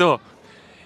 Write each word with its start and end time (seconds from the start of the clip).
So, 0.00 0.18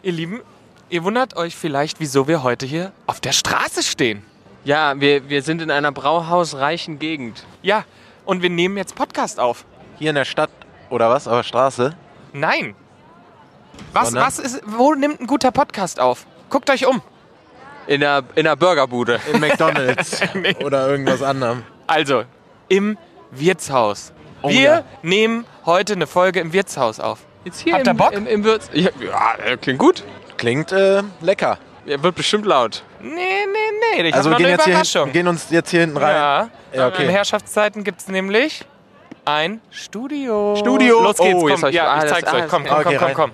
ihr 0.02 0.10
Lieben, 0.10 0.40
ihr 0.88 1.04
wundert 1.04 1.36
euch 1.36 1.54
vielleicht, 1.54 2.00
wieso 2.00 2.26
wir 2.26 2.42
heute 2.42 2.66
hier 2.66 2.90
auf 3.06 3.20
der 3.20 3.30
Straße 3.30 3.84
stehen. 3.84 4.24
Ja, 4.64 5.00
wir, 5.00 5.28
wir 5.28 5.42
sind 5.42 5.62
in 5.62 5.70
einer 5.70 5.92
brauhausreichen 5.92 6.98
Gegend. 6.98 7.44
Ja, 7.62 7.84
und 8.24 8.42
wir 8.42 8.50
nehmen 8.50 8.76
jetzt 8.76 8.96
Podcast 8.96 9.38
auf. 9.38 9.66
Hier 10.00 10.10
in 10.10 10.16
der 10.16 10.24
Stadt 10.24 10.50
oder 10.90 11.10
was? 11.10 11.28
Auf 11.28 11.36
der 11.36 11.42
Straße? 11.44 11.96
Nein. 12.32 12.74
Was, 13.92 14.08
Sondern? 14.08 14.26
was 14.26 14.40
ist, 14.40 14.62
wo 14.66 14.94
nimmt 14.94 15.20
ein 15.20 15.28
guter 15.28 15.52
Podcast 15.52 16.00
auf? 16.00 16.26
Guckt 16.50 16.68
euch 16.68 16.84
um. 16.84 17.00
In 17.86 18.00
der, 18.00 18.24
in 18.34 18.46
der 18.46 18.56
Burgerbude. 18.56 19.20
In 19.32 19.38
McDonalds 19.38 20.22
oder 20.64 20.88
irgendwas 20.88 21.22
anderem. 21.22 21.62
Also, 21.86 22.24
im 22.68 22.98
Wirtshaus. 23.30 24.12
Oh 24.42 24.48
wir 24.48 24.60
ja. 24.60 24.84
nehmen 25.02 25.46
heute 25.66 25.92
eine 25.92 26.08
Folge 26.08 26.40
im 26.40 26.52
Wirtshaus 26.52 26.98
auf. 26.98 27.20
Jetzt 27.44 27.60
hier 27.60 27.74
Habt 27.74 27.86
im, 27.86 27.92
ihr 27.92 27.94
Bock? 27.98 28.12
Im, 28.12 28.26
im 28.26 28.44
Würz. 28.44 28.70
Ja, 28.72 28.90
ja, 29.46 29.56
klingt 29.56 29.78
gut. 29.78 30.02
Klingt 30.36 30.72
äh, 30.72 31.02
lecker. 31.20 31.58
Ja, 31.86 32.02
wird 32.02 32.14
bestimmt 32.14 32.46
laut. 32.46 32.82
Nee, 33.00 33.10
nee, 33.10 34.02
nee, 34.02 34.08
ich 34.08 34.14
also 34.14 34.30
hab 34.30 34.38
wir 34.38 34.38
noch 34.38 34.38
gehen 34.38 34.46
eine 34.46 34.52
jetzt, 34.54 34.64
hier 34.64 34.72
Überraschung. 34.74 35.04
hin, 35.04 35.12
gehen 35.12 35.28
uns 35.28 35.46
jetzt 35.50 35.70
hier 35.70 35.80
hinten 35.80 35.96
rein. 35.98 36.14
Ja, 36.14 36.48
Ja, 36.72 36.88
okay. 36.88 37.04
in 37.04 37.10
Herrschaftszeiten 37.10 37.84
gibt 37.84 38.00
es 38.00 38.08
nämlich 38.08 38.64
ein 39.26 39.60
Studio. 39.70 40.56
Studio. 40.56 41.02
Los 41.02 41.18
geht's, 41.18 41.34
Oh, 41.34 41.46
komm. 41.48 41.62
hab 41.62 41.68
ich- 41.68 41.74
ja, 41.74 41.86
ah, 41.92 41.96
ich 41.98 42.02
das- 42.04 42.12
zeig's 42.12 42.28
ah, 42.28 42.36
euch. 42.36 42.48
Komm, 42.48 42.64
das- 42.64 42.72
komm, 42.72 42.80
okay, 42.86 42.96
komm, 42.96 43.06
rein. 43.06 43.14
komm, 43.14 43.30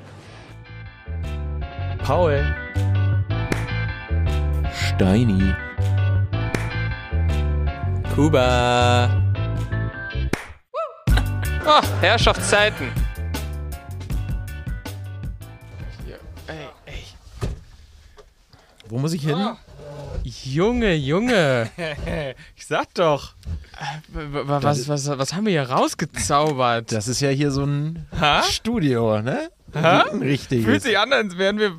komm. 1.98 2.04
Paul. 2.04 2.56
Steini. 4.96 5.54
Kuba. 8.16 9.08
Oh, 11.66 11.80
Herrschaftszeiten. 12.00 12.90
Wo 18.90 18.98
muss 18.98 19.12
ich 19.12 19.22
hin? 19.22 19.38
Junge, 20.24 20.94
Junge. 20.94 21.70
Ich 22.56 22.66
sag 22.66 22.92
doch. 22.94 23.34
W- 24.08 24.42
Was, 24.44 24.86
was, 24.88 25.08
was 25.18 25.32
haben 25.34 25.46
wir 25.46 25.52
hier 25.52 25.70
rausgezaubert? 25.70 26.92
Das 26.92 27.08
ist 27.08 27.20
ja 27.20 27.30
hier 27.30 27.50
so 27.50 27.64
ein 27.64 28.06
Ha? 28.20 28.42
Studio, 28.42 29.22
ne? 29.22 29.50
Ha? 29.74 30.06
Ein 30.12 30.20
richtiges. 30.22 30.64
Fühlt 30.66 30.82
sich 30.82 30.98
an, 30.98 31.12
als 31.12 31.38
wären 31.38 31.58
wir 31.58 31.72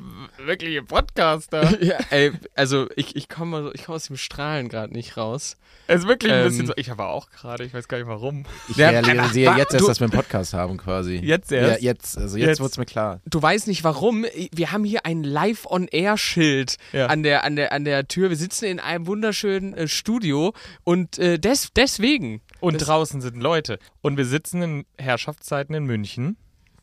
wirkliche 0.46 0.82
Podcaster. 0.82 1.82
ja, 1.84 1.98
ey, 2.10 2.32
also 2.54 2.88
ich, 2.96 3.16
ich 3.16 3.28
komme 3.28 3.70
ich 3.74 3.84
komm 3.84 3.94
aus 3.96 4.06
dem 4.06 4.16
Strahlen 4.16 4.68
gerade 4.68 4.92
nicht 4.92 5.16
raus. 5.16 5.56
Es 5.86 6.02
ist 6.02 6.08
wirklich 6.08 6.32
ein 6.32 6.38
Ähm, 6.40 6.44
bisschen 6.48 6.66
so. 6.68 6.72
Ich 6.76 6.90
aber 6.90 7.08
auch 7.08 7.28
gerade, 7.30 7.64
ich 7.64 7.74
weiß 7.74 7.88
gar 7.88 7.98
nicht 7.98 8.06
warum. 8.06 8.44
Ich 8.68 8.76
Ja, 8.76 8.90
realisiere 8.90 9.56
jetzt 9.58 9.72
erst, 9.74 9.84
du- 9.84 9.88
dass 9.88 10.00
wir 10.00 10.04
einen 10.06 10.12
Podcast 10.12 10.54
haben 10.54 10.76
quasi. 10.76 11.16
Jetzt 11.16 11.50
erst? 11.52 11.82
Ja, 11.82 11.88
jetzt. 11.90 12.16
Also 12.18 12.36
jetzt, 12.36 12.46
Jetzt. 12.48 12.60
wird's 12.60 12.78
mir 12.78 12.84
klar. 12.86 13.20
Du 13.26 13.40
weißt 13.42 13.66
nicht 13.66 13.82
warum. 13.84 14.24
Wir 14.52 14.70
haben 14.72 14.84
hier 14.84 15.04
ein 15.06 15.22
Live-on-Air-Schild 15.24 16.76
Ja. 16.92 17.06
an, 17.06 17.22
der, 17.22 17.44
an, 17.44 17.56
der, 17.56 17.72
an 17.72 17.84
der 17.84 18.06
Tür. 18.08 18.30
Wir 18.30 18.36
sitzen 18.36 18.66
in 18.66 18.80
einem 18.80 19.06
wunderschönen 19.06 19.74
äh, 19.74 19.88
Studio 19.88 20.52
und 20.84 21.18
äh, 21.18 21.38
des, 21.38 21.70
deswegen. 21.74 22.40
Und 22.60 22.80
Das- 22.80 22.86
draußen 22.88 23.20
sind 23.20 23.36
Leute. 23.42 23.78
Und 24.02 24.16
wir 24.16 24.24
sitzen 24.26 24.62
in 24.62 24.84
Herrschaftszeiten 24.98 25.74
in 25.74 25.84
München. 25.84 26.36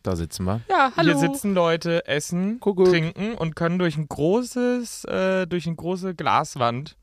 Da 0.04 0.16
sitzen 0.16 0.46
wir. 0.46 0.62
Ja, 0.70 0.92
hallo. 0.96 1.10
Hier 1.20 1.30
sitzen 1.30 1.54
Leute, 1.54 2.08
essen, 2.08 2.60
Kuckuck. 2.60 2.90
trinken 2.90 3.36
und 3.36 3.56
können 3.56 3.80
durch 3.80 3.98
ein 3.98 4.08
großes, 4.08 5.04
äh, 5.06 5.46
durch 5.48 5.68
eine 5.68 5.76
große 5.76 6.16
Glaswand 6.16 6.96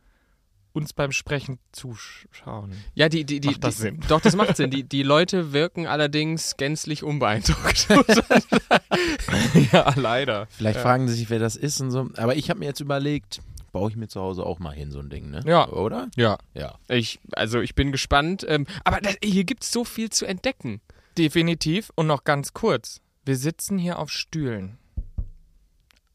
uns 0.73 0.93
beim 0.93 1.11
Sprechen 1.13 1.59
zuschauen. 1.73 2.73
Ja, 2.95 3.09
die, 3.09 3.25
die, 3.25 3.41
die, 3.41 3.49
Macht 3.49 3.65
das 3.65 3.77
die, 3.77 3.83
Sinn? 3.83 4.01
Doch, 4.09 4.21
das 4.21 4.37
macht 4.37 4.57
Sinn. 4.57 4.71
Die, 4.71 4.83
die 4.83 5.03
Leute 5.03 5.53
wirken 5.55 5.87
allerdings 5.87 6.57
gänzlich 6.59 7.03
unbeeindruckt. 7.03 7.89
ja, 9.73 9.93
leider. 9.97 10.47
Vielleicht 10.51 10.81
fragen 10.81 11.09
sie 11.09 11.15
sich, 11.15 11.31
wer 11.31 11.39
das 11.39 11.57
ist 11.57 11.81
und 11.81 11.91
so. 11.91 12.09
Aber 12.17 12.37
ich 12.37 12.51
habe 12.51 12.61
mir 12.61 12.67
jetzt 12.67 12.81
überlegt, 12.81 13.41
baue 13.73 13.91
ich 13.91 13.97
mir 13.97 14.09
zu 14.09 14.21
Hause 14.21 14.45
auch 14.45 14.59
mal 14.59 14.75
hin, 14.75 14.91
so 14.91 14.99
ein 15.01 15.09
Ding, 15.09 15.31
ne? 15.31 15.41
Ja. 15.47 15.69
Oder? 15.69 16.09
Ja, 16.17 16.39
Ja. 16.55 16.75
ich, 16.89 17.21
also 17.33 17.61
ich 17.61 17.75
bin 17.75 17.91
gespannt. 17.93 18.45
Ähm, 18.49 18.67
aber 18.85 19.01
das, 19.01 19.17
hier 19.23 19.45
gibt 19.45 19.65
es 19.65 19.73
so 19.73 19.85
viel 19.85 20.11
zu 20.11 20.27
entdecken. 20.27 20.81
Definitiv. 21.19 21.91
Und 21.97 22.07
noch 22.07 22.25
ganz 22.25 22.53
kurz. 22.53 23.01
Wir 23.25 23.37
sitzen 23.37 23.79
hier 23.79 23.99
auf 23.99 24.11
Stühlen. 24.11 24.79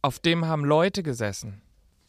Auf 0.01 0.19
dem 0.19 0.45
haben 0.45 0.65
Leute 0.65 1.03
gesessen. 1.03 1.61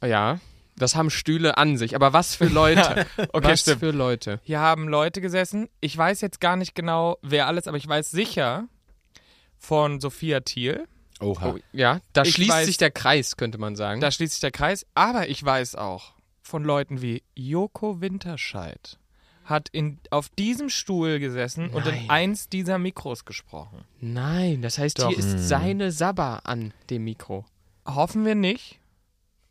Ja, 0.02 0.40
das 0.76 0.94
haben 0.96 1.10
Stühle 1.10 1.58
an 1.58 1.76
sich. 1.76 1.94
Aber 1.94 2.12
was 2.12 2.34
für 2.34 2.46
Leute? 2.48 3.06
Okay, 3.32 3.48
was 3.48 3.60
stimmt. 3.60 3.80
für 3.80 3.90
Leute? 3.90 4.40
Hier 4.44 4.60
haben 4.60 4.88
Leute 4.88 5.20
gesessen. 5.20 5.68
Ich 5.80 5.96
weiß 5.96 6.20
jetzt 6.22 6.40
gar 6.40 6.56
nicht 6.56 6.74
genau, 6.74 7.18
wer 7.22 7.46
alles, 7.46 7.66
aber 7.68 7.76
ich 7.76 7.86
weiß 7.86 8.10
sicher 8.10 8.68
von 9.58 10.00
Sophia 10.00 10.40
Thiel. 10.40 10.86
Oha. 11.20 11.50
Oh, 11.52 11.58
ja, 11.72 12.00
da 12.14 12.22
Ich 12.22 12.32
schließt 12.34 12.50
weiß- 12.50 12.64
sich 12.64 12.76
der 12.78 12.90
Kreis, 12.90 13.36
könnte 13.36 13.58
man 13.58 13.76
sagen. 13.76 14.00
Da 14.00 14.10
schließt 14.10 14.32
sich 14.34 14.40
der 14.40 14.50
Kreis. 14.50 14.86
Aber 14.94 15.28
ich 15.28 15.44
weiß 15.44 15.74
auch 15.76 16.14
von 16.42 16.64
Leuten 16.64 17.00
wie 17.02 17.22
Joko 17.34 18.00
Winterscheid 18.00 18.98
hat 19.44 19.68
in, 19.70 19.98
auf 20.10 20.28
diesem 20.28 20.68
Stuhl 20.68 21.18
gesessen 21.18 21.68
und 21.70 21.86
in 21.86 21.94
Nein. 21.94 22.10
eins 22.10 22.48
dieser 22.48 22.78
Mikros 22.78 23.24
gesprochen. 23.24 23.84
Nein, 24.00 24.62
das 24.62 24.78
heißt, 24.78 25.00
Doch. 25.00 25.08
hier 25.08 25.18
ist 25.18 25.48
seine 25.48 25.90
Sabba 25.92 26.36
an 26.44 26.72
dem 26.90 27.04
Mikro. 27.04 27.44
Hoffen 27.86 28.24
wir 28.24 28.34
nicht, 28.36 28.78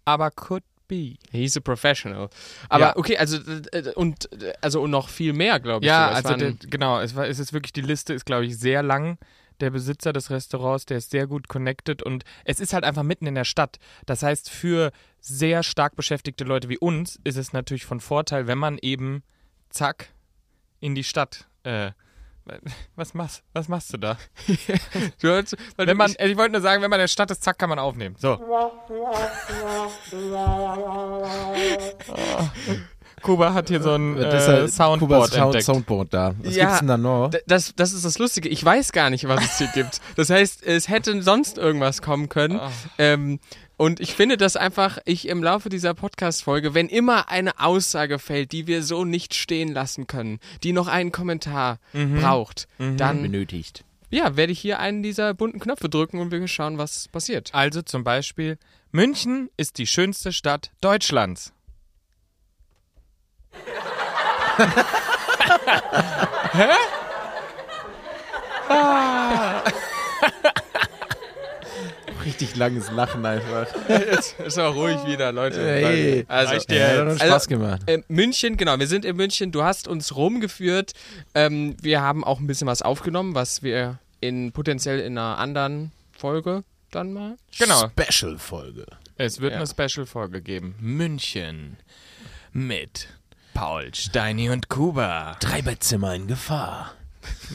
aber 0.06 0.32
could 0.32 0.64
be. 0.88 1.16
He's 1.32 1.58
a 1.58 1.60
professional. 1.60 2.30
Aber 2.70 2.88
Ja. 2.88 2.98
okay, 2.98 3.18
also 3.18 3.38
äh, 3.72 3.92
und 3.96 4.30
also 4.62 4.82
und 4.82 4.92
noch 4.92 5.10
viel 5.10 5.34
mehr, 5.34 5.60
glaube 5.60 5.86
ich. 5.86 5.90
Ja. 5.90 6.12
Es 6.18 6.26
also 6.26 6.38
der, 6.38 6.54
genau, 6.70 7.00
es, 7.00 7.16
war, 7.16 7.28
es 7.28 7.40
ist 7.40 7.54
wirklich, 7.54 7.74
die 7.74 7.82
Liste 7.82 8.14
ist, 8.14 8.26
glaube 8.26 8.46
ich, 8.46 8.58
sehr 8.58 8.84
lang. 8.84 9.18
Der 9.60 9.70
Besitzer 9.70 10.12
des 10.12 10.32
Restaurants, 10.32 10.88
der 10.88 10.98
ist 10.98 11.12
sehr 11.12 11.28
gut 11.28 11.48
connected 11.48 12.02
und 12.02 12.24
es 12.46 12.60
ist 12.60 12.74
halt 12.74 12.84
einfach 12.84 13.04
mitten 13.04 13.28
in 13.28 13.36
der 13.36 13.44
Stadt. 13.44 13.78
Das 14.08 14.24
heißt, 14.24 14.50
für 14.50 14.92
sehr 15.20 15.62
stark 15.62 15.96
beschäftigte 15.96 16.46
Leute 16.46 16.68
wie 16.68 16.80
uns 16.80 17.20
ist 17.24 17.38
es 17.38 17.54
natürlich 17.54 17.86
von 17.86 18.00
Vorteil, 18.00 18.48
wenn 18.48 18.58
man 18.58 18.80
eben 18.82 19.22
zack 19.72 20.08
in 20.80 20.96
die 20.96 21.04
Stadt. 21.04 21.48
Äh, 21.64 21.92
was 22.96 23.14
machst, 23.14 23.44
was 23.54 23.68
machst 23.68 23.94
du 23.94 23.98
da? 23.98 24.18
Du 25.22 25.28
hörst- 25.28 25.56
Wenn 25.78 25.96
man, 25.96 26.14
ich, 26.20 26.38
wollte 26.38 26.54
nur 26.54 26.62
sagen, 26.62 26.82
wenn 26.82 26.90
man 26.90 27.00
in 27.00 27.04
der 27.04 27.08
Stadt 27.08 27.30
ist, 27.32 27.44
zack, 27.44 27.60
kann 27.60 27.70
man 27.70 27.80
aufnehmen. 27.80 28.16
So. 28.20 28.40
Kuba 33.22 33.54
hat 33.54 33.68
hier 33.70 33.82
so 33.82 33.94
ein 33.94 34.18
äh, 34.18 34.66
ist 34.66 34.76
Soundboard 34.76 35.36
entdeckt. 35.36 35.66
Soundboard 35.66 36.14
da. 36.14 36.34
Was 36.42 36.56
Ja. 36.56 36.66
gibt's 36.66 36.80
denn 36.80 36.88
da 36.88 36.98
noch? 36.98 37.30
Das, 37.46 37.74
das 37.76 37.94
ist 37.94 38.04
das 38.04 38.18
Lustige. 38.18 38.50
Ich 38.50 38.64
weiß 38.66 38.92
gar 38.92 39.10
nicht, 39.12 39.28
was 39.28 39.44
es 39.46 39.58
hier 39.60 39.68
gibt. 39.76 40.02
Das 40.16 40.30
heißt, 40.32 40.64
es 40.66 40.90
hätte 40.90 41.22
sonst 41.22 41.58
irgendwas 41.60 42.02
kommen 42.02 42.30
können. 42.30 42.60
Ah. 42.60 42.72
Ähm, 42.98 43.40
und 43.82 44.00
ich 44.00 44.14
finde, 44.14 44.38
dass 44.38 44.56
einfach 44.56 45.00
ich 45.06 45.28
im 45.28 45.42
Laufe 45.42 45.70
dieser 45.70 45.96
Podcast-Folge, 45.96 46.76
wenn 46.76 46.88
immer 46.88 47.30
eine 47.30 47.60
Aussage 47.60 48.20
fällt, 48.20 48.52
die 48.52 48.68
wir 48.68 48.84
so 48.84 49.06
nicht 49.06 49.34
stehen 49.34 49.74
lassen 49.74 50.06
können, 50.06 50.38
die 50.62 50.72
noch 50.72 50.88
einen 50.88 51.12
Kommentar 51.12 51.80
braucht, 51.92 52.68
dann 52.78 53.24
benötigt. 53.24 53.84
ja, 54.12 54.38
werde 54.38 54.52
ich 54.52 54.60
hier 54.60 54.78
einen 54.78 55.02
dieser 55.02 55.34
bunten 55.34 55.60
Knöpfe 55.60 55.90
drücken 55.90 56.20
und 56.20 56.30
wir 56.30 56.48
schauen, 56.48 56.78
was 56.78 57.08
passiert. 57.08 57.56
Also 57.56 57.82
zum 57.82 58.04
Beispiel, 58.04 58.60
München 58.92 59.50
ist 59.58 59.80
die 59.80 59.88
schönste 59.88 60.32
Stadt 60.32 60.70
Deutschlands. 60.82 61.52
Richtig 72.26 72.56
langes 72.56 72.92
Lachen 72.92 73.26
einfach. 73.26 73.68
Jetzt 73.90 74.40
ist 74.40 74.58
aber 74.58 74.76
ruhig 74.76 74.98
wieder, 75.06 75.32
Leute. 75.32 75.62
Hey. 75.64 76.26
also, 76.28 76.54
Reicht 76.54 76.70
dir 76.70 76.76
Ja, 76.78 76.88
jetzt. 76.88 76.98
hat 77.00 77.08
uns 77.08 77.22
Also- 77.22 77.32
Spaß 77.34 77.48
gemacht. 77.48 77.82
Äh, 77.88 78.00
München, 78.08 78.58
genau, 78.58 78.78
wir 78.80 78.88
sind 78.88 79.06
in 79.06 79.16
München. 79.16 79.52
Du 79.52 79.64
hast 79.64 79.88
uns 79.88 80.16
rumgeführt. 80.16 80.94
Ähm, 81.34 81.76
wir 81.82 82.02
haben 82.02 82.24
auch 82.24 82.40
ein 82.40 82.48
bisschen 82.48 82.68
was 82.68 82.82
aufgenommen, 82.82 83.34
was 83.36 83.64
wir 83.64 84.00
in 84.20 84.52
potenziell 84.52 85.00
in 85.00 85.18
einer 85.18 85.38
anderen 85.40 85.92
Folge 86.12 86.64
dann 86.92 87.14
mal. 87.14 87.38
Genau. 87.58 87.90
Special-Folge. 87.98 88.86
Es 89.18 89.40
wird 89.42 89.54
Ja. 89.54 89.58
eine 89.60 89.68
Special-Folge 89.68 90.42
geben. 90.42 90.76
München 90.80 91.78
mit 92.54 93.08
Paul, 93.54 93.94
Steini 93.94 94.50
und 94.50 94.70
Kuba. 94.70 95.36
Treiberzimmer 95.40 96.14
in 96.16 96.28
Gefahr. 96.28 96.94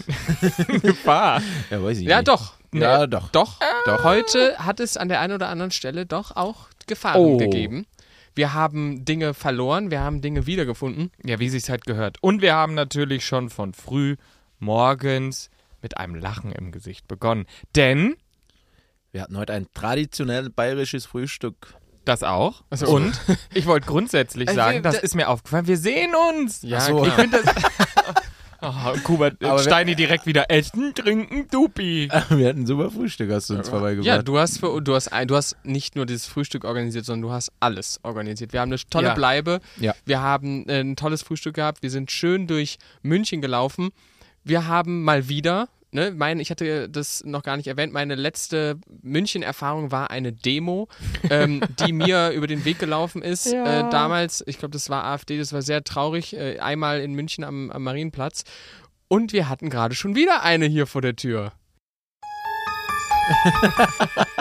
Gefahr. 0.83 1.43
Ja, 1.71 1.83
weiß 1.83 1.99
ich 1.99 2.07
Ja, 2.07 2.19
nicht. 2.19 2.29
doch. 2.29 2.55
Ja, 2.75 2.99
Nee, 3.01 3.07
doch. 3.09 3.29
Doch. 3.31 3.59
Doch. 3.87 4.05
Heute 4.05 4.57
hat 4.59 4.81
es 4.81 4.97
an 4.97 5.09
der 5.09 5.21
einen 5.21 5.35
oder 5.35 5.49
anderen 5.49 5.71
Stelle 5.71 6.07
doch 6.07 6.35
auch 6.37 6.69
Gefahren 6.87 7.21
Oh. 7.21 7.37
gegeben. 7.37 7.87
Wir 8.35 8.53
haben 8.53 9.05
Dinge 9.05 9.33
verloren, 9.35 9.91
wir 9.91 10.01
haben 10.01 10.21
Dinge 10.21 10.47
wiedergefunden. 10.47 11.11
Ja, 11.25 11.39
wie 11.41 11.49
sich's 11.49 11.69
halt 11.71 11.87
gehört. 11.87 12.19
Und 12.23 12.43
wir 12.43 12.55
haben 12.55 12.75
natürlich 12.75 13.25
schon 13.27 13.49
von 13.51 13.73
früh 13.73 14.17
morgens 14.59 15.49
mit 15.83 15.97
einem 15.99 16.15
Lachen 16.15 16.53
im 16.53 16.71
Gesicht 16.73 17.09
begonnen. 17.09 17.47
Denn 17.75 18.17
Wir 19.13 19.23
hatten 19.23 19.39
heute 19.39 19.55
ein 19.55 19.67
traditionell 19.73 20.51
bayerisches 20.51 21.07
Frühstück. 21.07 21.75
das 22.05 22.23
auch. 22.23 22.63
Also- 22.71 22.87
Und 22.89 23.19
ich 23.55 23.65
wollte 23.67 23.87
grundsätzlich 23.87 24.49
Äh, 24.51 24.55
sagen, 24.55 24.83
das 24.83 24.97
da- 24.97 25.01
ist 25.01 25.15
mir 25.15 25.29
aufgefallen, 25.29 25.67
wir 25.67 25.79
sehen 25.79 26.13
uns. 26.15 26.61
Ja, 26.63 26.81
so. 26.81 27.05
Ich 27.07 27.13
finde 27.15 27.43
das. 27.43 27.55
Aha, 28.67 28.95
Kuba, 29.05 29.29
äh, 29.29 29.45
Aber 29.45 29.61
Steini 29.61 29.95
direkt 29.95 30.27
wieder 30.27 30.51
essen, 30.51 30.93
trinken, 30.93 31.47
dupi. 31.53 32.09
Wir 32.31 32.49
hatten 32.49 32.63
ein 32.63 32.67
super 32.67 32.91
Frühstück, 32.91 33.31
hast 33.31 33.49
du 33.49 33.55
uns 33.55 33.69
vorbeigebracht. 33.69 34.07
Ja, 34.07 34.23
du 34.23 34.39
hast, 34.41 34.59
für, 34.59 34.81
du, 34.83 34.93
hast 34.93 35.13
du 35.27 35.37
hast 35.37 35.57
nicht 35.63 35.95
nur 35.95 36.05
dieses 36.05 36.27
Frühstück 36.27 36.65
organisiert, 36.65 37.05
sondern 37.05 37.29
du 37.29 37.33
hast 37.33 37.53
alles 37.61 38.01
organisiert. 38.03 38.53
Wir 38.53 38.61
haben 38.61 38.71
eine 38.73 38.81
tolle 38.91 39.07
Ja. 39.09 39.15
Bleibe. 39.15 39.61
Ja. 39.79 39.95
Wir 40.05 40.21
haben 40.21 40.69
äh, 40.69 40.81
ein 40.81 40.97
tolles 40.97 41.23
Frühstück 41.23 41.55
gehabt. 41.55 41.85
Wir 41.85 41.91
sind 41.91 42.11
schön 42.11 42.49
durch 42.49 42.79
München 43.03 43.41
gelaufen. 43.41 43.91
Wir 44.43 44.67
haben 44.67 45.05
mal 45.05 45.29
wieder, 45.29 45.69
ne, 45.97 46.13
mein, 46.15 46.39
ich 46.39 46.51
hatte 46.51 46.89
das 46.89 47.25
noch 47.25 47.43
gar 47.43 47.57
nicht 47.57 47.67
erwähnt, 47.67 47.93
meine 47.93 48.15
letzte 48.15 48.79
München-Erfahrung 49.03 49.91
war 49.91 50.11
eine 50.11 50.33
Demo, 50.33 50.89
ähm, 51.31 51.63
die 51.81 51.93
mir 51.93 52.31
über 52.31 52.47
den 52.47 52.65
Weg 52.65 52.79
gelaufen 52.79 53.23
ist. 53.23 53.47
Ja. 53.51 53.89
Äh, 53.89 53.91
damals, 53.91 54.45
ich 54.47 54.59
glaube, 54.59 54.73
das 54.73 54.91
war 54.91 55.05
AfD, 55.05 55.39
das 55.39 55.53
war 55.53 55.63
sehr 55.63 55.83
traurig. 55.83 56.37
Äh, 56.37 56.59
einmal 56.61 57.01
in 57.01 57.15
München 57.15 57.43
am, 57.43 57.71
am 57.71 57.83
Marienplatz. 57.83 58.45
Und 59.09 59.33
wir 59.33 59.49
hatten 59.49 59.71
gerade 59.71 59.95
schon 59.95 60.15
wieder 60.15 60.43
eine 60.43 60.67
hier 60.67 60.87
vor 60.87 61.01
der 61.03 61.17
Tür. 61.17 61.53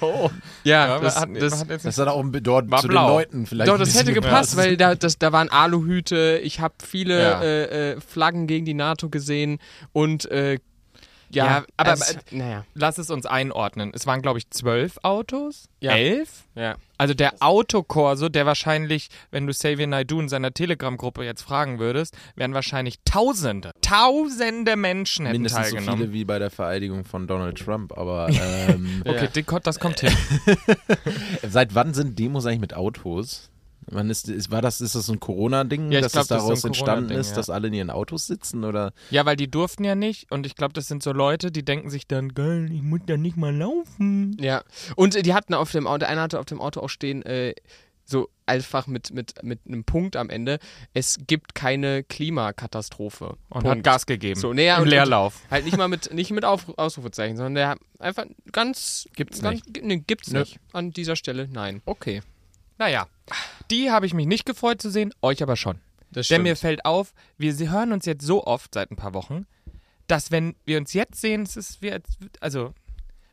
Oh. 0.00 0.30
Ja, 0.64 0.86
Ja, 0.88 1.00
das, 1.00 1.20
hat, 1.20 1.28
das, 1.38 1.66
jetzt 1.68 1.84
Das 1.84 1.98
hat 1.98 2.08
auch 2.08 2.24
dort 2.42 2.70
War 2.70 2.80
zu 2.80 2.88
blau. 2.88 3.06
den 3.08 3.14
Leuten 3.16 3.46
vielleicht 3.46 3.70
Doch, 3.70 3.78
das 3.78 3.94
hätte 3.94 4.12
gepasst, 4.12 4.52
gepasst. 4.52 4.56
weil 4.56 4.76
da, 4.76 4.94
das, 4.94 5.18
da 5.18 5.32
waren 5.32 5.48
Aluhüte, 5.50 6.40
ich 6.42 6.60
habe 6.60 6.74
viele 6.84 7.20
Ja. 7.22 7.42
äh, 7.42 7.92
äh, 7.92 8.00
Flaggen 8.00 8.46
gegen 8.46 8.64
die 8.64 8.74
NATO 8.74 9.08
gesehen 9.08 9.58
und 9.92 10.30
äh, 10.30 10.58
ja, 11.30 11.44
Ja, 11.46 11.64
aber- 11.76 11.92
es, 11.92 12.16
naja. 12.30 12.64
Lass 12.74 12.98
es 12.98 13.10
uns 13.10 13.26
einordnen. 13.26 13.92
Es 13.94 14.06
waren, 14.06 14.22
glaube 14.22 14.38
ich, 14.38 14.48
zwölf 14.50 14.98
Autos. 15.02 15.68
Ja. 15.80 15.92
Elf? 15.96 16.44
Ja. 16.54 16.76
Also 16.98 17.12
der 17.12 17.34
Autokorso, 17.40 18.28
der 18.30 18.46
wahrscheinlich, 18.46 19.08
wenn 19.30 19.46
du 19.46 19.52
Xavier 19.52 19.86
Naidoo 19.86 20.20
in 20.20 20.28
seiner 20.30 20.52
Telegram-Gruppe 20.52 21.24
jetzt 21.24 21.42
fragen 21.42 21.78
würdest, 21.78 22.16
wären 22.36 22.54
wahrscheinlich 22.54 22.96
Tausende, 23.04 23.72
Tausende 23.82 24.76
Menschen 24.76 25.26
hätten 25.26 25.36
Mindestens 25.42 25.68
so 25.68 25.74
teilgenommen. 25.76 26.00
viele 26.04 26.12
wie 26.14 26.24
bei 26.24 26.38
der 26.38 26.50
Vereidigung 26.50 27.04
von 27.04 27.26
Donald 27.26 27.58
Trump, 27.58 27.96
aber 27.96 28.28
ähm, 28.30 29.02
okay, 29.06 29.28
Ja. 29.34 29.58
das 29.60 29.78
kommt 29.78 30.00
hin. 30.00 30.12
seit 31.48 31.74
wann 31.74 31.92
sind 31.94 32.18
Demos 32.18 32.46
eigentlich 32.46 32.60
mit 32.60 32.74
Autos? 32.74 33.50
Wann 33.88 34.10
ist, 34.10 34.28
ist, 34.28 34.50
war 34.50 34.62
das, 34.62 34.80
ist 34.80 34.94
das 34.96 35.08
ein 35.08 35.20
Corona-Ding, 35.20 35.92
Ja, 35.92 36.00
dass 36.00 36.12
glaub, 36.12 36.26
das 36.26 36.28
das 36.28 36.38
ist 36.38 36.42
so 36.42 36.48
daraus 36.48 36.64
entstanden 36.64 37.10
ist, 37.12 37.30
ja. 37.30 37.36
dass 37.36 37.50
alle 37.50 37.68
in 37.68 37.74
ihren 37.74 37.90
Autos 37.90 38.26
sitzen? 38.26 38.64
Oder? 38.64 38.92
Ja, 39.10 39.24
weil 39.26 39.36
die 39.36 39.48
durften 39.50 39.84
ja 39.84 39.94
nicht 39.94 40.30
und 40.32 40.44
ich 40.44 40.56
glaube, 40.56 40.72
das 40.74 40.88
sind 40.88 41.02
so 41.02 41.12
Leute, 41.12 41.52
die 41.52 41.64
denken 41.64 41.88
sich 41.90 42.06
dann, 42.08 42.34
geil, 42.34 42.68
ich 42.72 42.82
muss 42.82 43.00
ja 43.08 43.16
nicht 43.16 43.36
mal 43.36 43.54
laufen. 43.54 44.36
Ja. 44.40 44.62
Und 44.96 45.14
äh, 45.14 45.22
die 45.22 45.34
hatten 45.34 45.54
auf 45.54 45.70
dem 45.70 45.86
Auto, 45.86 46.04
einer 46.06 46.22
hatte 46.22 46.40
auf 46.40 46.46
dem 46.46 46.60
Auto 46.60 46.80
auch 46.80 46.88
stehen, 46.88 47.22
äh, 47.22 47.54
so 48.08 48.28
einfach 48.46 48.86
mit, 48.86 49.12
mit, 49.12 49.42
mit 49.42 49.60
einem 49.66 49.82
Punkt 49.84 50.14
am 50.16 50.30
Ende, 50.30 50.58
es 50.94 51.18
gibt 51.26 51.54
keine 51.56 52.04
Klimakatastrophe. 52.04 53.36
Und 53.48 53.62
Punkt. 53.62 53.68
hat 53.68 53.82
Gas 53.82 54.06
gegeben. 54.06 54.38
So, 54.40 54.52
nee, 54.52 54.66
ja, 54.66 54.76
Im 54.76 54.84
und- 54.84 54.88
Leerlauf. 54.88 55.40
Halt 55.50 55.64
nicht 55.64 55.76
mal 55.76 55.88
mit, 55.88 56.12
nicht 56.14 56.30
mit 56.30 56.44
Auf, 56.44 56.66
Ausrufezeichen, 56.78 57.36
sondern 57.36 57.54
der 57.54 57.68
hat 57.70 57.78
einfach 57.98 58.26
ganz. 58.52 59.08
Gibt's 59.16 59.42
ganz, 59.42 59.62
Nee, 59.82 60.02
gibt's 60.06 60.30
Nö. 60.30 60.40
nicht. 60.40 60.58
An 60.72 60.92
dieser 60.92 61.16
Stelle, 61.16 61.48
nein. 61.50 61.82
Okay. 61.84 62.22
Naja, 62.78 63.06
die 63.70 63.90
habe 63.90 64.06
ich 64.06 64.14
mich 64.14 64.26
nicht 64.26 64.46
gefreut 64.46 64.80
zu 64.82 64.90
sehen, 64.90 65.12
euch 65.22 65.42
aber 65.42 65.56
schon. 65.56 65.80
Das 66.10 66.28
Denn 66.28 66.42
mir 66.42 66.56
fällt 66.56 66.84
auf, 66.84 67.12
wir 67.36 67.52
hören 67.70 67.92
uns 67.92 68.06
jetzt 68.06 68.24
so 68.24 68.44
oft 68.46 68.72
seit 68.74 68.90
ein 68.90 68.96
paar 68.96 69.14
Wochen, 69.14 69.46
dass 70.06 70.30
wenn 70.30 70.54
wir 70.64 70.78
uns 70.78 70.92
jetzt 70.92 71.20
sehen, 71.20 71.42
es 71.42 71.56
ist 71.56 71.82
wie, 71.82 71.92
als- 71.92 72.16
also 72.40 72.72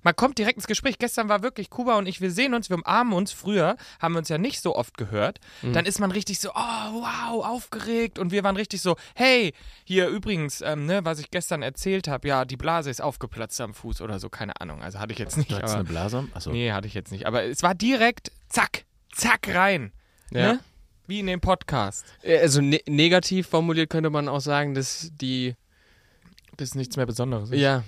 man 0.05 0.15
kommt 0.17 0.37
direkt 0.37 0.57
ins 0.57 0.67
Gespräch. 0.67 0.97
Gestern 0.99 1.29
war 1.29 1.43
wirklich 1.43 1.69
Kuba 1.69 1.97
und 1.97 2.07
ich, 2.07 2.19
wir 2.19 2.29
sehen 2.29 2.53
uns, 2.53 2.69
wir 2.69 2.75
umarmen 2.75 3.13
uns. 3.13 3.31
Früher 3.31 3.77
haben 4.01 4.15
wir 4.15 4.19
uns 4.19 4.27
ja 4.27 4.37
nicht 4.37 4.59
so 4.61 4.75
oft 4.75 4.97
gehört. 4.97 5.39
Dann 5.61 5.85
ist 5.85 5.99
man 6.01 6.11
richtig 6.11 6.39
so, 6.41 6.49
oh 6.49 6.53
wow, 6.55 7.45
aufgeregt 7.45 8.19
und 8.19 8.31
wir 8.33 8.43
waren 8.43 8.57
richtig 8.57 8.81
so, 8.81 8.97
hey, 9.15 9.53
hier 9.85 10.09
übrigens, 10.09 10.59
ähm, 10.59 10.87
ne, 10.87 11.05
was 11.05 11.19
ich 11.19 11.31
gestern 11.31 11.61
erzählt 11.61 12.09
habe, 12.09 12.27
ja, 12.27 12.43
die 12.43 12.57
Blase 12.57 12.89
ist 12.89 13.01
aufgeplatzt 13.01 13.61
am 13.61 13.73
Fuß 13.73 14.01
oder 14.01 14.19
so, 14.19 14.27
keine 14.29 14.59
Ahnung. 14.59 14.81
Also 14.83 14.99
hatte 14.99 15.13
ich 15.13 15.19
jetzt 15.19 15.37
nicht. 15.37 15.53
Aber, 15.53 15.71
eine 15.73 15.83
Blase? 15.85 16.27
Achso. 16.33 16.51
nee, 16.51 16.73
hatte 16.73 16.87
ich 16.87 16.95
jetzt 16.95 17.11
nicht. 17.13 17.25
Aber 17.25 17.43
es 17.45 17.63
war 17.63 17.73
direkt, 17.73 18.33
zack, 18.49 18.83
zack 19.13 19.53
rein. 19.53 19.91
Ja. 20.31 20.53
Ne? 20.53 20.59
Wie 21.07 21.19
in 21.19 21.27
den 21.27 21.41
Podcast. 21.41 22.05
Äh, 22.21 22.39
Also 22.39 22.61
ne 22.61 22.81
negativ 22.87 23.47
formuliert 23.47 23.89
könnte 23.89 24.09
man 24.09 24.27
auch 24.27 24.41
sagen, 24.41 24.73
dass 24.73 25.11
die. 25.21 25.55
Das 26.57 26.69
ist 26.69 26.75
nichts 26.75 26.97
mehr 26.97 27.05
Besonderes. 27.05 27.49
Ja. 27.51 27.83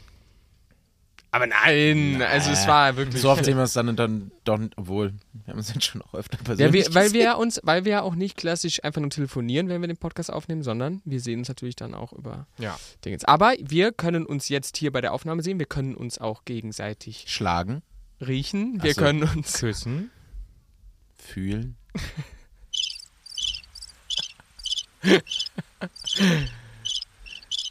Aber 1.36 1.48
nein, 1.48 2.22
also 2.22 2.52
es 2.52 2.66
war 2.66 2.96
wirklich. 2.96 3.22
So 3.22 3.30
oft 3.30 3.44
sehen 3.44 3.58
wir 3.58 3.64
es 3.64 3.74
dann, 3.74 3.94
dann 3.98 4.32
doch, 4.46 4.58
obwohl, 4.78 5.14
wir 5.34 5.52
haben 5.52 5.60
es 5.60 5.74
jetzt 5.74 5.84
schon 5.84 6.02
auch 6.02 6.14
öfter 6.14 6.38
ja, 6.38 6.44
persönlich 6.46 6.88
wir, 6.88 6.96
weil 6.96 7.12
wir 7.12 7.24
ja 7.24 7.34
uns, 7.34 7.60
weil 7.64 7.84
wir 7.84 7.92
ja 7.92 8.02
auch 8.04 8.16
nicht 8.16 8.38
klassisch 8.38 8.82
einfach 8.86 9.02
nur 9.02 9.10
telefonieren, 9.10 9.68
wenn 9.68 9.82
wir 9.82 9.90
den 9.90 9.98
Podcast 9.98 10.32
aufnehmen, 10.32 10.64
sondern 10.64 11.02
wir 11.04 11.20
sehen 11.20 11.40
uns 11.40 11.50
natürlich 11.50 11.76
dann 11.76 11.94
auch 11.94 12.14
über 12.14 12.48
Ja. 12.58 12.78
Dingens. 13.04 13.26
Aber 13.26 13.54
wir 13.60 13.92
können 13.92 14.26
uns 14.26 14.48
jetzt 14.48 14.78
hier 14.78 14.94
bei 14.94 15.02
der 15.02 15.12
Aufnahme 15.12 15.44
sehen, 15.44 15.60
wir 15.60 15.66
können 15.66 15.94
uns 15.94 16.20
auch 16.20 16.46
gegenseitig 16.46 17.26
Schlagen, 17.28 17.82
riechen, 18.26 18.82
wir 18.82 18.94
so. 18.94 19.02
können 19.02 19.24
uns 19.24 19.60
Küssen. 19.60 20.12
Fühlen. 21.26 21.76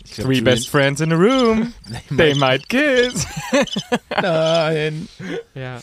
Ich 0.05 0.13
glaub, 0.15 0.27
Three 0.27 0.37
Julian- 0.37 0.45
best 0.45 0.69
friends 0.69 1.01
in 1.01 1.13
a 1.13 1.17
room. 1.17 1.73
They 2.17 2.35
might 2.35 2.69
kiss. 2.69 3.27
Nein. 4.11 5.09
Ja. 5.55 5.81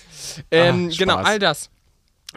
Ähm, 0.51 0.89
Ah, 0.91 0.95
genau, 0.97 1.15
all 1.17 1.39
das. 1.39 1.69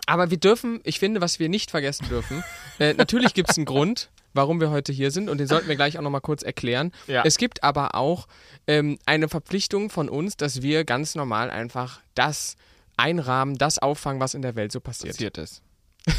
Aber 0.07 0.31
wir 0.31 0.39
dürfen, 0.39 0.81
ich 0.83 0.99
finde, 0.99 1.21
was 1.21 1.39
wir 1.39 1.49
nicht 1.49 1.71
vergessen 1.71 2.09
dürfen, 2.09 2.43
äh, 2.81 2.95
natürlich 2.95 3.33
gibt 3.35 3.51
es 3.51 3.57
einen 3.57 3.65
Grund, 3.67 4.11
warum 4.33 4.61
wir 4.61 4.71
heute 4.71 4.93
hier 4.93 5.13
sind 5.13 5.29
und 5.29 5.39
den 5.39 5.47
sollten 5.47 5.69
wir 5.69 5.77
gleich 5.77 5.97
auch 5.99 6.03
nochmal 6.03 6.21
kurz 6.21 6.43
erklären. 6.43 6.91
Ja. 7.07 7.23
Es 7.25 7.39
gibt 7.39 7.63
aber 7.63 7.95
auch 7.95 8.27
ähm, 8.67 8.99
eine 9.07 9.29
Verpflichtung 9.29 9.91
von 9.91 10.09
uns, 10.09 10.37
dass 10.37 10.63
wir 10.63 10.85
ganz 10.85 11.15
normal 11.15 11.51
einfach 11.51 12.01
das 12.17 12.57
einrahmen, 12.97 13.57
das 13.57 13.79
auffangen, 13.79 14.21
was 14.21 14.35
in 14.35 14.43
der 14.43 14.57
Welt 14.57 14.73
so 14.73 14.81
passiert. 14.81 15.15
Passiert 15.15 15.39
ist. 15.39 15.63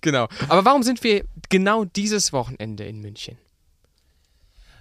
Genau. 0.00 0.28
Aber 0.48 0.64
warum 0.64 0.82
sind 0.84 1.02
wir 1.02 1.24
genau 1.48 1.84
dieses 1.84 2.32
Wochenende 2.32 2.84
in 2.84 3.00
München? 3.00 3.36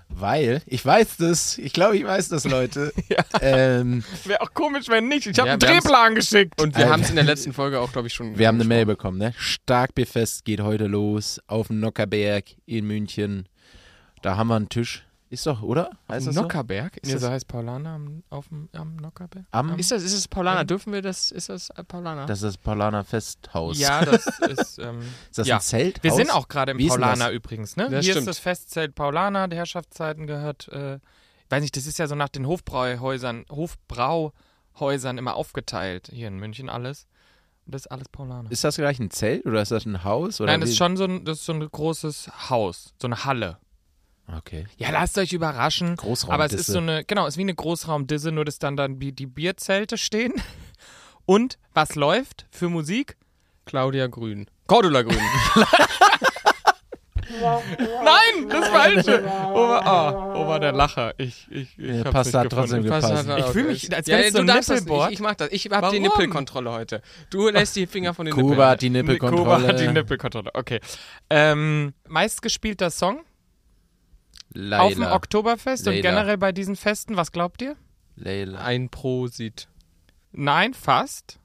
Weil, 0.10 0.62
ich 0.66 0.84
weiß 0.86 1.18
das, 1.18 1.58
ich 1.60 1.72
glaube, 1.74 1.98
ich 1.98 2.04
weiß 2.04 2.30
das, 2.30 2.44
Leute. 2.46 2.92
Ja. 3.10 3.24
ähm, 3.42 4.04
Wäre 4.26 4.42
auch 4.42 4.54
komisch, 4.54 4.88
wenn 4.90 5.08
nicht. 5.08 5.28
Ich 5.28 5.38
habe 5.40 5.48
Ja, 5.48 5.54
einen 5.54 5.60
Drehplan 5.60 6.16
geschickt. 6.16 6.60
Und 6.62 6.78
wir 6.78 6.90
haben 6.90 7.02
es 7.02 7.10
in 7.10 7.16
der 7.16 7.26
letzten 7.26 7.54
Folge 7.54 7.80
auch, 7.80 7.92
glaube 7.92 8.08
ich, 8.08 8.14
schon. 8.14 8.38
wir 8.38 8.48
haben 8.48 8.56
eine 8.56 8.66
Mail 8.66 8.86
bekommen, 8.86 9.18
ne? 9.18 9.34
Starkbierfest 9.38 10.46
geht 10.46 10.62
heute 10.62 10.86
los 10.86 11.40
auf 11.48 11.68
dem 11.68 11.80
Nockerberg 11.80 12.46
in 12.66 12.86
München. 12.86 13.48
Da 14.22 14.36
haben 14.38 14.48
wir 14.48 14.56
einen 14.56 14.70
Tisch. 14.70 15.04
Ist 15.32 15.46
doch, 15.46 15.62
oder? 15.62 15.92
Heißt 16.08 16.26
das 16.26 16.34
so? 16.34 16.42
Nockerberg? 16.42 16.98
Ist, 16.98 17.06
Nee, 17.06 17.14
das, 17.14 17.22
so 17.22 17.30
heißt 17.30 17.48
Paulaner 17.48 17.92
am, 17.92 18.24
auf 18.32 18.48
dem, 18.48 18.68
am 18.74 18.96
Nockerberg. 18.96 19.46
Am, 19.52 19.78
ist 19.78 19.92
das 19.92 20.02
ist 20.02 20.14
es 20.14 20.28
Paulaner? 20.28 20.66
Dürfen 20.66 20.92
wir 20.92 21.04
das? 21.04 21.30
Ist 21.30 21.50
das 21.50 21.70
äh, 21.70 21.84
Paulaner? 21.84 22.26
das 22.26 22.40
ist 22.40 22.46
das 22.46 22.58
Paulaner 22.58 23.04
Festhaus. 23.04 23.78
Ja, 23.78 24.04
das 24.04 24.26
ist. 24.40 24.80
Ähm, 24.80 25.00
Ist 25.30 25.38
das 25.38 25.48
ja. 25.48 25.58
ein 25.58 25.62
Zelt? 25.62 26.04
wir 26.04 26.12
sind 26.14 26.32
auch 26.34 26.48
gerade 26.48 26.72
im 26.72 26.88
Paulaner 26.88 27.26
das? 27.26 27.34
übrigens, 27.34 27.76
ne? 27.76 27.90
Das 27.90 28.04
Hier 28.06 28.14
stimmt. 28.14 28.28
ist 28.28 28.28
das 28.28 28.40
Festzelt 28.40 28.96
Paulaner, 28.96 29.48
der 29.48 29.60
Herrschaftszeiten 29.60 30.26
gehört. 30.26 30.68
Äh, 30.70 31.00
weiß 31.50 31.62
nicht, 31.62 31.78
das 31.78 31.86
ist 31.86 32.00
ja 32.00 32.08
so 32.08 32.16
nach 32.16 32.30
den 32.30 32.48
Hofbrauhäusern, 32.48 33.46
Hofbrauhäusern 33.52 35.20
immer 35.20 35.36
aufgeteilt. 35.36 36.10
Hier 36.12 36.28
in 36.28 36.38
München 36.38 36.70
alles. 36.70 37.08
Und 37.68 37.76
das 37.76 37.84
ist 37.84 37.92
alles 37.92 38.10
Paulaner. 38.10 38.52
Ist 38.52 38.64
das 38.64 38.78
gleich 38.78 39.00
ein 39.00 39.12
Zelt 39.12 39.46
oder 39.46 39.62
ist 39.62 39.72
das 39.72 39.86
ein 39.86 40.04
Haus? 40.04 40.42
Oder 40.42 40.54
Nein, 40.54 40.62
das 40.62 40.72
ist 40.72 40.78
schon 40.78 40.98
so 40.98 41.04
ein, 41.04 41.24
das 41.24 41.40
ist 41.40 41.46
so 41.46 41.54
ein 41.54 41.60
großes 41.60 42.50
Haus, 42.50 42.96
so 43.00 43.08
eine 43.08 43.26
Halle. 43.26 43.60
Okay. 44.38 44.66
Ja, 44.78 44.92
lasst 44.92 45.18
euch 45.18 45.34
überraschen. 45.34 45.96
Großraum. 45.96 46.32
Aber 46.34 46.46
es 46.46 46.54
ist 46.54 46.68
so 46.68 46.78
eine, 46.80 47.04
genau, 47.04 47.26
es 47.26 47.34
ist 47.34 47.38
wie 47.38 47.42
eine 47.42 47.56
Großraumdisse, 47.56 48.32
nur 48.32 48.46
dass 48.46 48.60
dann 48.60 48.78
dann 48.78 49.00
die 49.00 49.12
die 49.12 49.26
Bierzelte 49.26 49.98
stehen. 49.98 50.34
Und 51.26 51.58
was 51.74 51.96
läuft 51.96 52.46
für 52.52 52.70
Musik? 52.70 53.18
Claudia 53.66 54.08
Grün. 54.08 54.48
Cordula 54.68 55.04
Grün. 55.04 55.18
Nein, 57.30 58.50
das 58.50 58.68
Falsche. 58.70 59.24
Wo 59.24 59.68
war, 59.70 59.86
ah, 59.86 60.34
wo 60.34 60.48
war 60.48 60.60
der 60.60 60.72
Lacher? 60.72 61.14
Ich, 61.18 61.48
ich, 61.52 61.78
ich 61.78 61.86
Ja, 61.98 62.06
hab's 62.06 62.12
passt, 62.12 62.34
nicht 62.34 62.50
trotzdem 62.50 62.84
gepasst. 62.84 63.28
Ich 63.38 63.46
fühl 63.46 63.64
mich, 63.66 63.96
als 63.96 64.08
ja, 64.08 64.18
wär's 64.18 64.34
so 64.34 64.42
du 64.44 64.52
ein 64.52 64.58
Nippelboard. 64.58 65.10
nicht. 65.12 65.20
Ich 65.20 65.24
mach 65.24 65.36
das. 65.36 65.50
Ich 65.52 65.70
hab 65.70 65.92
die? 65.92 66.00
Nippelkontrolle 66.00 66.72
heute. 66.72 67.02
Du 67.30 67.48
lässt 67.50 67.76
die 67.76 67.86
Finger 67.86 68.14
von 68.16 68.26
den 68.26 68.34
Kuba 68.34 68.48
Nippeln. 68.50 68.68
hat 68.70 68.82
die 68.82 68.88
Kuba 68.90 68.98
Nippelkontrolle. 69.04 69.68
hat 69.68 69.80
die 69.80 69.88
Nippelkontrolle. 69.88 70.50
Okay. 70.56 70.80
Ähm, 71.30 71.94
meistgespielter 72.08 72.90
Song 72.90 73.22
Leila. 74.54 74.80
auf 74.84 74.94
dem 74.94 75.04
Oktoberfest 75.04 75.88
und 75.88 75.94
Leila. 75.94 76.10
generell 76.10 76.38
bei 76.38 76.52
diesen 76.52 76.76
Festen, 76.76 77.16
was 77.18 77.32
glaubt 77.32 77.62
ihr? 77.62 77.76
Leila. 78.16 78.60
Ein 78.62 78.90
Prosit. 78.90 79.68
Nein, 80.32 80.74
fast. 80.74 81.40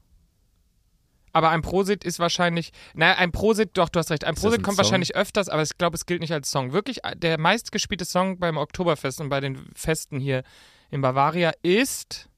Aber 1.33 1.51
ein 1.51 1.63
Prosit 1.63 2.05
ist 2.05 2.19
wahrscheinlich, 2.21 2.73
naja, 2.95 3.17
ein 3.17 3.33
Prosit, 3.33 3.71
doch, 3.77 3.89
du 3.89 3.99
hast 3.99 4.11
recht, 4.11 4.25
ein 4.25 4.37
Prosit 4.37 4.61
ein 4.61 4.63
kommt 4.63 4.77
Song? 4.77 4.85
wahrscheinlich 4.85 5.17
öfters, 5.17 5.49
aber 5.49 5.63
ich 5.63 5.77
glaube, 5.77 5.97
es 5.97 6.07
gilt 6.07 6.21
nicht 6.21 6.33
als 6.33 6.49
Song. 6.51 6.73
Wirklich, 6.73 7.05
äh, 7.05 7.17
der 7.17 7.41
meistgespielte 7.41 8.05
Song 8.05 8.39
beim 8.39 8.57
Oktoberfest 8.57 9.21
und 9.21 9.31
bei 9.31 9.41
den 9.41 9.67
Festen 9.75 10.21
hier 10.21 10.45
in 10.91 11.01
Bavaria 11.01 11.53
ist 11.63 12.29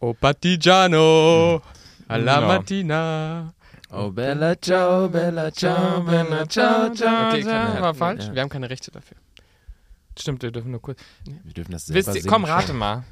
Oh 0.00 0.12
Partigiano. 0.12 1.62
Alla 2.08 2.40
No. 2.40 2.46
mattina. 2.48 3.54
Oh, 3.90 4.10
Bella 4.10 4.60
Ciao, 4.60 5.08
Bella 5.08 5.50
Ciao, 5.52 6.02
Bella 6.02 6.46
Ciao, 6.46 6.92
Ciao. 6.92 7.28
Okay, 7.30 7.42
ciao. 7.42 7.80
War 7.80 7.94
falsch? 7.94 8.28
Wir 8.32 8.42
haben 8.42 8.50
keine 8.50 8.68
Rechte 8.68 8.90
dafür. 8.90 9.16
Stimmt, 10.18 10.42
wir 10.42 10.50
dürfen 10.50 10.70
nur 10.70 10.80
kurz. 10.82 10.98
Wir 11.44 11.52
dürfen 11.54 11.72
das 11.72 11.86
selber 11.86 11.98
Wisst 11.98 12.08
ihr, 12.08 12.22
singen. 12.22 12.32
komm, 12.32 12.44
rate 12.44 12.72
mal. 12.72 13.04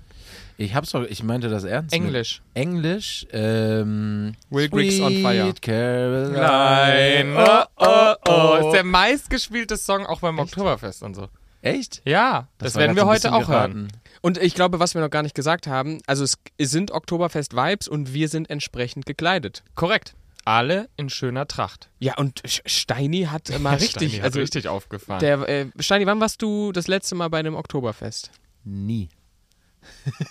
Ich 0.56 0.74
hab's 0.74 0.90
doch, 0.90 1.02
ich 1.04 1.22
meinte 1.22 1.48
das 1.48 1.64
ernst. 1.64 1.92
mit- 1.92 2.00
Englisch. 2.00 2.42
Englisch, 2.54 3.26
ähm. 3.32 4.34
Will 4.50 4.68
Griggs 4.68 5.00
on 5.00 5.12
Fire. 5.22 5.52
Caroline. 5.60 6.38
Nein. 6.38 7.34
Oh, 7.36 7.64
oh, 7.76 8.14
oh. 8.28 8.66
Ist 8.68 8.72
der 8.74 8.84
meistgespielte 8.84 9.76
Song 9.76 10.06
auch 10.06 10.20
beim 10.20 10.38
Oktoberfest 10.38 11.02
und 11.02 11.14
so. 11.14 11.28
Echt? 11.62 12.02
Ja, 12.04 12.48
das, 12.58 12.74
war 12.74 12.80
werden 12.82 12.96
wir 12.96 13.06
heute 13.06 13.32
auch 13.32 13.48
hören. 13.48 13.72
geraten. 13.72 13.88
Und 14.20 14.38
ich 14.38 14.54
glaube, 14.54 14.78
was 14.80 14.94
wir 14.94 15.00
noch 15.00 15.10
gar 15.10 15.22
nicht 15.22 15.34
gesagt 15.34 15.66
haben, 15.66 16.00
also 16.06 16.22
es, 16.24 16.38
es 16.58 16.70
sind 16.70 16.90
Oktoberfest-Vibes 16.92 17.88
und 17.88 18.12
wir 18.14 18.28
sind 18.28 18.50
entsprechend 18.50 19.06
gekleidet. 19.06 19.62
Korrekt. 19.74 20.14
Alle 20.44 20.88
in 20.96 21.08
schöner 21.08 21.46
Tracht. 21.46 21.90
Ja, 22.00 22.16
und 22.18 22.42
Steini 22.44 23.24
hat 23.24 23.56
mal 23.60 23.74
richtig, 23.74 23.90
Steini 23.90 24.10
hat 24.16 24.24
also 24.24 24.40
richtig 24.40 24.68
aufgefahren. 24.68 25.20
der, 25.20 25.48
äh, 25.48 25.66
Steini, 25.78 26.06
wann 26.06 26.20
warst 26.20 26.42
du 26.42 26.72
das 26.72 26.88
letzte 26.88 27.14
Mal 27.14 27.28
bei 27.28 27.38
einem 27.38 27.54
Oktoberfest? 27.54 28.30
Nie. 28.64 29.08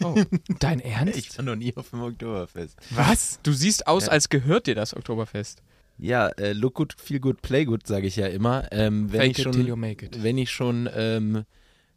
oh, 0.03 0.15
dein 0.59 0.79
Ernst? 0.81 1.17
Ich 1.17 1.37
war 1.37 1.45
noch 1.45 1.55
nie 1.55 1.75
auf 1.75 1.89
dem 1.91 2.01
Oktoberfest. 2.01 2.77
Was? 2.89 3.39
Du 3.43 3.53
siehst 3.53 3.87
aus, 3.87 4.09
als 4.09 4.29
gehört 4.29 4.67
dir 4.67 4.75
das 4.75 4.95
Oktoberfest. 4.95 5.61
Ja, 5.97 6.29
äh, 6.29 6.53
look 6.53 6.75
good, 6.75 6.95
feel 6.97 7.19
good, 7.19 7.41
play 7.41 7.63
good, 7.65 7.85
sage 7.85 8.07
ich 8.07 8.15
ja 8.15 8.27
immer. 8.27 8.67
Ähm, 8.71 9.11
wenn, 9.11 9.21
Fake 9.21 9.39
ich 9.39 9.45
it 9.45 9.51
till 9.51 9.61
you 9.61 9.67
schon, 9.69 9.79
make 9.79 10.05
it. 10.05 10.23
wenn 10.23 10.37
ich 10.37 10.49
schon 10.49 10.89
ähm, 10.95 11.43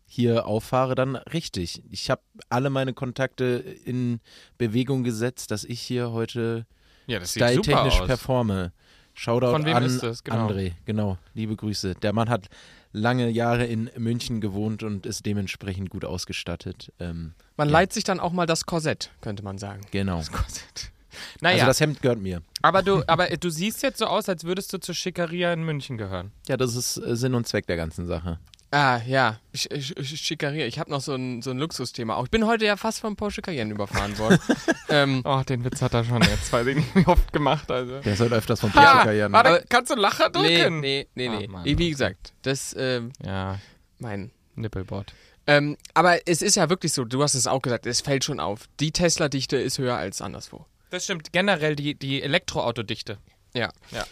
hier 0.06 0.46
auffahre, 0.46 0.94
dann 0.94 1.16
richtig. 1.16 1.82
Ich 1.90 2.10
habe 2.10 2.22
alle 2.48 2.70
meine 2.70 2.92
Kontakte 2.92 3.64
in 3.84 4.20
Bewegung 4.58 5.04
gesetzt, 5.04 5.50
dass 5.50 5.64
ich 5.64 5.80
hier 5.80 6.12
heute 6.12 6.66
Ja, 7.06 7.18
das 7.18 7.32
sieht 7.34 7.42
super 7.42 7.62
styletechnisch 7.62 8.00
aus. 8.00 8.06
performe. 8.06 8.72
Shoutout 9.14 9.50
Von 9.52 9.64
wem 9.64 9.76
an 9.76 9.84
ist 9.84 10.02
das? 10.02 10.24
Genau. 10.24 10.48
André. 10.48 10.72
Genau, 10.86 11.18
liebe 11.34 11.54
Grüße. 11.54 11.94
Der 12.02 12.12
Mann 12.12 12.28
hat 12.28 12.48
lange 12.92 13.28
Jahre 13.28 13.64
in 13.64 13.90
München 13.96 14.40
gewohnt 14.40 14.82
und 14.82 15.06
ist 15.06 15.24
dementsprechend 15.26 15.90
gut 15.90 16.04
ausgestattet. 16.04 16.92
Ähm, 16.98 17.34
Man 17.56 17.68
Ja. 17.68 17.72
leiht 17.72 17.92
sich 17.92 18.02
dann 18.04 18.18
auch 18.20 18.32
mal 18.32 18.46
das 18.46 18.66
Korsett, 18.66 19.10
könnte 19.20 19.42
man 19.44 19.58
sagen. 19.58 19.82
genau. 19.92 20.22
Naja, 21.40 21.54
Also 21.54 21.66
das 21.66 21.80
Hemd 21.80 22.02
gehört 22.02 22.18
mir. 22.20 22.42
aber, 22.62 22.82
du, 22.82 23.04
aber 23.06 23.28
du 23.28 23.48
siehst 23.48 23.84
jetzt 23.84 23.98
so 23.98 24.06
aus, 24.06 24.28
als 24.28 24.42
würdest 24.42 24.72
du 24.72 24.78
zur 24.78 24.96
Schickeria 24.96 25.52
in 25.52 25.62
München 25.62 25.96
gehören. 25.96 26.32
Ja, 26.48 26.56
das 26.56 26.74
ist 26.74 26.96
äh, 26.96 27.14
Sinn 27.14 27.34
und 27.34 27.46
Zweck 27.46 27.66
der 27.68 27.76
ganzen 27.76 28.06
Sache. 28.06 28.40
Ah, 28.74 29.00
ja, 29.06 29.38
Sch 29.54 29.68
Sch 29.78 29.92
Sch- 30.00 30.16
Schickeria. 30.16 30.66
Ich 30.66 30.80
habe 30.80 30.90
noch 30.90 31.00
so 31.00 31.14
ein, 31.14 31.42
so 31.42 31.50
ein 31.52 31.58
Luxusthema 31.58 32.16
auch. 32.16 32.24
Ich 32.24 32.30
bin 32.30 32.44
heute 32.44 32.64
ja 32.64 32.76
fast 32.76 32.98
vom 33.00 33.14
Porsche 33.14 33.40
Cayenne 33.40 33.72
überfahren 33.72 34.18
worden. 34.18 34.38
ähm, 34.88 35.22
Oh, 35.24 35.42
den 35.48 35.64
Witz 35.64 35.80
hat 35.80 35.94
er 35.94 36.02
schon 36.02 36.20
jetzt, 36.22 36.52
weiß 36.52 36.66
ich 36.66 36.76
nicht, 36.76 36.94
wie 36.96 37.06
oft 37.06 37.32
gemacht. 37.32 37.70
Also. 37.70 38.00
Der 38.00 38.16
soll 38.16 38.32
öfters 38.32 38.58
von 38.60 38.72
Ja, 38.74 38.92
Porsche 38.94 39.06
Cayenne. 39.06 39.32
warte, 39.32 39.48
Aber- 39.50 39.60
kannst 39.68 39.92
du 39.92 39.94
Lacher 39.94 40.28
nee, 40.34 40.58
drücken? 40.58 40.80
nee, 40.80 41.06
nee, 41.14 41.28
Ah, 41.28 41.36
nee. 41.38 41.46
Mann. 41.46 41.64
Wie 41.64 41.90
gesagt, 41.90 42.32
das, 42.42 42.74
ähm, 42.76 43.12
Ja, 43.24 43.60
mein. 44.00 44.32
Nippelbot. 44.56 45.12
Ähm, 45.46 45.76
aber 45.94 46.26
es 46.26 46.42
ist 46.42 46.56
ja 46.56 46.68
wirklich 46.68 46.92
so, 46.92 47.04
du 47.04 47.22
hast 47.22 47.34
es 47.34 47.46
auch 47.46 47.62
gesagt, 47.62 47.86
es 47.86 48.00
fällt 48.00 48.24
schon 48.24 48.40
auf. 48.40 48.62
Die 48.80 48.90
Tesla-Dichte 48.90 49.56
ist 49.56 49.78
höher 49.78 49.96
als 49.96 50.20
anderswo. 50.20 50.66
Das 50.90 51.04
stimmt, 51.04 51.32
generell 51.32 51.76
die, 51.76 51.94
die 51.94 52.22
Elektroautodichte. 52.22 53.18
Ja. 53.54 53.68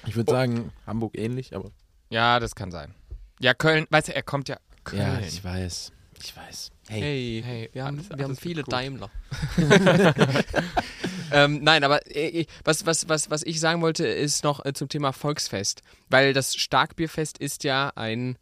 Ich 0.07 0.15
würde 0.15 0.31
sagen, 0.31 0.71
Hamburg 0.87 1.19
ähnlich, 1.19 1.57
aber. 1.57 1.71
Ja, 2.11 2.39
das 2.39 2.55
kann 2.55 2.71
sein. 2.71 2.95
Ja, 3.43 3.55
Köln, 3.55 3.87
weißt 3.91 4.09
du, 4.09 4.15
er 4.15 4.23
kommt 4.23 4.49
ja. 4.49 4.57
Köln. 4.85 5.03
Ja, 5.03 5.21
ich 5.21 5.43
weiß. 5.43 5.93
Ich 6.23 6.37
weiß. 6.37 6.71
Hey. 6.89 7.01
Hey, 7.01 7.43
Hey, 7.45 7.71
wir 7.73 7.85
haben, 7.85 7.97
alles- 7.99 8.09
wir 8.11 8.17
haben 8.19 8.25
alles 8.27 8.41
viele 8.41 8.57
wird 8.59 8.67
gut. 8.67 8.73
Daimler. 8.75 9.11
ähm, 11.33 11.61
nein, 11.63 11.83
aber 11.85 12.01
äh, 12.15 12.47
was, 12.65 12.87
was, 12.87 13.09
was, 13.09 13.31
was 13.31 13.43
ich 13.43 13.59
sagen 13.61 13.83
wollte, 13.83 14.07
ist 14.07 14.45
noch 14.45 14.65
äh, 14.65 14.73
zum 14.73 14.89
Thema 14.89 15.13
Volksfest. 15.13 15.83
Weil 16.09 16.33
das 16.33 16.55
Starkbierfest 16.55 17.39
ist 17.39 17.65
ja 17.65 17.93
ein 17.97 18.39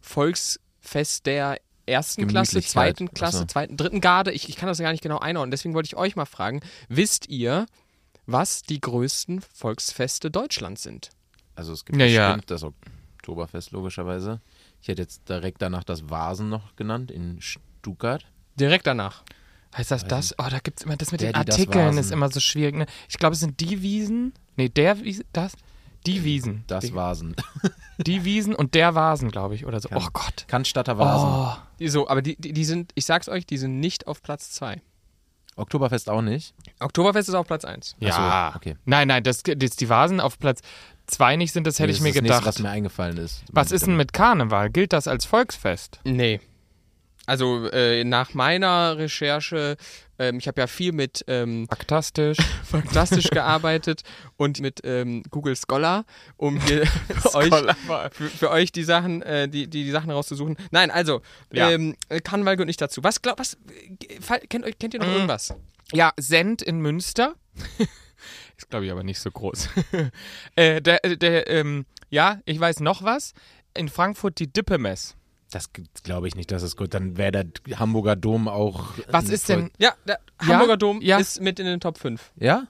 Volksfest 0.00 1.26
der 1.26 1.58
ersten 1.86 2.26
Klasse, 2.28 2.62
zweiten 2.62 3.12
Klasse, 3.12 3.38
Achso. 3.38 3.46
zweiten, 3.46 3.76
dritten 3.76 4.00
Garde. 4.00 4.32
Ich, 4.32 4.48
ich 4.48 4.56
kann 4.56 4.68
das 4.68 4.78
gar 4.78 4.92
nicht 4.92 5.02
genau 5.02 5.18
einordnen. 5.18 5.50
Deswegen 5.50 5.74
wollte 5.74 5.86
ich 5.88 5.96
euch 5.96 6.16
mal 6.16 6.24
fragen, 6.26 6.60
wisst 6.88 7.28
ihr, 7.28 7.66
was 8.26 8.62
die 8.62 8.80
größten 8.80 9.42
Volksfeste 9.42 10.30
Deutschlands 10.30 10.82
sind? 10.82 11.10
Also 11.56 11.72
es 11.72 11.84
gibt 11.84 11.98
Ja, 11.98 12.06
ja. 12.06 12.28
bestimmt 12.28 12.50
das 12.50 12.64
Oktoberfest 13.28 13.70
logischerweise. 13.72 14.40
Ich 14.82 14.88
hätte 14.88 15.02
jetzt 15.02 15.28
direkt 15.28 15.62
danach 15.62 15.84
das 15.84 16.10
Vasen 16.10 16.48
noch 16.50 16.76
genannt 16.76 17.10
in 17.10 17.40
Stuttgart. 17.40 18.24
Direkt 18.60 18.86
danach. 18.86 19.22
Heißt 19.76 19.90
das 19.90 20.04
das? 20.06 20.34
Oh, 20.38 20.46
da 20.48 20.58
gibt 20.60 20.80
es 20.80 20.86
immer 20.86 20.96
das 20.96 21.10
mit 21.10 21.20
Der, 21.22 21.32
den 21.32 21.36
Artikeln, 21.36 21.96
ist 21.98 22.12
immer 22.12 22.30
so 22.30 22.38
schwierig. 22.38 22.76
Ne? 22.76 22.86
Ich 23.08 23.18
glaube, 23.18 23.32
es 23.34 23.40
sind 23.40 23.58
die 23.60 23.82
Wiesen. 23.82 24.32
Nee, 24.56 24.68
der 24.68 25.00
Wiesen, 25.02 25.24
das? 25.32 25.54
Die 26.06 26.22
Wiesen. 26.22 26.64
Das 26.66 26.84
die, 26.84 26.94
Vasen. 26.94 27.34
die 27.98 28.24
Wiesen 28.24 28.54
und 28.54 28.74
der 28.74 28.94
Vasen, 28.94 29.30
glaube 29.30 29.54
ich, 29.54 29.64
oder 29.66 29.80
so. 29.80 29.88
Kann- 29.88 30.02
Oh 30.02 30.08
Gott. 30.12 30.44
Cannstatter 30.46 30.98
Vasen. 30.98 31.28
Oh. 31.28 31.66
Die, 31.80 31.88
so, 31.88 32.06
aber 32.08 32.20
die, 32.22 32.36
die, 32.36 32.52
die 32.52 32.64
sind, 32.64 32.92
ich 32.94 33.06
sag's 33.06 33.28
euch, 33.28 33.46
die 33.46 33.56
sind 33.56 33.80
nicht 33.80 34.06
auf 34.06 34.22
Platz 34.22 34.50
2. 34.52 34.80
Oktoberfest 35.56 36.10
auch 36.10 36.22
nicht. 36.22 36.54
Oktoberfest 36.80 37.28
ist 37.28 37.34
auf 37.34 37.46
Platz 37.46 37.64
1. 37.64 37.96
Ja. 38.00 38.50
So, 38.52 38.56
okay. 38.58 38.76
Nein, 38.84 39.08
nein, 39.08 39.22
das, 39.22 39.42
das 39.44 39.76
die 39.76 39.88
Vasen 39.88 40.20
auf 40.20 40.38
Platz 40.38 40.60
zwei 41.06 41.36
nicht 41.36 41.52
sind, 41.52 41.66
das 41.66 41.78
hätte 41.78 41.88
Das 41.88 41.96
ich 41.98 42.02
mir 42.02 42.08
ist 42.10 42.16
das 42.16 42.22
gedacht. 42.22 42.44
Nächste, 42.44 42.60
was 42.60 42.62
mir 42.64 42.70
eingefallen 42.70 43.16
ist. 43.18 43.44
was 43.52 43.72
ist 43.72 43.86
denn 43.86 43.96
mit 43.96 44.12
Karneval? 44.12 44.70
Gilt 44.70 44.92
das 44.92 45.06
als 45.06 45.24
Volksfest? 45.26 46.00
Nee. 46.04 46.40
Also 47.26 47.66
äh, 47.70 48.04
nach 48.04 48.34
meiner 48.34 48.98
Recherche, 48.98 49.76
ähm, 50.18 50.38
ich 50.38 50.46
habe 50.46 50.60
ja 50.60 50.66
viel 50.66 50.92
mit 50.92 51.24
ähm, 51.26 51.66
Faktastisch. 51.68 52.36
Fantastisch 52.64 53.30
gearbeitet 53.30 54.02
und 54.36 54.60
mit 54.60 54.80
ähm, 54.84 55.22
Google 55.30 55.56
Scholar, 55.56 56.04
um 56.36 56.60
hier 56.60 56.82
euch, 57.34 57.50
für, 58.12 58.28
für 58.28 58.50
euch 58.50 58.72
die 58.72 58.84
Sachen, 58.84 59.22
äh, 59.22 59.48
die, 59.48 59.66
die, 59.68 59.84
die 59.84 59.90
Sachen 59.90 60.10
rauszusuchen. 60.10 60.56
Nein, 60.70 60.90
also, 60.90 61.22
Ja. 61.52 61.70
ähm, 61.70 61.96
Karneval 62.24 62.56
gehört 62.56 62.66
nicht 62.68 62.80
dazu. 62.80 63.02
Was 63.02 63.22
glaubt, 63.22 63.38
was, 63.40 63.54
äh, 63.54 64.46
kennt, 64.48 64.64
euch- 64.66 64.78
kennt 64.78 64.92
ihr 64.94 65.00
noch 65.00 65.06
Mm. 65.06 65.12
irgendwas? 65.12 65.54
Ja, 65.92 66.12
Send 66.18 66.60
in 66.62 66.78
Münster. 66.80 67.34
Ist, 68.56 68.70
glaube 68.70 68.84
ich, 68.86 68.92
aber 68.92 69.02
nicht 69.02 69.18
so 69.18 69.30
groß. 69.30 69.68
äh, 70.56 70.80
der, 70.80 70.98
der, 71.00 71.48
ähm, 71.50 71.86
ja, 72.10 72.40
ich 72.44 72.58
weiß 72.60 72.80
noch 72.80 73.02
was. 73.02 73.32
In 73.76 73.88
Frankfurt 73.88 74.38
die 74.38 74.46
Dippemess. 74.52 75.16
Das 75.54 75.70
glaube 76.02 76.26
ich 76.28 76.34
nicht, 76.34 76.50
das 76.50 76.62
ist 76.64 76.76
gut. 76.76 76.94
Dann 76.94 77.16
wäre 77.16 77.30
der 77.32 77.46
Hamburger 77.78 78.16
Dom 78.16 78.48
auch. 78.48 78.92
Was 79.08 79.28
ist 79.28 79.48
denn? 79.48 79.70
Ja, 79.78 79.92
der 80.06 80.18
Ja? 80.42 80.48
Hamburger 80.48 80.76
Dom 80.76 81.00
Ja. 81.00 81.18
ist 81.18 81.40
mit 81.40 81.60
in 81.60 81.66
den 81.66 81.78
Top 81.80 81.96
5. 81.98 82.20
Volk- 82.20 82.42
Ja? 82.42 82.66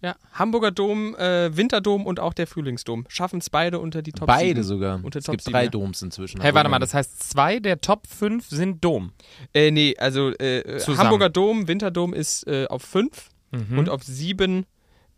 Ja, 0.00 0.14
Hamburger 0.32 0.70
Dom, 0.70 1.16
äh, 1.16 1.56
Winterdom 1.56 2.06
und 2.06 2.20
auch 2.20 2.32
der 2.32 2.46
Frühlingsdom 2.46 3.04
schaffen 3.08 3.40
es 3.40 3.50
beide 3.50 3.80
unter 3.80 4.00
die 4.02 4.12
Top 4.12 4.28
Beide 4.28 4.62
7. 4.62 4.62
sogar. 4.62 5.00
Unter 5.04 5.18
es 5.18 5.24
Top 5.24 5.32
gibt 5.32 5.42
sieben, 5.42 5.52
drei 5.54 5.64
ja. 5.64 5.70
Doms 5.70 6.00
inzwischen. 6.02 6.40
Hey, 6.40 6.50
Also 6.50 6.54
warte 6.54 6.68
mal, 6.70 6.76
wenn- 6.76 6.80
das 6.82 6.94
heißt, 6.94 7.30
zwei 7.30 7.58
der 7.58 7.80
Top 7.80 8.06
5 8.06 8.46
sind 8.48 8.84
Dom. 8.84 9.10
Äh, 9.52 9.72
nee, 9.72 9.96
also 9.98 10.28
äh, 10.38 10.78
Zusammen. 10.78 10.98
Hamburger 10.98 11.30
Dom, 11.30 11.66
Winterdom 11.66 12.14
ist 12.14 12.46
äh, 12.46 12.66
auf 12.68 12.82
5 12.84 13.30
Mhm. 13.50 13.76
und 13.80 13.88
auf 13.88 14.04
7 14.04 14.66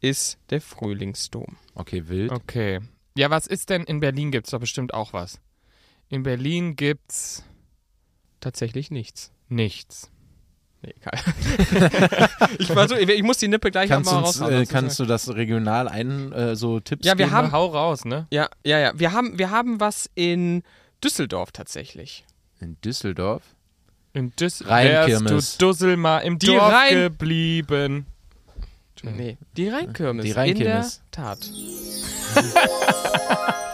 ist 0.01 0.39
der 0.49 0.63
Frühlingsdom. 0.63 1.59
Okay, 1.75 2.05
wild. 2.09 2.33
Okay. 2.33 2.81
Ja, 3.19 3.29
was 3.29 3.47
ist 3.47 3.69
denn 3.69 3.85
in 3.85 4.01
Berlin? 4.01 4.31
Gibt 4.31 4.47
es 4.47 4.51
doch 4.53 4.61
bestimmt 4.61 4.95
auch 4.95 5.13
was. 5.13 5.41
In 6.11 6.23
Berlin 6.25 6.77
gibt's 6.77 7.45
Tatsächlich 8.41 8.91
nichts. 8.91 9.33
nichts. 9.49 10.11
Nee, 10.83 10.95
egal. 10.97 12.29
ich, 12.59 12.67
so, 12.69 12.97
ich 12.97 13.23
muss 13.23 13.37
die 13.37 13.49
Nippe 13.49 13.71
gleich 13.71 13.91
Kannst, 13.91 14.11
mal 14.11 14.21
raushauen. 14.21 14.63
äh, 14.63 14.65
kannst 14.67 14.99
du 14.99 15.05
das 15.05 15.29
regional 15.35 15.89
ein, 15.89 16.33
äh, 16.33 16.57
so 16.57 16.81
Tipps 16.81 17.05
Ja, 17.07 17.19
wir 17.19 17.27
geben? 17.27 17.37
haben- 17.37 17.53
Hau 17.53 17.67
raus, 17.67 18.05
ne? 18.07 18.27
ja, 18.33 18.49
ja, 18.65 18.79
ja. 18.79 18.93
Wir 18.99 19.13
haben, 19.13 19.39
wir 19.39 19.51
haben 19.51 19.79
was 19.79 20.09
in 20.15 20.63
Düsseldorf 21.05 21.53
tatsächlich. 21.53 22.25
In 22.61 22.79
Düsseldorf? 22.81 23.43
In 24.15 24.33
Düs 24.37 24.67
Rheinkirmes. 24.67 25.31
wärst 25.31 25.61
du 25.63 25.67
Dussel 25.67 25.97
mal 25.99 26.21
im 26.21 26.39
Die 26.39 26.47
Dorf 26.47 26.73
Rhein- 26.73 26.95
geblieben. 26.95 28.07
Nee, 29.03 29.37
die 29.57 29.69
Rheinkirmes. 29.69 30.25
Die 30.25 30.31
In 30.31 30.35
der 30.35 30.43
Rheinkirmes. 30.45 31.03
Tat. 31.11 31.39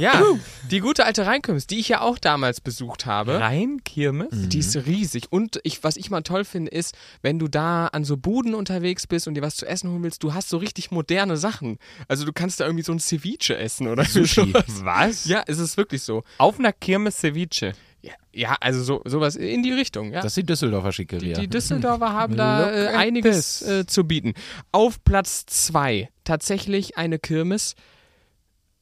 ja, 0.00 0.22
die 0.70 0.80
gute 0.80 1.04
alte 1.04 1.26
Rheinkirmes, 1.26 1.66
die 1.66 1.78
ich 1.78 1.88
ja 1.88 2.00
auch 2.00 2.18
damals 2.18 2.60
besucht 2.60 3.06
habe. 3.06 3.40
Rheinkirmes? 3.40 4.28
Die 4.32 4.58
ist 4.58 4.76
riesig. 4.86 5.24
Und 5.30 5.60
ich, 5.62 5.84
was 5.84 5.96
ich 5.96 6.10
mal 6.10 6.22
toll 6.22 6.44
finde, 6.44 6.70
ist, 6.70 6.96
wenn 7.22 7.38
du 7.38 7.48
da 7.48 7.86
an 7.88 8.04
so 8.04 8.16
Buden 8.16 8.54
unterwegs 8.54 9.06
bist 9.06 9.28
und 9.28 9.34
dir 9.34 9.42
was 9.42 9.56
zu 9.56 9.66
essen 9.66 9.90
holen 9.90 10.02
willst, 10.02 10.22
du 10.22 10.34
hast 10.34 10.48
so 10.48 10.56
richtig 10.56 10.90
moderne 10.90 11.36
Sachen. 11.36 11.78
Also 12.08 12.24
du 12.24 12.32
kannst 12.32 12.60
da 12.60 12.64
irgendwie 12.64 12.84
so 12.84 12.92
ein 12.92 13.00
Ceviche 13.00 13.56
essen 13.56 13.88
oder 13.88 14.04
Sushi. 14.04 14.52
sowas. 14.52 14.64
Was? 14.84 15.24
Ja, 15.26 15.42
es 15.46 15.58
ist 15.58 15.76
wirklich 15.76 16.02
so. 16.02 16.22
Auf 16.38 16.58
einer 16.58 16.72
Kirmes 16.72 17.18
Ceviche. 17.18 17.74
Ja, 18.02 18.12
ja 18.32 18.56
also 18.60 18.82
so, 18.82 19.02
sowas 19.04 19.36
in 19.36 19.62
die 19.62 19.72
Richtung, 19.72 20.12
ja. 20.12 20.22
Das 20.22 20.32
ist 20.32 20.36
die 20.38 20.46
Düsseldorfer 20.46 20.88
Die, 20.88 20.94
Schickeria. 20.94 21.38
die 21.38 21.48
Düsseldorfer 21.48 22.12
haben 22.12 22.36
da 22.36 22.70
äh, 22.70 22.86
einiges 22.88 23.62
äh, 23.62 23.86
zu 23.86 24.04
bieten. 24.04 24.34
Auf 24.72 25.04
Platz 25.04 25.44
zwei 25.46 26.08
tatsächlich 26.24 26.96
eine 26.96 27.18
Kirmes 27.18 27.74
äh, 27.74 27.76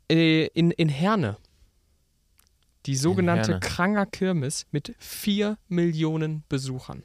in, 0.09 0.71
in 0.73 0.89
Herne. 0.89 1.37
Die 2.87 2.97
sogenannte 2.97 3.53
Herne. 3.53 3.61
Kranger 3.61 4.07
Kirmes 4.07 4.67
mit 4.71 4.95
vier 4.99 5.59
Millionen 5.69 6.45
Besuchern. 6.49 7.03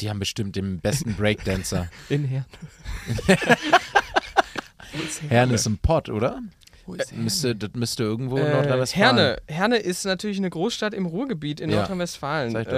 Die 0.00 0.08
haben 0.10 0.18
bestimmt 0.18 0.56
den 0.56 0.80
besten 0.80 1.14
Breakdancer. 1.14 1.88
In 2.10 2.24
Herne. 2.28 2.46
Herne 5.28 5.54
ist 5.54 5.66
ein 5.66 5.78
Pott, 5.78 6.08
oder? 6.08 6.40
Wo 6.86 6.94
ist 6.94 7.12
Müsste, 7.12 7.56
das 7.56 7.70
müsste 7.74 8.04
irgendwo 8.04 8.36
in 8.36 8.44
Äh, 8.44 8.52
Nordrhein-Westfalen. 8.52 9.16
Herne. 9.16 9.42
Herne 9.48 9.76
ist 9.78 10.04
natürlich 10.04 10.38
eine 10.38 10.50
Großstadt 10.50 10.94
im 10.94 11.06
Ruhrgebiet 11.06 11.60
in 11.60 11.70
Ja. 11.70 11.76
Nordrhein-Westfalen. 11.78 12.52
Sag 12.52 12.68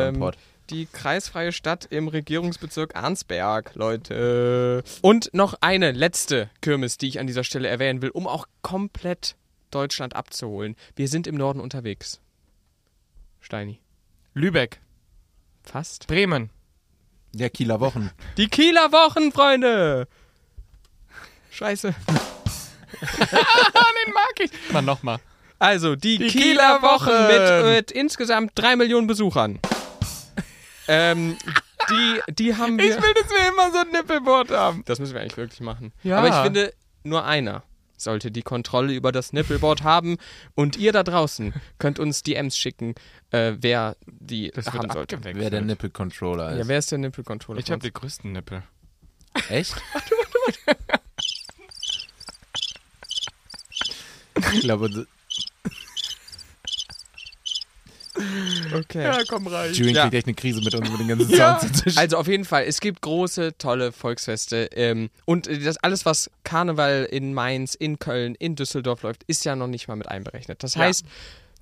die 0.70 0.87
kreisfreie 0.87 1.52
Stadt 1.52 1.87
im 1.90 2.08
Regierungsbezirk 2.08 2.96
Arnsberg, 2.96 3.75
Leute. 3.75 4.82
Und 5.02 5.30
noch 5.32 5.54
eine 5.60 5.92
letzte 5.92 6.50
Kirmes, 6.60 6.98
die 6.98 7.08
ich 7.08 7.20
an 7.20 7.26
dieser 7.26 7.44
Stelle 7.44 7.68
erwähnen 7.68 8.02
will, 8.02 8.10
um 8.10 8.26
auch 8.26 8.46
komplett 8.62 9.37
Deutschland 9.70 10.14
abzuholen. 10.16 10.76
Wir 10.96 11.08
sind 11.08 11.26
im 11.26 11.37
Norden 11.37 11.60
unterwegs. 11.60 12.20
Steini. 13.40 13.80
Lübeck, 14.34 14.80
Fast. 15.62 16.06
Bremen. 16.06 16.50
Der 17.32 17.50
Kieler 17.50 17.80
Wochen. 17.80 18.10
Die 18.37 18.48
Kieler 18.48 18.92
Wochen, 18.92 19.32
Freunde! 19.32 20.08
Scheiße. 21.50 21.94
Den 23.00 24.14
mag 24.14 24.40
ich. 24.40 24.50
Mal 24.72 24.82
nochmal. 24.82 25.18
Also, 25.58 25.96
die, 25.96 26.18
Die 26.18 26.28
Kieler 26.28 26.78
Kieler 26.78 26.82
Wochen 26.82 27.06
Wochen. 27.08 27.62
mit, 27.64 27.75
mit 27.76 27.90
insgesamt 27.90 28.52
drei 28.54 28.76
Millionen 28.76 29.06
Besuchern. 29.08 29.58
Ähm, 30.88 31.37
die, 31.90 32.33
die 32.33 32.57
haben 32.57 32.78
wir. 32.78 32.97
Ich 32.97 33.02
will, 33.02 33.14
dass 33.14 33.30
wir 33.30 33.49
immer 33.49 33.71
so 33.71 33.78
ein 33.78 33.90
Nippelboard 33.90 34.50
haben. 34.50 34.83
Das 34.87 34.99
müssen 34.99 35.14
wir 35.14 35.21
eigentlich 35.21 35.37
wirklich 35.37 35.61
machen. 35.61 35.92
Ja. 36.02 36.18
Aber 36.18 36.28
ich 36.28 36.35
finde, 36.35 36.73
nur 37.04 37.25
einer 37.25 37.62
sollte 37.97 38.30
die 38.30 38.42
Kontrolle 38.42 38.95
über 38.95 39.12
das 39.12 39.33
Nippelboard 39.33 39.83
haben. 39.83 40.18
Und 40.54 40.76
ihr 40.76 40.92
da 40.92 41.02
draußen 41.02 41.52
könnt 41.78 41.99
uns 41.99 42.23
DMs 42.23 42.57
schicken, 42.57 42.95
äh, 43.30 43.54
wer 43.59 43.97
die 44.07 44.50
Das 44.54 44.73
haben 44.73 44.90
sollte. 44.90 45.18
Wer 45.23 45.50
der 45.50 45.62
Nippel-Controller 45.62 46.52
ist. 46.52 46.59
Ja, 46.59 46.68
wer 46.68 46.78
ist 46.78 46.92
der 46.92 46.99
Nippelcontroller? 46.99 47.59
ich 47.61 47.71
habe 47.71 47.83
die 47.83 47.92
größten 47.92 48.33
Nippel. 48.33 48.62
Echt? 49.49 49.75
ich 54.52 54.61
glaube, 54.61 55.07
okay. 58.75 59.12
komm 59.28 59.46
rein. 59.46 59.72
Julian 59.72 59.94
Ja. 59.96 60.02
kriegt 60.02 60.14
echt 60.14 60.26
eine 60.26 60.34
Krise 60.34 60.60
mit 60.62 60.75
uns 60.75 60.90
mit 60.90 61.00
den 61.00 61.08
ganzen 61.08 61.30
Ja. 61.30 61.58
Dazwischen. 61.60 61.98
Also 61.98 62.16
auf 62.16 62.26
jeden 62.28 62.44
Fall, 62.44 62.64
es 62.64 62.80
gibt 62.80 63.02
große, 63.02 63.56
tolle 63.58 63.92
Volksfeste. 63.92 64.68
Ähm, 64.75 65.10
und 65.25 65.46
äh, 65.46 65.58
das 65.58 65.76
alles, 65.78 66.04
was 66.04 66.30
Karneval 66.44 67.06
in 67.10 67.34
Mainz, 67.34 67.75
in 67.75 67.98
Köln, 67.98 68.34
in 68.34 68.56
Düsseldorf 68.56 69.02
läuft, 69.02 69.22
ist 69.25 69.44
ja 69.44 69.56
noch 69.56 69.66
nicht 69.68 69.88
mal 69.88 69.96
mit 69.96 70.08
einberechnet. 70.08 70.62
Das 70.62 70.75
Ja. 70.75 70.82
heißt, 70.82 71.04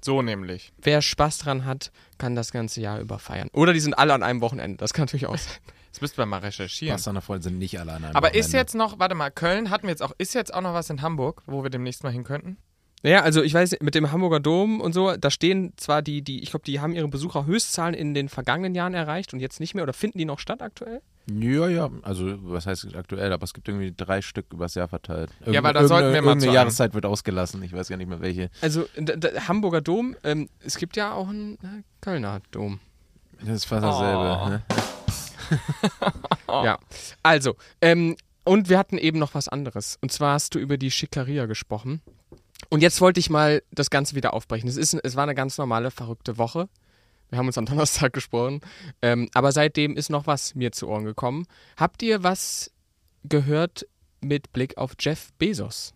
So 0.04 0.22
nämlich. 0.22 0.72
wer 0.82 1.02
Spaß 1.02 1.38
dran 1.38 1.64
hat, 1.64 1.90
kann 2.18 2.34
das 2.34 2.52
ganze 2.52 2.80
Jahr 2.80 3.00
über 3.00 3.18
feiern. 3.18 3.48
Oder 3.52 3.72
die 3.72 3.80
sind 3.80 3.94
alle 3.94 4.14
an 4.14 4.22
einem 4.22 4.40
Wochenende. 4.40 4.76
Das 4.78 4.92
kann 4.92 5.04
natürlich 5.04 5.26
auch 5.26 5.38
sein. 5.38 5.52
Das 5.92 6.02
müsst 6.02 6.18
ihr 6.18 6.26
mal 6.26 6.40
recherchieren. 6.40 6.94
Bastard 6.96 7.25
Freunde 7.25 7.44
sind 7.44 7.56
nicht 7.58 7.80
alle 7.80 7.90
an 7.94 8.04
einem 8.04 8.14
Aber 8.14 8.34
ist 8.34 8.48
Wochenende. 8.48 8.58
jetzt 8.58 8.75
noch, 8.75 8.98
warte 8.98 9.14
mal, 9.14 9.30
Köln 9.30 9.70
hatten 9.70 9.84
wir 9.84 9.92
jetzt 9.92 10.02
auch, 10.02 10.12
ist 10.18 10.34
jetzt 10.34 10.52
auch 10.52 10.60
noch 10.60 10.75
was 10.75 10.90
in 10.90 11.00
Hamburg, 11.00 11.42
wo 11.46 11.62
wir 11.62 11.70
demnächst 11.70 12.02
mal 12.04 12.12
hin 12.12 12.22
könnten? 12.22 12.58
Naja, 13.03 13.23
also 13.23 13.43
ich 13.43 13.55
weiß, 13.55 13.76
mit 13.81 13.95
dem 13.95 14.11
Hamburger 14.11 14.41
Dom 14.41 14.81
und 14.81 14.93
so, 14.93 15.17
da 15.17 15.31
stehen 15.31 15.73
zwar 15.76 16.03
die, 16.03 16.23
die 16.23 16.43
ich 16.43 16.50
glaube, 16.50 16.65
die 16.65 16.81
haben 16.81 16.95
ihre 16.95 17.09
Besucherhöchstzahlen 17.09 17.95
in 17.95 18.15
den 18.15 18.29
vergangenen 18.29 18.75
Jahren 18.75 18.95
erreicht 18.95 19.33
und 19.33 19.41
jetzt 19.41 19.61
nicht 19.61 19.75
mehr. 19.75 19.85
Oder 19.85 19.93
finden 19.93 20.19
die 20.19 20.25
noch 20.25 20.38
statt 20.38 20.62
aktuell? 20.62 21.03
Ja, 21.29 21.69
ja, 21.69 21.91
also 22.03 22.35
was 22.43 22.67
heißt 22.67 22.95
aktuell, 22.95 23.33
aber 23.33 23.45
es 23.45 23.53
gibt 23.53 23.69
irgendwie 23.69 23.93
drei 23.97 24.23
Stück 24.23 24.47
übers 24.53 24.75
Jahr 24.75 24.88
verteilt. 24.88 25.31
Ja, 25.45 25.62
weil 25.62 25.73
da 25.73 25.87
sollten 25.87 26.12
wir 26.12 26.23
mal 26.23 26.31
Irgendeine. 26.31 26.55
Jahreszeit 26.55 26.95
wird 26.95 27.05
ausgelassen, 27.05 27.62
ich 27.62 27.73
weiß 27.73 27.88
gar 27.88 27.97
nicht 27.97 28.09
mehr 28.09 28.21
welche. 28.21 28.50
Also 28.61 28.87
Hamburger 29.49 29.81
Dom, 29.81 30.17
ähm, 30.23 30.49
es 30.61 30.76
gibt 30.76 30.97
ja 30.97 31.12
auch 31.12 31.29
einen 31.29 31.55
äh, 31.55 31.83
Kölner 32.00 32.41
Dom. 32.53 32.81
Das 33.41 33.49
ist 33.49 33.65
fast 33.67 33.85
dasselbe. 33.85 34.41
Oh. 34.43 34.49
Ne? 34.49 34.62
Ja. 36.65 36.79
Also, 37.23 37.57
ähm, 37.81 38.17
und 38.45 38.69
wir 38.69 38.79
hatten 38.79 38.99
eben 38.99 39.19
noch 39.19 39.35
was 39.35 39.49
anderes. 39.49 39.99
Und 40.00 40.12
zwar 40.12 40.35
hast 40.35 40.55
du 40.55 40.59
über 40.59 40.79
die 40.79 40.91
Schickeria 40.91 41.47
gesprochen. 41.47 42.00
Und 42.68 42.80
jetzt 42.82 43.00
wollte 43.00 43.20
ich 43.20 43.30
mal 43.30 43.62
das 43.70 43.90
Ganze 43.90 44.14
wieder 44.16 44.35
aufbrechen. 44.35 44.68
Es, 44.68 44.76
ist, 44.76 44.94
es 44.94 45.16
war 45.16 45.23
eine 45.25 45.35
ganz 45.35 45.58
normale, 45.58 45.90
verrückte 45.90 46.38
Woche. 46.38 46.68
Wir 47.30 47.38
haben 47.38 47.46
uns 47.46 47.58
am 47.58 47.66
Donnerstag 47.66 48.12
gesprochen. 48.12 48.61
Ähm, 49.02 49.28
aber 49.35 49.52
seitdem 49.52 49.96
ist 49.96 50.11
noch 50.11 50.26
was 50.26 50.54
mir 50.54 50.73
zu 50.73 50.88
Ohren 50.88 51.04
gekommen. 51.04 51.46
Habt 51.76 52.02
ihr 52.02 52.23
was 52.23 52.70
gehört 53.25 53.87
mit 54.20 54.52
Blick 54.52 54.78
auf 54.78 54.92
Jeff 54.99 55.32
Bezos? 55.35 55.92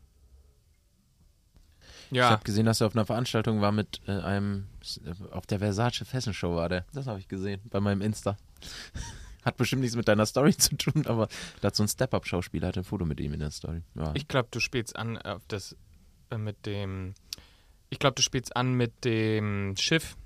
Ich 2.10 2.16
Ja. 2.16 2.30
habe 2.30 2.42
gesehen, 2.44 2.66
dass 2.66 2.80
er 2.80 2.88
auf 2.88 2.94
einer 2.96 3.06
Veranstaltung 3.06 3.60
war 3.60 3.70
mit 3.72 4.00
äh, 4.08 4.12
einem, 4.12 4.66
auf 5.30 5.46
der 5.46 5.60
Versace 5.60 6.04
Fashion 6.04 6.34
Show 6.34 6.56
war 6.56 6.68
der. 6.68 6.84
Das 6.92 7.06
habe 7.06 7.20
ich 7.20 7.28
gesehen, 7.28 7.60
bei 7.70 7.80
meinem 7.80 8.00
Insta. 8.02 8.36
Hat 9.44 9.56
bestimmt 9.56 9.80
nichts 9.82 9.96
mit 9.96 10.06
deiner 10.08 10.26
Story 10.26 10.54
zu 10.58 10.76
tun, 10.76 11.06
aber 11.06 11.28
da 11.62 11.68
hat 11.68 11.76
so 11.76 11.82
ein 11.82 11.88
Step-Up-Schauspieler, 11.88 12.68
hat 12.68 12.76
ein 12.76 12.84
Foto 12.84 13.06
mit 13.06 13.20
ihm 13.20 13.32
in 13.32 13.40
der 13.40 13.50
Story. 13.50 13.80
Ja. 13.94 14.10
Ich 14.14 14.28
glaube, 14.28 14.48
du 14.50 14.60
spielst 14.60 14.96
an 14.96 15.16
auf 15.16 15.40
das 15.48 15.72
äh, 15.72 15.76
mit 16.38 16.66
dem. 16.66 17.14
Ich 17.88 17.98
glaube, 17.98 18.14
du 18.14 18.22
spielst 18.22 18.54
an 18.56 18.74
mit 18.74 19.04
dem 19.04 19.74
Schiff, 19.78 20.16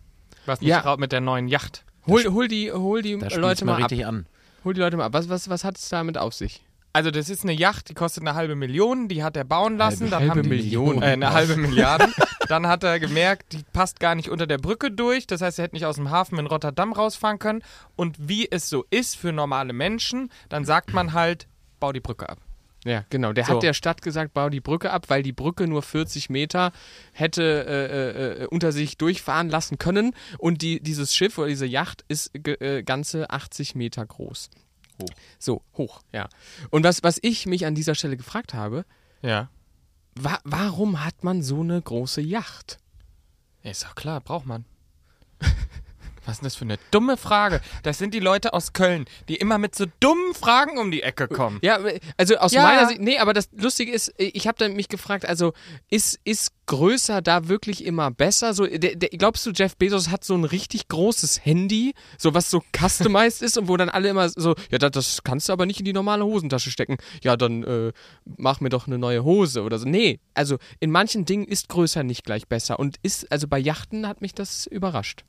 was 0.47 0.61
nicht 0.61 0.69
Ja. 0.71 0.97
mit 0.99 1.13
der 1.13 1.21
neuen 1.21 1.49
Yacht. 1.49 1.85
Hol, 2.07 2.23
hol 2.27 2.49
die, 2.49 2.71
hol 2.71 3.01
die 3.01 3.19
da 3.19 3.29
Leute 3.37 3.65
mal 3.65 3.73
mal 3.73 3.85
ab. 3.85 3.91
richtig 3.91 4.07
an. 4.07 4.27
Hol 4.65 4.75
die 4.75 4.81
Leute 4.81 4.97
mal 4.99 5.07
ab. 5.07 5.15
Was, 5.15 5.29
was, 5.31 5.49
was 5.49 5.65
hat 5.65 5.79
es 5.79 5.89
damit 5.89 6.19
auf 6.19 6.35
sich? 6.35 6.63
Also 6.93 7.11
das 7.11 7.29
ist 7.29 7.43
eine 7.43 7.53
Yacht, 7.55 7.89
die 7.89 7.95
kostet 7.95 8.23
eine 8.23 8.35
halbe 8.37 8.55
Million, 8.55 9.09
die 9.09 9.25
hat 9.25 9.37
er 9.37 9.45
bauen 9.45 9.79
lassen. 9.79 10.05
Halbe- 10.05 10.11
dann 10.11 10.21
halbe 10.21 10.31
haben 10.33 10.43
die, 10.43 10.49
Million. 10.51 11.03
Äh, 11.03 11.07
eine 11.07 11.33
halbe 11.33 11.57
Milliarde. 11.57 12.09
dann 12.49 12.69
hat 12.69 12.85
er 12.85 13.01
gemerkt, 13.01 13.53
die 13.55 13.63
passt 13.73 13.99
gar 13.99 14.15
nicht 14.15 14.29
unter 14.29 14.47
der 14.47 14.59
Brücke 14.59 14.91
durch. 14.93 15.27
Das 15.27 15.41
heißt, 15.41 15.59
er 15.59 15.65
hätte 15.65 15.75
nicht 15.75 15.87
aus 15.87 15.97
dem 15.97 16.11
Hafen 16.11 16.39
in 16.39 16.47
Rotterdam 16.47 16.93
rausfahren 16.93 17.39
können. 17.41 17.63
Und 17.97 18.17
wie 18.29 18.47
es 18.51 18.69
so 18.69 18.85
ist 18.91 19.17
für 19.17 19.33
normale 19.33 19.73
Menschen, 19.73 20.31
dann 20.51 20.65
sagt 20.65 20.93
man 20.93 21.15
halt, 21.15 21.49
bau 21.81 21.91
die 21.93 22.01
Brücke 22.01 22.29
ab. 22.29 22.39
Ja, 22.85 23.05
genau. 23.09 23.33
Der 23.33 23.47
So. 23.47 23.55
hat 23.55 23.63
der 23.63 23.73
Stadt 23.73 24.03
gesagt, 24.03 24.35
bau 24.35 24.51
die 24.51 24.61
Brücke 24.61 24.91
ab, 24.91 25.09
weil 25.09 25.23
die 25.23 25.33
Brücke 25.33 25.67
nur 25.67 25.83
40 25.83 26.29
Meter 26.29 26.71
hätte 27.13 27.43
äh, 27.67 28.43
äh, 28.43 28.47
unter 28.49 28.73
sich 28.73 28.99
durchfahren 28.99 29.49
lassen 29.49 29.79
können. 29.79 30.15
Und 30.39 30.61
die, 30.61 30.81
dieses 30.81 31.15
Schiff 31.15 31.39
oder 31.39 31.49
diese 31.49 31.65
Yacht 31.67 32.05
ist 32.09 32.31
äh, 32.47 32.83
ganze 32.83 33.31
80 33.31 33.75
Meter 33.75 34.05
groß. 34.05 34.51
Hoch. 35.03 35.09
So, 35.39 35.63
hoch, 35.77 36.03
ja. 36.13 36.29
Und 36.71 36.85
was, 36.85 37.03
was 37.03 37.19
ich 37.23 37.47
mich 37.47 37.65
an 37.67 37.75
dieser 37.75 37.95
Stelle 37.95 38.17
gefragt 38.19 38.53
habe, 38.55 38.85
Ja. 39.23 39.49
wa 40.15 40.39
warum 40.45 41.03
hat 41.05 41.25
man 41.25 41.43
so 41.43 41.61
eine 41.63 41.81
große 41.81 42.21
Yacht? 42.21 42.79
Ist 43.63 43.83
doch 43.85 43.95
klar, 43.95 44.21
braucht 44.21 44.45
man. 44.47 44.67
Was 46.27 46.35
ist 46.35 46.41
denn 46.41 46.47
das 46.47 46.55
für 46.57 46.65
eine 46.65 46.79
dumme 46.91 47.17
Frage? 47.17 47.61
Das 47.83 47.99
sind 47.99 48.15
die 48.15 48.21
Leute 48.21 48.53
aus 48.55 48.73
Köln, 48.73 49.05
die 49.29 49.37
immer 49.37 49.59
mit 49.59 49.75
so 49.75 49.87
dummen 50.01 50.35
Fragen 50.35 50.79
um 50.79 50.91
die 50.91 51.03
Ecke 51.03 51.29
kommen. 51.29 51.59
Ja, 51.63 51.79
also 52.17 52.37
aus 52.37 52.53
Ja. 52.53 52.63
meiner 52.63 52.89
Sicht, 52.89 53.01
nee, 53.01 53.19
aber 53.19 53.33
das 53.33 53.49
Lustige 53.57 53.93
ist, 53.93 54.13
ich 54.19 54.47
habe 54.47 54.57
dann 54.59 54.75
mich 54.75 54.89
gefragt, 54.89 55.27
also 55.27 55.53
ist, 55.91 56.19
ist 56.25 56.53
größer 56.67 57.21
da 57.21 57.49
wirklich 57.49 57.85
immer 57.85 58.11
besser? 58.11 58.55
So, 58.55 58.67
der, 58.67 58.97
der, 58.97 59.11
glaubst 59.11 59.45
du, 59.45 59.51
Jeff 59.51 59.77
Bezos 59.77 60.09
hat 60.09 60.25
so 60.25 60.35
ein 60.35 60.45
richtig 60.45 60.89
großes 60.89 61.45
Handy, 61.45 61.95
so 62.19 62.33
was 62.35 62.51
so 62.51 62.63
customized 62.75 63.43
ist 63.43 63.59
und 63.59 63.69
wo 63.69 63.77
dann 63.77 63.89
alle 63.91 64.09
immer 64.09 64.29
so, 64.29 64.55
ja, 64.71 64.79
das, 64.79 64.91
das 64.93 65.23
kannst 65.25 65.49
du 65.49 65.53
aber 65.53 65.67
nicht 65.67 65.81
in 65.81 65.85
die 65.85 65.93
normale 65.93 66.25
Hosentasche 66.25 66.71
stecken. 66.71 66.97
Ja, 67.23 67.37
dann 67.37 67.63
äh, 67.65 67.93
mach 68.25 68.61
mir 68.61 68.71
doch 68.71 68.87
eine 68.87 68.99
neue 68.99 69.25
Hose 69.25 69.63
oder 69.63 69.79
so. 69.79 69.87
Nee, 69.87 70.21
also 70.33 70.57
in 70.81 70.91
manchen 70.91 71.25
Dingen 71.27 71.45
ist 71.47 71.69
größer 71.69 72.03
nicht 72.03 72.25
gleich 72.25 72.49
besser 72.49 72.79
und 72.79 72.97
ist, 73.03 73.31
also 73.31 73.47
bei 73.47 73.59
Yachten 73.59 74.09
hat 74.09 74.21
mich 74.23 74.35
das 74.35 74.67
überrascht. 74.67 75.25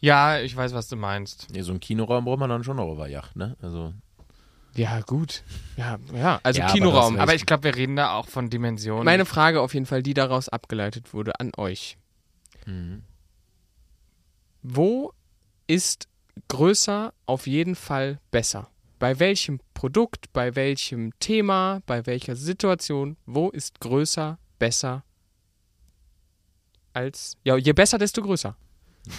Ja, 0.00 0.40
ich 0.40 0.54
weiß, 0.56 0.72
was 0.74 0.88
du 0.88 0.96
meinst. 0.96 1.48
Nee, 1.52 1.62
so 1.62 1.72
einen 1.72 1.80
Kinoraum 1.80 2.24
braucht 2.24 2.38
man 2.38 2.50
dann 2.50 2.64
schon 2.64 2.76
noch 2.76 2.92
über 2.92 3.08
Yacht, 3.08 3.36
ne? 3.36 3.56
Also, 3.62 3.92
Ja, 4.74 5.00
gut. 5.00 5.42
Ja, 5.76 5.98
ja, 6.12 6.40
also 6.42 6.60
Ja, 6.60 6.66
aber 6.66 6.72
Kinoraum. 6.74 7.14
das 7.14 7.22
Aber 7.22 7.34
ich 7.34 7.46
glaube, 7.46 7.64
wir 7.64 7.76
reden 7.76 7.96
da 7.96 8.14
auch 8.14 8.28
von 8.28 8.50
Dimensionen. 8.50 9.04
Meine 9.04 9.24
Frage 9.24 9.60
auf 9.60 9.74
jeden 9.74 9.86
Fall, 9.86 10.02
die 10.02 10.14
daraus 10.14 10.48
abgeleitet 10.48 11.12
wurde, 11.12 11.38
an 11.40 11.52
euch. 11.56 11.96
mhm. 12.66 13.02
Wo 14.62 15.14
ist 15.66 16.06
größer 16.48 17.14
auf 17.26 17.46
jeden 17.46 17.74
Fall 17.74 18.20
besser? 18.30 18.68
Bei 18.98 19.18
welchem 19.18 19.60
Produkt, 19.72 20.30
bei 20.34 20.54
welchem 20.54 21.18
Thema, 21.18 21.80
bei 21.86 22.04
welcher 22.04 22.36
Situation, 22.36 23.16
wo 23.24 23.48
ist 23.48 23.80
größer 23.80 24.38
besser 24.58 25.02
als. 26.92 27.36
Ja, 27.44 27.56
je 27.56 27.72
besser, 27.72 27.96
desto 27.96 28.20
größer. 28.20 28.54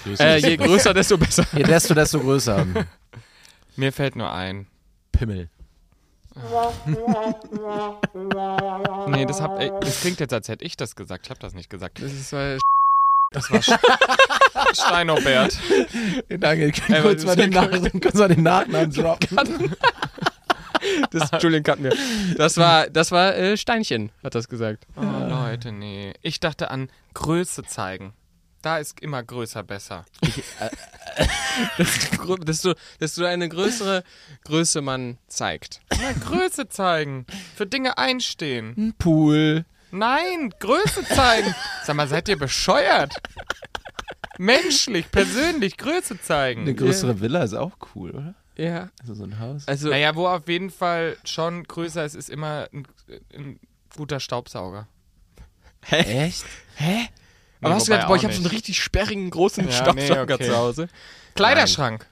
Größer, 0.04 0.25
Äh, 0.25 0.38
je 0.38 0.58
größer. 0.58 0.93
desto 0.93 1.17
besser. 1.17 1.45
Je 1.56 1.63
desto, 1.63 1.93
desto 1.93 2.19
größer. 2.19 2.65
Mir 3.75 3.91
fällt 3.93 4.15
nur 4.15 4.32
ein. 4.32 4.67
Pimmel. 5.12 5.49
Nee, 9.08 9.25
das, 9.25 9.41
hab, 9.41 9.60
ey, 9.60 9.71
das 9.82 9.99
klingt 10.01 10.19
jetzt, 10.19 10.34
als 10.34 10.47
hätte 10.47 10.63
ich 10.63 10.77
das 10.77 10.95
gesagt. 10.95 11.25
Ich 11.25 11.30
habe 11.30 11.39
das 11.39 11.54
nicht 11.54 11.69
gesagt. 11.69 12.01
Das 12.01 12.12
ist 12.13 12.32
äh, 12.34 12.58
Das 13.32 13.51
war 13.51 13.62
Steinobert. 14.73 15.58
Danke, 16.30 16.71
Ey, 16.88 17.01
kurz, 17.01 17.25
mal 17.25 17.36
den 17.36 17.51
kurz 18.01 18.13
mal 18.15 18.27
den 18.30 18.43
Nachnamen 18.43 18.91
droppen. 18.91 19.75
das, 21.12 21.32
Entschuldigung, 21.32 21.63
cut 21.63 21.80
mir. 21.80 21.93
Das 22.38 22.58
war, 22.58 22.88
das 22.89 23.12
war 23.12 23.36
äh, 23.36 23.58
Steinchen, 23.58 24.12
hat 24.23 24.36
das 24.36 24.47
gesagt. 24.47 24.86
Oh, 24.95 25.01
Leute, 25.01 25.71
nee. 25.71 26.13
Ich 26.21 26.39
dachte 26.39 26.71
an 26.71 26.89
Größe 27.13 27.63
zeigen. 27.63 28.13
Da 28.62 28.78
ist 28.78 29.00
immer 29.00 29.24
größer 29.24 29.63
besser. 29.63 30.06
Grö- 32.17 32.43
Desto, 32.43 32.74
desto 33.00 33.26
eine 33.26 33.50
größere 33.50 34.04
Größe 34.43 34.82
man 34.82 35.17
zeigt. 35.28 35.82
Na, 35.91 36.12
Größe 36.13 36.69
zeigen. 36.69 37.26
Für 37.56 37.65
Dinge 37.65 37.97
einstehen. 37.97 38.76
Ein 38.78 38.93
Pool. 38.97 39.65
Nein, 39.91 40.54
Größe 40.60 41.04
zeigen. 41.06 41.54
Sag 41.84 41.95
mal, 41.95 42.08
seid 42.08 42.30
ihr 42.30 42.38
bescheuert? 42.38 43.13
Menschlich, 44.38 45.12
persönlich, 45.12 45.78
Größe 45.78 46.19
zeigen. 46.21 46.62
Eine 46.62 46.76
größere 46.76 47.19
Villa 47.19 47.43
ist 47.43 47.54
auch 47.54 47.71
cool, 47.95 48.12
oder? 48.12 48.36
Ja. 48.56 48.89
Also 49.02 49.13
so 49.15 49.24
ein 49.24 49.39
Haus. 49.39 49.67
Also, 49.67 49.89
Naja, 49.89 50.15
wo 50.15 50.28
auf 50.28 50.47
jeden 50.47 50.69
Fall 50.69 51.17
schon 51.26 51.63
größer 51.63 52.06
ist, 52.06 52.15
ist 52.15 52.30
immer 52.30 52.67
ein, 52.74 52.88
ein 53.36 53.60
guter 53.95 54.19
Staubsauger. 54.19 54.88
Echt? 55.89 56.45
hä? 56.76 57.10
Aber 57.62 57.76
hast 57.76 57.88
du 57.88 57.91
gedacht, 57.91 58.08
boah, 58.08 58.15
ich 58.15 58.24
habe 58.24 58.34
so 58.34 58.39
einen 58.39 58.47
richtig 58.47 58.82
sperrigen, 58.82 59.30
großen 59.30 59.65
Ja, 59.65 59.71
Staubsauger 59.71 60.26
nee, 60.26 60.34
okay. 60.34 60.45
zu 60.47 60.56
Hause. 60.58 60.88
Kleiderschrank. 61.36 62.08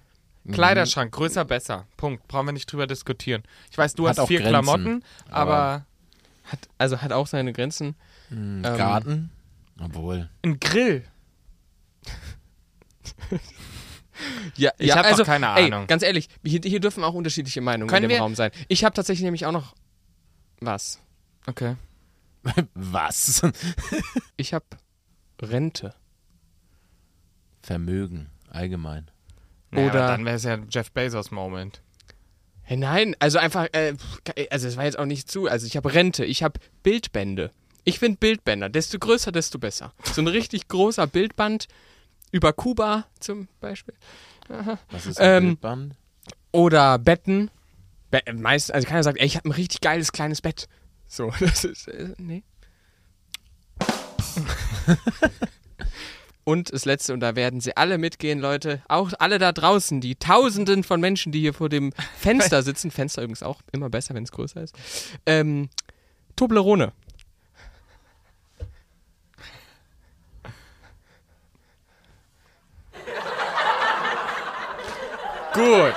Kleiderschrank, 0.51 1.11
größer, 1.11 1.45
besser. 1.45 1.85
Punkt. 1.97 2.27
Brauchen 2.27 2.47
wir 2.47 2.51
nicht 2.53 2.71
drüber 2.71 2.87
diskutieren. 2.87 3.43
Ich 3.71 3.77
weiß, 3.77 3.93
du 3.95 4.07
Hat 4.07 4.17
hast 4.17 4.27
vier 4.27 4.39
Grenzen, 4.39 4.51
Klamotten, 4.51 5.03
aber, 5.29 5.53
aber- 5.55 5.85
Hat, 6.45 6.59
also 6.77 7.01
hat 7.01 7.11
auch 7.11 7.27
seine 7.27 7.53
Grenzen. 7.53 7.95
Ein 8.31 8.63
Ähm, 8.65 8.77
Garten? 8.77 9.31
Obwohl. 9.81 10.29
ein 10.43 10.59
Grill. 10.59 11.03
Ja, 14.55 14.71
Ich 14.77 14.87
ja, 14.87 14.95
hab 14.97 15.03
doch 15.03 15.11
also, 15.11 15.23
keine 15.23 15.47
ey, 15.55 15.71
Ahnung. 15.71 15.87
Ganz 15.87 16.03
ehrlich, 16.03 16.27
hier, 16.43 16.59
hier 16.63 16.79
dürfen 16.79 17.03
auch 17.03 17.13
unterschiedliche 17.13 17.61
Meinungen 17.61 17.89
Können 17.89 18.03
in 18.05 18.09
dem 18.09 18.15
wir- 18.15 18.21
Raum 18.21 18.35
sein. 18.35 18.51
Ich 18.67 18.83
habe 18.83 18.93
tatsächlich 18.93 19.23
nämlich 19.23 19.45
auch 19.45 19.51
noch 19.53 19.75
was. 20.59 20.99
Okay. 21.47 21.75
Was? 22.73 23.41
Ich 24.37 24.53
habe 24.53 24.65
Rente. 25.41 25.93
Vermögen, 27.61 28.29
allgemein. 28.49 29.09
Naja, 29.71 29.89
Oder- 29.89 30.07
dann 30.07 30.25
wäre 30.25 30.35
es 30.35 30.43
ja 30.43 30.57
Jeff 30.69 30.91
Bezos 30.91 31.31
Moment. 31.31 31.81
Hey, 32.63 32.77
nein, 32.77 33.15
also 33.19 33.39
einfach, 33.39 33.67
äh, 33.73 33.95
also 34.51 34.67
es 34.67 34.77
war 34.77 34.85
jetzt 34.85 34.99
auch 34.99 35.05
nicht 35.05 35.29
zu. 35.29 35.47
Also 35.47 35.65
ich 35.65 35.75
habe 35.75 35.91
Rente, 35.93 36.23
ich 36.25 36.43
habe 36.43 36.59
Bildbände. 36.83 37.51
Ich 37.83 37.97
finde 37.99 38.17
Bildbänder, 38.19 38.69
desto 38.69 38.99
größer, 38.99 39.31
desto 39.31 39.57
besser. 39.57 39.93
So 40.13 40.21
ein 40.21 40.27
richtig 40.27 40.67
großer 40.67 41.07
Bildband 41.07 41.67
über 42.31 42.53
Kuba 42.53 43.07
zum 43.19 43.47
Beispiel. 43.59 43.95
Was 44.91 45.05
ist 45.07 45.19
ein 45.19 45.37
Ähm, 45.37 45.43
Bildband? 45.49 45.95
Oder 46.51 46.99
Betten. 46.99 47.49
Be 48.11 48.21
meist, 48.33 48.71
also 48.73 48.87
keiner 48.87 49.03
sagt, 49.03 49.19
ey, 49.19 49.25
ich 49.25 49.35
habe 49.35 49.49
ein 49.49 49.53
richtig 49.53 49.81
geiles 49.81 50.11
kleines 50.11 50.41
Bett. 50.41 50.67
So, 51.07 51.31
das 51.39 51.63
ist, 51.63 51.87
äh, 51.87 52.13
nee. 52.17 52.43
Und 56.43 56.73
das 56.73 56.85
letzte, 56.85 57.13
und 57.13 57.19
da 57.19 57.35
werden 57.35 57.61
sie 57.61 57.75
alle 57.77 57.97
mitgehen, 57.97 58.39
Leute, 58.39 58.81
auch 58.87 59.11
alle 59.19 59.39
da 59.39 59.51
draußen, 59.51 60.01
die 60.01 60.15
Tausenden 60.15 60.83
von 60.83 60.99
Menschen, 60.99 61.31
die 61.31 61.39
hier 61.39 61.53
vor 61.53 61.69
dem 61.69 61.91
Fenster 62.17 62.63
sitzen, 62.63 62.91
Fenster 62.91 63.21
übrigens 63.21 63.43
auch 63.43 63.61
immer 63.71 63.89
besser, 63.89 64.15
wenn 64.15 64.23
es 64.23 64.31
größer 64.31 64.61
ist, 64.61 64.75
ähm, 65.25 65.69
Toblerone. 66.35 66.93
Gut. 75.53 75.95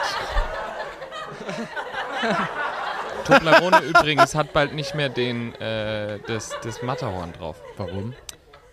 Toblerone 3.25 3.81
übrigens 3.83 4.35
hat 4.35 4.53
bald 4.53 4.75
nicht 4.75 4.95
mehr 4.95 5.09
den, 5.09 5.55
äh, 5.57 6.19
das, 6.27 6.51
das 6.63 6.83
Matterhorn 6.83 7.33
drauf. 7.33 7.57
Warum? 7.77 8.15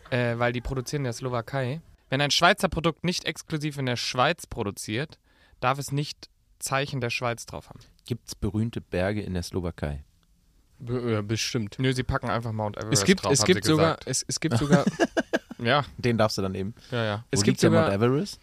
Äh, 0.09 0.37
weil 0.39 0.53
die 0.53 0.61
produzieren 0.61 1.01
in 1.01 1.05
der 1.05 1.13
Slowakei. 1.13 1.81
Wenn 2.09 2.21
ein 2.21 2.31
Schweizer 2.31 2.69
Produkt 2.69 3.03
nicht 3.03 3.25
exklusiv 3.25 3.77
in 3.77 3.85
der 3.85 3.95
Schweiz 3.95 4.47
produziert, 4.47 5.19
darf 5.59 5.77
es 5.77 5.91
nicht 5.91 6.29
Zeichen 6.57 7.01
der 7.01 7.09
Schweiz 7.11 7.45
drauf 7.45 7.69
haben. 7.69 7.79
Gibt 8.05 8.27
es 8.27 8.35
berühmte 8.35 8.81
Berge 8.81 9.21
in 9.21 9.33
der 9.35 9.43
Slowakei? 9.43 10.03
Ja, 10.87 11.21
bestimmt. 11.21 11.75
Nö, 11.77 11.93
sie 11.93 12.03
packen 12.03 12.29
einfach 12.29 12.51
Mount 12.53 12.77
Everest 12.77 13.01
Es 13.01 13.05
gibt, 13.05 13.23
drauf, 13.23 13.33
es 13.33 13.41
haben 13.41 13.45
gibt 13.47 13.63
sie 13.65 13.71
sogar, 13.71 13.97
gesagt. 13.97 14.07
es, 14.07 14.25
es 14.27 14.39
gibt 14.39 14.57
sogar, 14.57 14.85
Ja, 15.59 15.83
Den 15.97 16.17
darfst 16.17 16.37
du 16.37 16.41
dann 16.41 16.55
eben. 16.55 16.73
ja, 16.89 17.03
ja. 17.03 17.25
es 17.31 17.39
Wo 17.39 17.43
gibt 17.43 17.47
liegt 17.47 17.63
der 17.63 17.69
sogar, 17.69 17.89
Mount 17.89 18.01
Everest? 18.01 18.39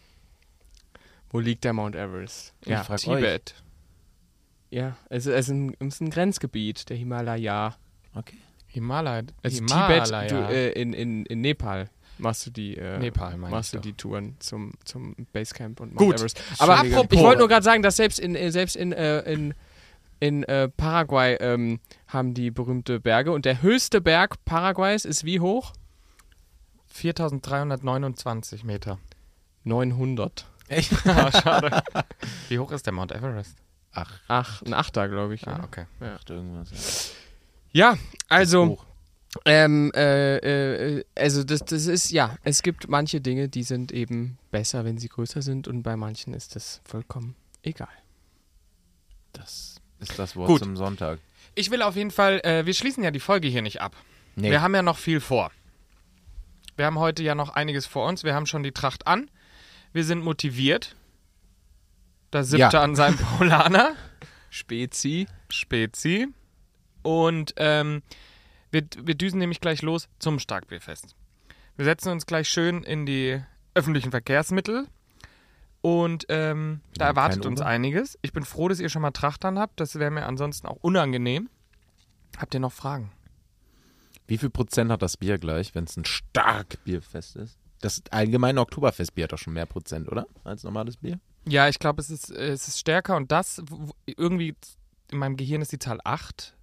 wo 1.31 1.39
liegt 1.39 1.63
der 1.63 1.73
Mount 1.73 1.95
Everest? 1.95 2.53
Ich 2.61 2.67
Ja, 2.69 2.83
frag 2.83 2.99
Tibet. 2.99 3.55
Ja, 4.69 4.97
es 5.09 5.25
ist, 5.25 5.33
es 5.33 5.45
ist, 5.47 5.49
ein, 5.49 5.75
es 5.79 5.95
ist 5.95 6.01
ein 6.01 6.09
Grenzgebiet, 6.11 6.89
der 6.89 6.97
Himalaya. 6.97 7.75
Okay. 8.13 8.37
Himalaya. 8.77 9.23
Ist 9.43 9.55
Himalaya. 9.55 10.27
Tibet, 10.27 10.31
du, 10.31 10.53
äh, 10.53 10.69
in, 10.71 10.93
in, 10.93 11.25
in 11.25 11.41
Nepal 11.41 11.89
machst 12.19 12.45
du 12.45 12.51
die, 12.51 12.77
äh, 12.77 12.99
Nepal, 12.99 13.37
machst 13.37 13.73
du 13.73 13.79
die 13.79 13.93
Touren 13.93 14.35
zum, 14.39 14.73
zum 14.85 15.15
Basecamp 15.33 15.79
und 15.79 15.89
Mount 15.95 15.97
Gut. 15.97 16.15
Everest. 16.15 16.41
Aber 16.59 16.77
apropos, 16.79 17.07
ich 17.11 17.19
wollte 17.19 17.39
nur 17.39 17.47
gerade 17.47 17.63
sagen, 17.63 17.81
dass 17.83 17.95
selbst 17.97 18.19
in, 18.19 18.35
äh, 18.35 18.51
selbst 18.51 18.75
in, 18.75 18.91
äh, 18.91 19.19
in, 19.31 19.53
in 20.19 20.43
äh, 20.43 20.67
Paraguay 20.69 21.35
ähm, 21.39 21.79
haben 22.07 22.33
die 22.33 22.51
berühmte 22.51 22.99
Berge 22.99 23.31
und 23.31 23.45
der 23.45 23.61
höchste 23.61 24.01
Berg 24.01 24.43
Paraguays 24.45 25.05
ist 25.05 25.23
wie 25.25 25.39
hoch? 25.39 25.73
4329 26.87 28.63
Meter. 28.63 28.99
900. 29.63 30.45
Echt? 30.69 30.91
Ah, 31.05 31.31
schade. 31.31 31.83
Wie 32.49 32.59
hoch 32.59 32.71
ist 32.71 32.85
der 32.85 32.93
Mount 32.93 33.11
Everest? 33.11 33.57
Ach, 33.91 34.19
Ach, 34.27 34.61
ein 34.63 34.73
Achter, 34.73 35.07
glaube 35.07 35.35
ich. 35.35 35.47
Ah, 35.47 35.57
Ja, 35.57 35.63
okay. 35.63 35.85
acht 36.01 36.29
irgendwas. 36.29 36.71
ja 36.71 37.26
also 38.29 38.65
Hoch. 38.67 38.85
Ähm, 39.45 39.91
äh, 39.93 40.37
äh, 40.97 41.03
also 41.15 41.43
das, 41.43 41.59
das 41.65 41.85
ist, 41.85 42.11
ja, 42.11 42.37
es 42.43 42.63
gibt 42.63 42.87
manche 42.87 43.21
Dinge, 43.21 43.49
die 43.49 43.63
sind 43.63 43.91
eben 43.91 44.37
besser, 44.51 44.85
wenn 44.85 44.97
sie 44.97 45.09
größer 45.09 45.41
sind 45.41 45.67
und 45.67 45.83
bei 45.83 45.95
manchen 45.95 46.33
ist 46.33 46.55
das 46.55 46.81
vollkommen 46.85 47.35
egal. 47.61 47.89
Das 49.33 49.75
ist 49.99 50.17
das 50.17 50.35
Wort 50.35 50.47
Gut. 50.47 50.59
zum 50.59 50.75
Sonntag. 50.77 51.19
Ich 51.55 51.69
will 51.71 51.81
auf 51.81 51.95
jeden 51.95 52.11
Fall, 52.11 52.39
äh, 52.43 52.65
wir 52.65 52.73
schließen 52.73 53.03
ja 53.03 53.11
die 53.11 53.19
Folge 53.19 53.47
hier 53.47 53.61
nicht 53.61 53.81
ab. 53.81 53.95
Nee. 54.35 54.51
Wir 54.51 54.61
haben 54.61 54.73
ja 54.73 54.81
noch 54.81 54.97
viel 54.97 55.19
vor. 55.19 55.51
Wir 56.75 56.85
haben 56.85 56.99
heute 56.99 57.23
ja 57.23 57.35
noch 57.35 57.49
einiges 57.49 57.85
vor 57.85 58.07
uns. 58.07 58.23
Wir 58.23 58.33
haben 58.35 58.45
schon 58.45 58.63
die 58.63 58.71
Tracht 58.71 59.07
an. 59.07 59.29
Wir 59.93 60.03
sind 60.03 60.23
motiviert. 60.23 60.95
Da 62.31 62.43
siebte 62.43 62.77
Ja. 62.77 62.81
an 62.81 62.95
seinem 62.95 63.17
Paulaner. 63.37 63.95
Spezi. 64.49 65.27
Spezi. 65.49 66.27
Und 67.07 67.53
ähm, 67.55 68.01
wir, 68.69 68.83
wir 69.01 69.15
düsen 69.15 69.39
nämlich 69.39 69.61
gleich 69.61 69.81
los 69.81 70.09
zum 70.19 70.39
Starkbierfest. 70.39 71.15
Wir 71.77 71.85
setzen 71.85 72.11
uns 72.11 72.25
gleich 72.25 72.49
schön 72.49 72.83
in 72.83 73.05
die 73.05 73.41
öffentlichen 73.75 74.11
Verkehrsmittel. 74.11 74.87
Und 75.79 76.25
ähm, 76.27 76.81
da 76.95 77.05
erwartet 77.05 77.45
uns 77.45 77.61
einiges. 77.61 78.19
Ich 78.23 78.33
bin 78.33 78.43
froh, 78.43 78.67
dass 78.67 78.81
ihr 78.81 78.89
schon 78.89 79.03
mal 79.03 79.11
Tracht 79.11 79.45
an 79.45 79.57
habt. 79.57 79.79
Das 79.79 79.95
wäre 79.97 80.11
mir 80.11 80.25
ansonsten 80.25 80.67
auch 80.67 80.75
unangenehm. 80.81 81.49
Habt 82.37 82.53
ihr 82.53 82.59
noch 82.59 82.73
Fragen? 82.73 83.13
Wie 84.27 84.37
viel 84.37 84.49
Prozent 84.49 84.91
hat 84.91 85.01
das 85.01 85.15
Bier 85.15 85.37
gleich, 85.37 85.75
wenn 85.75 85.85
es 85.85 85.95
ein 85.95 86.03
stark 86.03 86.83
Bierfest 86.83 87.37
ist? 87.37 87.57
Das 87.79 88.01
allgemeine 88.11 88.59
Oktoberfestbier 88.59 89.23
hat 89.23 89.31
doch 89.31 89.37
schon 89.37 89.53
mehr 89.53 89.65
Prozent, 89.65 90.11
oder? 90.11 90.27
Als 90.43 90.65
normales 90.65 90.97
Bier? 90.97 91.21
Ja, 91.47 91.69
ich 91.69 91.79
glaube, 91.79 92.01
es 92.01 92.09
ist, 92.09 92.31
es 92.31 92.67
ist 92.67 92.79
stärker 92.79 93.15
und 93.15 93.31
das 93.31 93.63
irgendwie 94.05 94.57
in 95.09 95.19
meinem 95.19 95.37
Gehirn 95.37 95.61
ist 95.61 95.71
die 95.71 95.79
Zahl 95.79 96.01
8. 96.03 96.56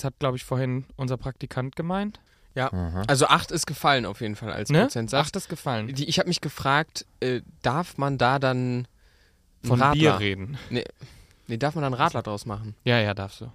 Das 0.00 0.04
hat, 0.06 0.18
glaube 0.18 0.38
ich, 0.38 0.44
vorhin 0.44 0.86
unser 0.96 1.18
Praktikant 1.18 1.76
gemeint. 1.76 2.20
Aha. 2.56 3.02
Also 3.06 3.26
8 3.26 3.50
ist 3.50 3.66
gefallen 3.66 4.06
auf 4.06 4.22
jeden 4.22 4.34
Fall 4.34 4.50
als 4.50 4.70
Ne? 4.70 4.80
Prozentsatz. 4.82 5.26
8 5.28 5.36
ist 5.36 5.48
gefallen. 5.50 5.88
Die, 5.94 6.08
ich 6.08 6.18
habe 6.18 6.28
mich 6.28 6.40
gefragt, 6.40 7.04
äh, 7.20 7.42
darf 7.62 7.98
man 7.98 8.16
da 8.16 8.38
dann 8.38 8.88
Von 9.62 9.78
Radler, 9.80 9.92
Bier 10.00 10.18
reden. 10.20 10.58
Nee, 10.70 10.84
darf 11.58 11.74
man 11.74 11.82
da 11.82 11.86
einen 11.88 11.94
Radler 11.94 12.22
draus 12.22 12.46
machen? 12.46 12.74
Ja, 12.84 12.98
ja, 12.98 13.12
darfst 13.12 13.42
du. 13.42 13.52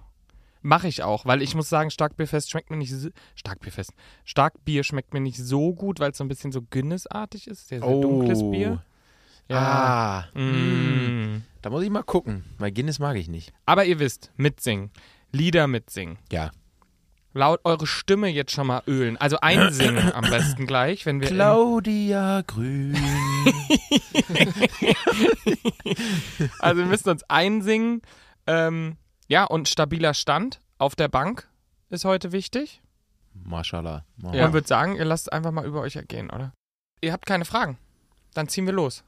Mache 0.62 0.86
ich 0.86 1.02
auch, 1.02 1.26
weil 1.26 1.42
ich 1.42 1.56
muss 1.56 1.68
sagen, 1.68 1.90
Starkbierfest 1.90 2.48
schmeckt 2.50 2.70
mir 2.70 2.76
nicht 2.76 2.92
so, 2.92 3.08
Starkbierfest. 3.34 3.92
Starkbier 4.24 4.84
schmeckt 4.84 5.12
mir 5.14 5.20
nicht 5.20 5.38
so 5.38 5.72
gut, 5.74 5.98
weil 5.98 6.12
es 6.12 6.18
so 6.18 6.24
ein 6.24 6.28
bisschen 6.28 6.52
so 6.52 6.62
Guinness-artig 6.62 7.48
ist. 7.48 7.66
Sehr, 7.68 7.80
sehr 7.80 7.90
dunkles 8.00 8.38
Bier. 8.38 8.82
Ja. 9.48 9.58
Ah, 10.32 10.38
Mm. 10.38 11.42
da 11.62 11.70
muss 11.70 11.82
ich 11.84 11.90
mal 11.90 12.02
gucken, 12.02 12.44
weil 12.58 12.70
Guinness 12.72 12.98
mag 13.00 13.16
ich 13.16 13.28
nicht. 13.28 13.52
Aber 13.64 13.84
ihr 13.84 13.98
wisst, 13.98 14.30
mitsingen. 14.36 14.90
Lieder 15.36 15.66
mitsingen. 15.66 16.18
Ja. 16.32 16.50
Laut 17.34 17.60
eure 17.64 17.86
Stimme 17.86 18.28
jetzt 18.28 18.52
schon 18.52 18.66
mal 18.66 18.82
ölen. 18.86 19.18
Also 19.18 19.38
einsingen 19.40 20.10
am 20.12 20.22
besten 20.30 20.66
gleich, 20.66 21.04
wenn 21.04 21.20
wir. 21.20 21.28
Claudia 21.28 22.42
Grün. 22.46 22.96
Also 26.60 26.78
wir 26.80 26.86
müssen 26.86 27.08
uns 27.10 27.22
einsingen. 27.28 28.02
Ähm, 28.46 28.96
ja, 29.28 29.44
und 29.44 29.68
stabiler 29.68 30.14
Stand 30.14 30.60
auf 30.78 30.94
der 30.94 31.08
Bank 31.08 31.48
ist 31.90 32.04
heute 32.04 32.32
wichtig. 32.32 32.80
Mashallah. 33.34 34.04
Ja. 34.32 34.44
Man 34.44 34.52
würde 34.52 34.66
sagen, 34.66 34.96
ihr 34.96 35.04
lasst 35.04 35.32
einfach 35.32 35.50
mal 35.52 35.66
über 35.66 35.80
euch 35.80 35.96
ergehen, 35.96 36.30
oder? 36.30 36.52
Ihr 37.00 37.12
habt 37.12 37.26
keine 37.26 37.44
Fragen. 37.44 37.76
Dann 38.34 38.48
ziehen 38.48 38.66
wir 38.66 38.72
los. 38.72 39.04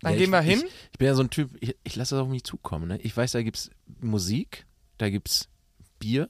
Dann 0.00 0.12
Ja, 0.12 0.18
gehen 0.18 0.26
ich- 0.26 0.32
wir 0.32 0.40
hin. 0.40 0.62
Ich, 0.66 0.88
ich 0.92 0.98
bin 0.98 1.06
ja 1.06 1.14
so 1.14 1.22
ein 1.22 1.30
Typ, 1.30 1.50
ich, 1.60 1.76
ich 1.84 1.96
lasse 1.96 2.14
das 2.16 2.22
auf 2.24 2.28
mich 2.28 2.44
zukommen. 2.44 2.88
Ne? 2.88 2.98
Ich 2.98 3.16
weiß, 3.16 3.32
da 3.32 3.42
gibt 3.42 3.56
es 3.58 3.70
Musik, 4.00 4.66
da 4.98 5.10
gibt 5.10 5.28
es 5.28 5.48
Bier. 6.00 6.28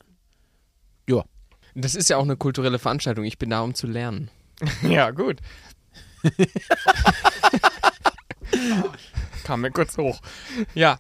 Das 1.75 1.95
ist 1.95 2.11
ja 2.11 2.17
auch 2.17 2.25
eine 2.25 2.37
kulturelle 2.37 2.79
Veranstaltung. 2.79 3.25
Ich 3.25 3.39
bin 3.39 3.51
da, 3.51 3.61
um 3.61 3.75
zu 3.75 3.87
lernen. 3.87 4.31
ja, 4.83 5.11
gut. 5.11 5.41
Kam 9.45 9.63
mir 9.63 9.71
kurz 9.71 9.97
hoch. 9.97 10.21
Ja. 10.75 10.99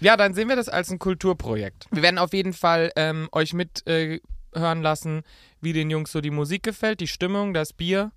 Ja, 0.00 0.16
dann 0.16 0.34
sehen 0.34 0.48
wir 0.48 0.56
das 0.56 0.68
als 0.68 0.90
ein 0.90 0.98
Kulturprojekt. 0.98 1.86
Wir 1.90 2.02
werden 2.02 2.18
auf 2.18 2.32
jeden 2.32 2.52
Fall 2.52 2.90
ähm, 2.96 3.28
euch 3.32 3.54
mit 3.54 3.86
äh, 3.86 4.20
hören 4.52 4.82
lassen, 4.82 5.22
wie 5.60 5.72
den 5.72 5.90
Jungs 5.90 6.10
so 6.10 6.20
die 6.20 6.30
Musik 6.30 6.64
gefällt, 6.64 7.00
die 7.00 7.06
Stimmung, 7.06 7.54
das 7.54 7.72
Bier 7.72 8.10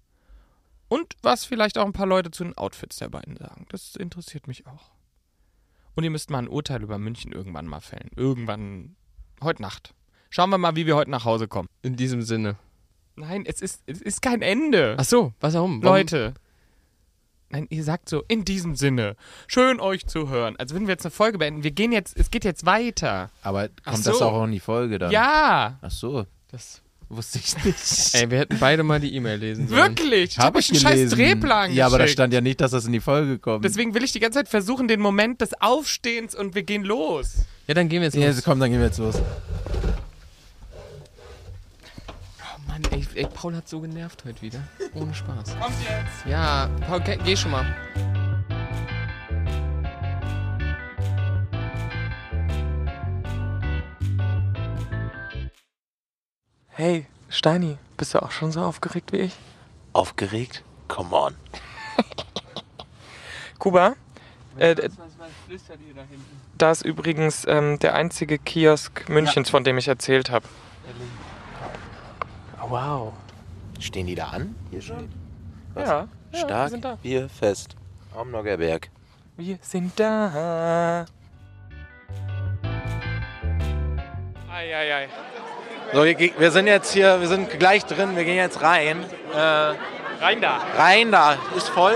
und 0.88 1.14
was 1.22 1.46
vielleicht 1.46 1.78
auch 1.78 1.86
ein 1.86 1.94
paar 1.94 2.08
Leute 2.08 2.32
zu 2.32 2.44
den 2.44 2.58
Outfits 2.58 2.98
der 2.98 3.10
beiden 3.10 3.38
sagen. 3.38 3.68
Das 3.70 3.96
interessiert 3.96 4.48
mich 4.48 4.66
auch. 4.66 4.92
Und 5.94 6.04
ihr 6.04 6.10
müsst 6.10 6.32
mal 6.32 6.40
ein 6.40 6.50
Urteil 6.50 6.82
über 6.82 6.98
München 6.98 7.32
irgendwann 7.32 7.68
mal 7.68 7.82
fällen. 7.82 8.10
Irgendwann 8.16 8.96
heute 9.46 9.62
Nacht. 9.62 9.94
Schauen 10.30 10.50
wir 10.50 10.58
mal, 10.58 10.76
wie 10.76 10.86
wir 10.86 10.96
heute 10.96 11.12
nach 11.12 11.24
Hause 11.26 11.48
kommen. 11.48 11.70
In 11.82 11.96
diesem 11.96 12.22
Sinne. 12.22 12.58
Nein, 13.16 13.46
es 13.46 13.62
ist, 13.62 13.84
es 13.86 14.02
ist 14.02 14.22
kein 14.22 14.42
Ende. 14.42 14.96
Ach 15.00 15.06
so, 15.06 15.34
was 15.40 15.54
warum? 15.54 15.82
warum? 15.82 15.98
Leute. 15.98 16.34
Nein, 17.50 17.68
ihr 17.70 17.84
sagt 17.84 18.10
so, 18.10 18.24
in 18.28 18.44
diesem 18.44 18.76
Sinne. 18.76 19.16
Schön 19.48 19.80
euch 19.80 20.06
zu 20.08 20.30
hören. 20.30 20.56
Also 20.58 20.76
wenn 20.76 20.88
wir 20.88 20.94
jetzt 20.94 21.06
eine 21.06 21.12
Folge 21.12 21.38
beenden, 21.38 21.64
wir 21.64 21.72
gehen 21.72 21.92
jetzt, 21.92 22.18
es 22.18 22.32
geht 22.32 22.44
jetzt 22.44 22.66
weiter. 22.66 23.30
Aber 23.44 23.70
kommt 23.86 24.04
so. 24.04 24.12
das 24.12 24.22
auch 24.22 24.44
in 24.44 24.52
die 24.52 24.60
Folge 24.60 25.00
dann? 25.00 25.12
Ja. 25.12 25.78
Ach 25.82 25.92
so, 25.92 26.26
Das, 26.52 26.82
wusste 27.16 27.40
ich 27.40 27.56
nicht. 27.64 28.14
ey, 28.16 28.30
wir 28.32 28.40
hätten 28.40 28.58
beide 28.60 28.84
mal 28.84 29.00
die 29.00 29.14
E-Mail 29.16 29.38
lesen 29.40 29.68
sollen. 29.68 29.82
Wirklich? 29.82 30.32
Ich 30.32 30.38
Hab 30.38 30.46
habe 30.46 30.58
euch 30.60 30.70
einen 30.72 30.80
scheiß 30.80 30.92
gelesen. 30.94 31.18
Drehplan 31.18 31.74
Ja, 31.74 31.88
aber 31.88 31.98
da 31.98 32.04
geschickt. 32.06 32.20
stand 32.20 32.34
ja 32.34 32.42
nicht, 32.42 32.62
dass 32.62 32.72
das 32.72 32.86
in 32.86 32.92
die 32.92 33.00
Folge 33.00 33.40
kommt. 33.40 33.64
Deswegen 33.66 33.94
will 33.94 34.04
ich 34.04 34.12
die 34.12 34.20
ganze 34.20 34.40
Zeit 34.40 34.50
versuchen, 34.50 34.88
den 34.88 35.00
Moment 35.00 35.42
des 35.42 35.60
Aufstehens 35.62 36.36
und 36.36 36.56
wir 36.56 36.64
gehen 36.64 36.84
los. 36.84 37.36
Ja, 37.68 37.74
dann 37.74 37.90
gehen 37.90 38.02
wir 38.02 38.06
jetzt 38.08 38.16
ja, 38.16 38.28
los. 38.28 38.42
komm, 38.44 38.60
dann 38.60 38.70
gehen 38.70 38.80
wir 38.80 38.88
jetzt 38.88 39.00
los. 39.00 39.16
Oh 42.42 42.60
Mann, 42.68 42.82
ey, 42.92 43.06
ey, 43.16 43.28
Paul 43.34 43.56
hat 43.56 43.68
so 43.68 43.80
genervt 43.80 44.24
heute 44.26 44.42
wieder. 44.42 44.60
Ohne 44.94 45.14
Spaß. 45.14 45.58
Kommt 45.60 45.76
jetzt. 45.82 46.30
Ja, 46.30 46.70
Paul, 46.88 47.02
geh, 47.02 47.18
geh 47.24 47.36
schon 47.36 47.52
mal. 47.52 47.66
Hey, 56.78 57.06
Steini, 57.30 57.78
bist 57.96 58.14
du 58.14 58.22
auch 58.22 58.32
schon 58.32 58.52
so 58.52 58.60
aufgeregt 58.62 59.14
wie 59.14 59.20
ich? 59.20 59.34
Aufgeregt? 59.94 60.62
Come 60.90 61.16
on. 61.16 61.36
Kuba, 63.60 63.96
äh, 64.58 64.90
da 66.58 66.72
ist 66.72 66.82
übrigens 66.82 67.46
ähm, 67.48 67.80
der 67.80 67.96
einzige 67.96 68.38
Kiosk 68.38 69.08
Münchens, 69.08 69.50
von 69.50 69.64
dem 69.64 69.78
ich 69.78 69.88
erzählt 69.88 70.30
habe. 70.30 70.46
Oh, 72.62 72.70
wow. 72.70 73.14
Stehen 73.80 74.08
die 74.08 74.16
da 74.16 74.28
an? 74.32 74.54
Hier 74.70 74.82
schon? 74.82 75.10
Was? 75.76 75.88
Ja, 75.88 76.08
ja, 76.34 76.40
Stark, 76.40 76.50
wir 76.50 76.70
sind 76.72 76.84
da. 76.84 76.98
wir 77.02 77.30
fest. 77.30 77.78
Am 78.14 78.32
Noggerberg. 78.32 78.90
Wir 79.38 79.60
sind 79.62 79.98
da. 79.98 81.06
Eieiei. 84.52 85.08
So, 85.08 85.14
wir, 85.14 85.35
ge- 85.94 86.34
wir 86.38 86.52
sind 86.52 86.68
jetzt 86.68 86.92
hier, 86.94 87.20
wir 87.22 87.28
sind 87.28 87.58
gleich 87.60 87.86
drin, 87.86 88.16
wir 88.16 88.24
gehen 88.24 88.36
jetzt 88.38 88.62
rein. 88.62 89.04
Äh, 89.34 89.74
Rein 90.24 90.40
da. 90.42 90.60
rein 90.78 91.12
da, 91.12 91.36
ist 91.58 91.70
voll. 91.70 91.96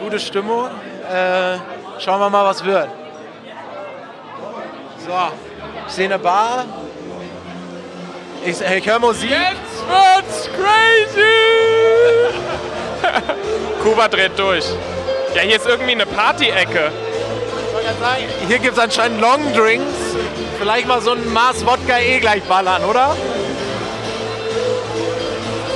Gute 0.00 0.18
Stimmung. 0.18 0.66
Äh, 1.12 1.58
schauen 2.00 2.20
wir 2.20 2.30
mal, 2.30 2.44
was 2.44 2.64
wird. 2.64 2.88
So, 4.98 5.12
ich 5.86 5.92
sehe 5.92 6.06
eine 6.06 6.18
Bar. 6.18 6.64
Ich, 8.44 8.60
ich 8.60 8.86
höre 8.88 8.98
Musik. 8.98 9.30
Jetzt 9.30 9.86
wird's 9.88 10.48
crazy! 10.56 11.22
Kuba 13.82 14.08
dreht 14.08 14.36
durch. 14.38 14.64
Ja, 15.34 15.42
hier 15.42 15.56
ist 15.56 15.66
irgendwie 15.66 15.92
eine 15.92 16.06
Party-Ecke. 16.06 16.90
Hier 18.48 18.58
gibt 18.58 18.72
es 18.76 18.78
anscheinend 18.82 19.20
Longdrinks. 19.20 19.84
Vielleicht 20.62 20.86
mal 20.86 21.00
so 21.00 21.10
ein 21.10 21.32
Maß 21.32 21.66
Wodka 21.66 21.98
eh 21.98 22.20
gleich 22.20 22.44
ballern, 22.44 22.84
oder? 22.84 23.16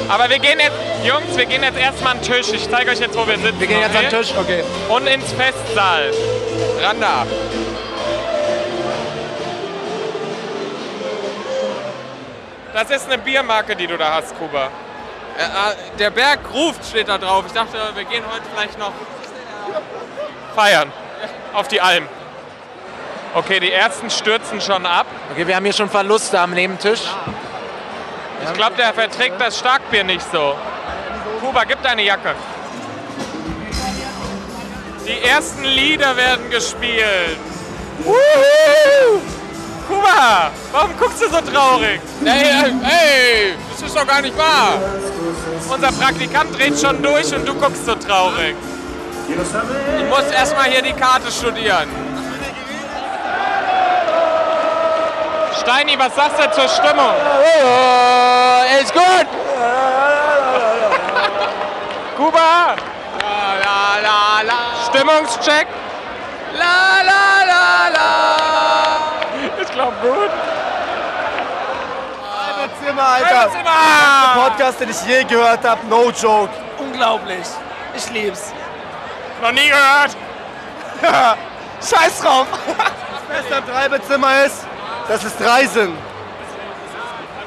Aber 0.09 0.31
wir 0.31 0.38
gehen 0.38 0.61
jetzt, 0.61 0.77
Jungs, 1.03 1.37
wir 1.37 1.44
gehen 1.46 1.64
jetzt 1.64 1.77
erstmal 1.77 2.12
an 2.12 2.20
den 2.20 2.33
Tisch. 2.33 2.53
Ich 2.53 2.70
zeige 2.70 2.92
euch 2.92 3.01
jetzt, 3.01 3.18
wo 3.18 3.27
wir 3.27 3.37
sitzen. 3.37 3.59
Wir 3.59 3.66
gehen 3.66 3.81
jetzt 3.81 3.96
okay? 3.96 4.05
an 4.05 4.11
den 4.12 4.20
Tisch, 4.20 4.33
okay. 4.38 4.62
Und 4.88 5.09
ins 5.09 5.33
Festsaal. 5.33 6.12
Randa. 6.81 7.27
Das 12.72 12.88
ist 12.90 13.07
eine 13.07 13.18
Biermarke, 13.18 13.75
die 13.75 13.88
du 13.88 13.99
da 13.99 14.14
hast, 14.14 14.38
Kuba. 14.38 14.66
Äh, 14.66 15.99
der 15.99 16.11
Berg 16.11 16.38
ruft, 16.55 16.87
steht 16.88 17.09
da 17.09 17.18
drauf. 17.18 17.42
Ich 17.49 17.53
dachte, 17.53 17.77
wir 17.92 18.05
gehen 18.05 18.22
heute 18.31 18.44
vielleicht 18.55 18.79
noch. 18.79 18.92
Feiern. 20.55 20.92
Auf 21.55 21.66
die 21.66 21.81
Alm. 21.81 22.07
Okay, 23.37 23.61
die 23.61 23.70
ersten 23.70 24.09
stürzen 24.09 24.62
schon 24.62 24.87
ab. 24.87 25.05
Okay, 25.31 25.46
wir 25.46 25.55
haben 25.55 25.64
hier 25.64 25.75
schon 25.75 25.90
Verluste 25.90 26.40
am 26.40 26.53
Nebentisch. 26.53 27.03
Ich 28.42 28.53
glaube, 28.55 28.77
der 28.77 28.94
verträgt 28.94 29.38
das 29.38 29.59
Starkbier 29.59 30.05
nicht 30.05 30.25
so. 30.33 30.55
Kuba, 31.42 31.64
gib 31.64 31.83
deine 31.83 32.03
Jacke. 32.03 32.35
Die 35.07 35.22
ersten 35.22 35.64
Lieder 35.64 36.16
werden 36.16 36.49
gespielt. 36.49 37.37
Wuhu! 37.99 39.20
Kuba, 39.87 40.51
warum 40.72 40.96
guckst 40.99 41.20
du 41.20 41.29
so 41.29 41.40
traurig? 41.42 42.01
Ey, 42.25 42.72
ey, 42.85 43.55
das 43.70 43.83
ist 43.83 43.94
doch 43.94 44.07
gar 44.07 44.22
nicht 44.22 44.37
wahr. 44.38 44.79
Unser 45.68 45.92
Praktikant 45.92 46.57
dreht 46.57 46.81
schon 46.81 47.03
durch 47.03 47.35
und 47.35 47.46
du 47.46 47.55
guckst 47.55 47.85
so 47.85 47.96
traurig. 47.96 48.57
Ich 49.29 50.07
muss 50.07 50.33
erstmal 50.33 50.70
hier 50.70 50.81
die 50.81 50.94
Karte 50.94 51.31
studieren. 51.31 52.06
Steini, 55.61 55.99
was 55.99 56.14
sagst 56.14 56.38
du 56.38 56.51
zur 56.53 56.69
Stimmung? 56.69 57.14
Oh, 57.64 58.62
ist 58.81 58.92
gut. 58.92 59.03
Kuba, 62.16 62.75
La 63.21 63.55
la 63.64 63.79
la 64.07 64.19
la. 64.42 64.59
Stimmungscheck. 64.87 65.66
La 66.53 67.03
la 67.11 67.25
la 67.53 67.66
la. 67.97 68.11
Ich 69.62 69.71
glaube 69.73 69.97
gut. 70.03 70.31
Zimmer, 72.85 73.03
Alter. 73.03 73.51
Zimmer! 73.51 74.35
Podcast, 74.49 74.77
den 74.81 74.90
ich 74.90 75.03
je 75.07 75.25
gehört 75.25 75.64
habe, 75.64 75.81
no 75.88 76.11
joke. 76.11 76.51
Unglaublich. 76.79 77.47
Ich 77.97 78.11
lieb's. 78.11 78.53
Noch 79.42 79.53
nie 79.53 79.69
gehört. 79.69 80.16
Scheiß 81.81 82.21
drauf. 82.23 82.47
Das 82.51 83.37
Beste 83.37 83.57
am 83.57 83.66
Dreibezimmer 83.66 84.45
ist, 84.45 84.66
dass 85.09 85.25
es 85.25 85.37
drei 85.37 85.66
sind. 85.66 85.97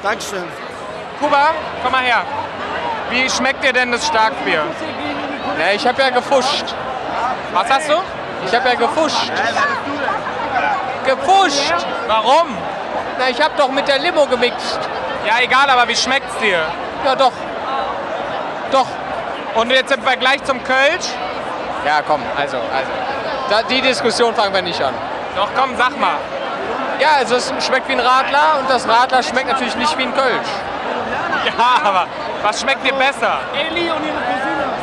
Dankeschön. 0.02 0.44
Kuba, 1.20 1.50
komm 1.82 1.92
mal 1.92 2.02
her. 2.02 2.22
Wie 3.10 3.28
schmeckt 3.28 3.62
dir 3.62 3.72
denn 3.72 3.92
das 3.92 4.06
Starkbier? 4.06 4.62
Na, 5.58 5.72
ich 5.72 5.86
habe 5.86 6.00
ja 6.00 6.10
gefuscht. 6.10 6.74
Was 7.52 7.70
hast 7.70 7.88
du? 7.88 7.94
Ich 8.46 8.54
habe 8.54 8.68
ja 8.68 8.74
gefuscht. 8.76 9.32
Gefuscht. 11.04 11.86
Warum? 12.06 12.56
Na, 13.18 13.28
ich 13.28 13.42
habe 13.42 13.54
doch 13.56 13.68
mit 13.68 13.86
der 13.88 13.98
Limo 13.98 14.26
gemixt. 14.26 14.78
Ja, 15.26 15.34
egal, 15.42 15.68
aber 15.68 15.86
wie 15.88 15.96
schmeckt's 15.96 16.38
dir? 16.38 16.62
Ja, 17.04 17.14
doch. 17.14 17.32
Doch. 18.70 18.86
Und 19.54 19.70
jetzt 19.70 19.92
im 19.92 20.02
Vergleich 20.02 20.42
zum 20.44 20.62
Kölsch? 20.64 21.08
Ja, 21.84 22.00
komm, 22.06 22.22
also, 22.36 22.56
also. 22.56 22.90
Da, 23.50 23.62
die 23.64 23.80
Diskussion 23.80 24.34
fangen 24.34 24.54
wir 24.54 24.62
nicht 24.62 24.80
an. 24.82 24.94
Doch, 25.34 25.48
komm, 25.56 25.76
sag 25.76 25.98
mal. 25.98 26.16
Ja, 27.00 27.12
also 27.16 27.36
es 27.36 27.50
schmeckt 27.66 27.88
wie 27.88 27.92
ein 27.92 28.00
Radler 28.00 28.58
und 28.58 28.68
das 28.68 28.86
Radler 28.86 29.22
schmeckt 29.22 29.48
natürlich 29.48 29.74
nicht 29.76 29.96
wie 29.96 30.02
ein 30.02 30.14
Kölsch. 30.14 30.48
Ja, 31.46 31.80
aber 31.82 32.06
was 32.42 32.60
schmeckt 32.60 32.84
dir 32.84 32.92
besser? 32.92 33.38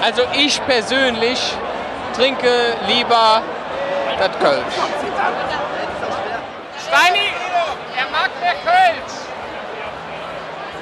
Also 0.01 0.23
ich 0.33 0.59
persönlich 0.65 1.53
trinke 2.15 2.73
lieber 2.87 3.43
das 4.17 4.31
Kölsch. 4.39 4.75
Steini, 6.87 7.29
er 7.95 8.09
mag 8.11 8.29
mehr 8.41 8.55
Kölsch. 8.65 9.13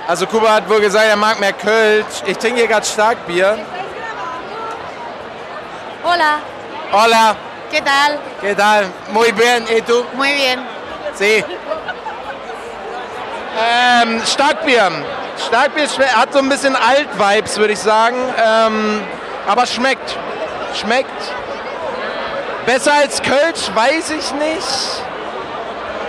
Also 0.07 0.27
Kuba 0.27 0.53
hat 0.53 0.69
wohl 0.69 0.79
gesagt, 0.79 1.05
er 1.05 1.17
mag 1.17 1.37
mehr 1.41 1.51
Kölsch. 1.51 2.23
Ich 2.25 2.37
trinke 2.37 2.59
hier 2.59 2.67
gerade 2.67 2.85
Starkbier. 2.85 3.57
Hola, 6.03 6.39
Hola, 6.93 7.35
¿qué 7.71 7.81
tal? 7.81 8.19
¿qué 8.39 8.55
tal? 8.55 8.85
Muy 9.11 9.31
bien, 9.31 9.65
¿y 9.75 9.81
tú? 9.81 10.05
Muy 10.13 10.31
bien. 10.33 10.74
Sí. 11.15 11.43
Ähm, 13.57 14.21
Starkbier. 14.25 14.91
Starkbier 15.47 15.87
hat 16.15 16.33
so 16.33 16.39
ein 16.39 16.49
bisschen 16.49 16.75
Alt-Vibes, 16.75 17.57
würde 17.57 17.73
ich 17.73 17.79
sagen. 17.79 18.17
Ähm, 18.45 19.01
aber 19.47 19.65
schmeckt. 19.65 20.17
Schmeckt. 20.73 21.09
Besser 22.65 22.93
als 22.93 23.21
Kölsch, 23.21 23.69
weiß 23.73 24.09
ich 24.09 24.33
nicht. 24.33 24.67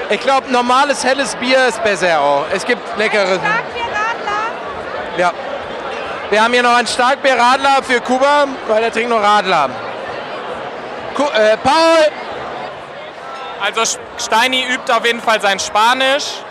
Ich 0.09 0.21
glaube, 0.21 0.51
normales 0.51 1.05
helles 1.05 1.35
Bier 1.37 1.67
ist 1.69 1.83
besser 1.85 2.21
auch. 2.21 2.45
Es 2.53 2.65
gibt 2.65 2.97
leckere. 2.97 3.39
Ja. 5.17 5.33
Wir 6.31 6.43
haben 6.43 6.53
hier 6.53 6.63
noch 6.63 6.77
einen 6.77 6.89
Starkbier-Radler 6.89 7.83
für 7.83 8.01
Kuba, 8.01 8.47
weil 8.67 8.83
er 8.83 8.93
trinkt 8.93 9.11
nur 9.11 9.21
Radler. 9.21 9.71
Ku 11.15 11.23
äh, 11.23 11.57
Paul! 11.59 12.26
Also 13.61 13.99
Steini 14.19 14.65
übt 14.65 14.93
auf 14.93 15.05
jeden 15.05 15.21
Fall 15.21 15.41
sein 15.41 15.59
Spanisch. 15.59 16.43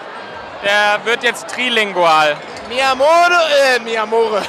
Der 0.63 1.06
wird 1.06 1.24
jetzt 1.24 1.48
trilingual. 1.48 2.36
Mi 2.70 2.82
amore, 2.82 3.39
äh, 3.76 3.80
mi 3.80 3.98
amore. 3.98 4.41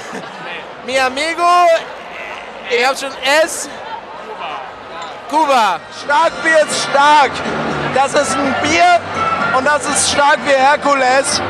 Mi 0.86 0.98
amigo, 0.98 1.42
ich 2.70 2.86
hab 2.86 2.96
schon 2.98 3.10
S. 3.44 3.68
Kuba. 5.28 5.80
Starkbier 6.04 6.60
ist 6.60 6.84
stark. 6.84 7.32
Das 7.94 8.14
ist 8.14 8.36
ein 8.36 8.54
Bier 8.62 9.00
und 9.56 9.64
das 9.64 9.84
ist 9.86 10.12
stark 10.12 10.38
wie 10.46 10.52
Herkules. 10.52 11.42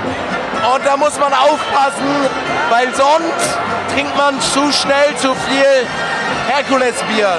Und 0.75 0.87
da 0.87 0.97
muss 0.97 1.19
man 1.19 1.33
aufpassen, 1.33 2.29
weil 2.71 2.93
sonst 2.95 3.59
trinkt 3.95 4.17
man 4.17 4.41
zu 4.41 4.73
schnell 4.73 5.15
zu 5.17 5.35
viel 5.35 5.87
Herkulesbier. 6.49 7.39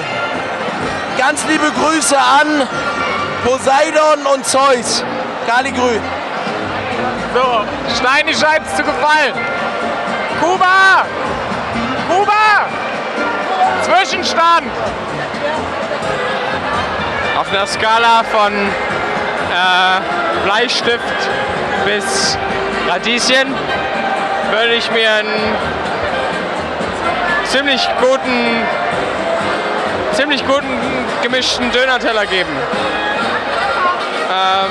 Ganz 1.18 1.44
liebe 1.46 1.70
Grüße 1.72 2.16
an 2.16 2.68
Poseidon 3.44 4.26
und 4.34 4.44
Zeus. 4.46 5.04
Kaligrü. 5.46 6.00
So, 7.34 7.64
Steini 7.96 8.34
scheint's 8.34 8.74
zu 8.76 8.82
gefallen. 8.82 9.34
Kuba! 10.40 11.06
Kuba! 12.08 12.66
Zwischenstand! 13.82 14.70
Auf 17.38 17.50
einer 17.50 17.66
Skala 17.66 18.24
von 18.24 18.52
äh, 18.52 20.44
Bleistift 20.44 21.02
bis 21.84 22.36
Radieschen 22.88 23.54
würde 24.50 24.74
ich 24.74 24.90
mir 24.90 25.12
einen 25.12 25.56
ziemlich 27.44 27.88
guten, 28.00 28.66
ziemlich 30.12 30.46
guten 30.46 30.78
gemischten 31.22 31.70
Döner-Teller 31.70 32.26
geben. 32.26 32.50
Ähm, 34.30 34.70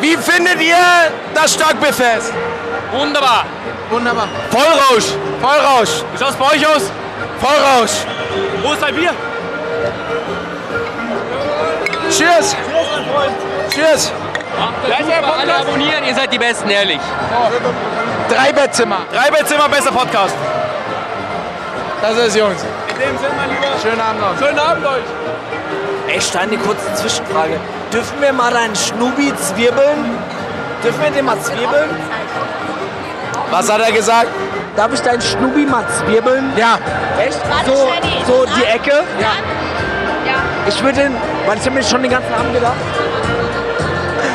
Wie 0.00 0.16
findet 0.16 0.60
ihr 0.60 0.76
das 1.34 1.54
Starkbierfest? 1.54 2.32
wunderbar! 2.92 3.44
Wunderbar. 3.90 4.28
Vollrausch. 4.50 5.04
Vollrausch. 5.40 6.02
Wie 6.12 6.18
schaut's 6.18 6.36
bei 6.36 6.44
euch 6.46 6.66
aus? 6.66 6.90
Vollrausch. 7.40 7.92
Wo 8.62 8.72
ist 8.72 8.82
dein 8.82 8.94
Bier? 8.96 9.12
Cheers. 12.10 12.56
Cheers. 13.72 14.12
Alle 15.38 15.54
abonnieren, 15.54 16.04
ihr 16.04 16.14
seid 16.14 16.32
die 16.32 16.38
Besten, 16.38 16.68
ehrlich. 16.68 17.00
Drei 18.28 18.52
Bettzimmer. 18.52 18.98
Drei 19.12 19.30
Bettzimmer, 19.30 19.68
besser 19.68 19.92
Podcast. 19.92 20.34
Das 22.02 22.16
ist 22.16 22.36
Jungs. 22.36 22.62
In 22.88 22.98
dem 22.98 23.18
Sinne, 23.18 23.30
mein 23.36 23.50
Lieber. 23.50 23.66
Schönen 23.80 24.00
Abend 24.00 24.20
noch. 24.20 24.38
Schönen 24.38 24.58
Abend 24.58 24.86
euch. 24.86 25.04
Ey, 26.16 26.22
Stein, 26.22 26.48
eine 26.48 26.56
kurze 26.56 26.94
Zwischenfrage. 26.94 27.60
Dürfen 27.92 28.22
wir 28.22 28.32
mal 28.32 28.50
deinen 28.50 28.74
Schnubi 28.74 29.34
zwirbeln? 29.36 30.16
Dürfen 30.82 31.02
wir 31.02 31.10
den 31.10 31.26
mal 31.26 31.38
zwirbeln? 31.40 31.90
Was 33.50 33.70
hat 33.70 33.82
er 33.82 33.92
gesagt? 33.92 34.28
Darf 34.76 34.94
ich 34.94 35.00
deinen 35.02 35.20
Schnubi 35.20 35.66
mal 35.66 35.84
zwirbeln? 35.88 36.54
Ja. 36.56 36.78
Echt? 37.18 37.38
So, 37.66 37.92
so 38.26 38.46
die 38.56 38.64
Ecke? 38.64 39.04
Ja. 39.20 39.32
Ich 40.66 40.82
würde 40.82 41.02
den, 41.02 41.14
weil 41.46 41.58
ich 41.58 41.66
habe 41.66 41.76
mir 41.76 41.82
schon 41.82 42.00
den 42.00 42.10
ganzen 42.10 42.32
Abend 42.32 42.54
gedacht. 42.54 42.76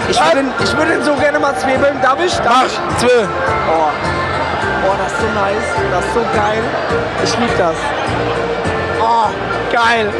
Ich 0.07 0.23
würde 0.23 0.39
ihn, 0.41 0.51
ich 0.63 0.77
würde 0.77 0.93
ihn 0.93 1.03
so 1.03 1.15
gerne 1.15 1.39
mal 1.39 1.55
zwirbeln. 1.55 1.99
Darf 1.99 2.23
ich? 2.23 2.35
Darf 2.35 2.45
Mach. 2.45 2.65
ich? 2.67 2.97
Zwölf. 2.99 3.27
Oh. 3.67 3.89
oh, 4.85 4.95
das 5.03 5.11
ist 5.13 5.19
so 5.19 5.27
nice. 5.33 5.89
Das 5.91 6.05
ist 6.05 6.13
so 6.13 6.19
geil. 6.35 6.61
Ich 7.23 7.39
liebe 7.39 7.57
das. 7.57 7.75
Oh, 9.01 9.29
geil. 9.73 10.13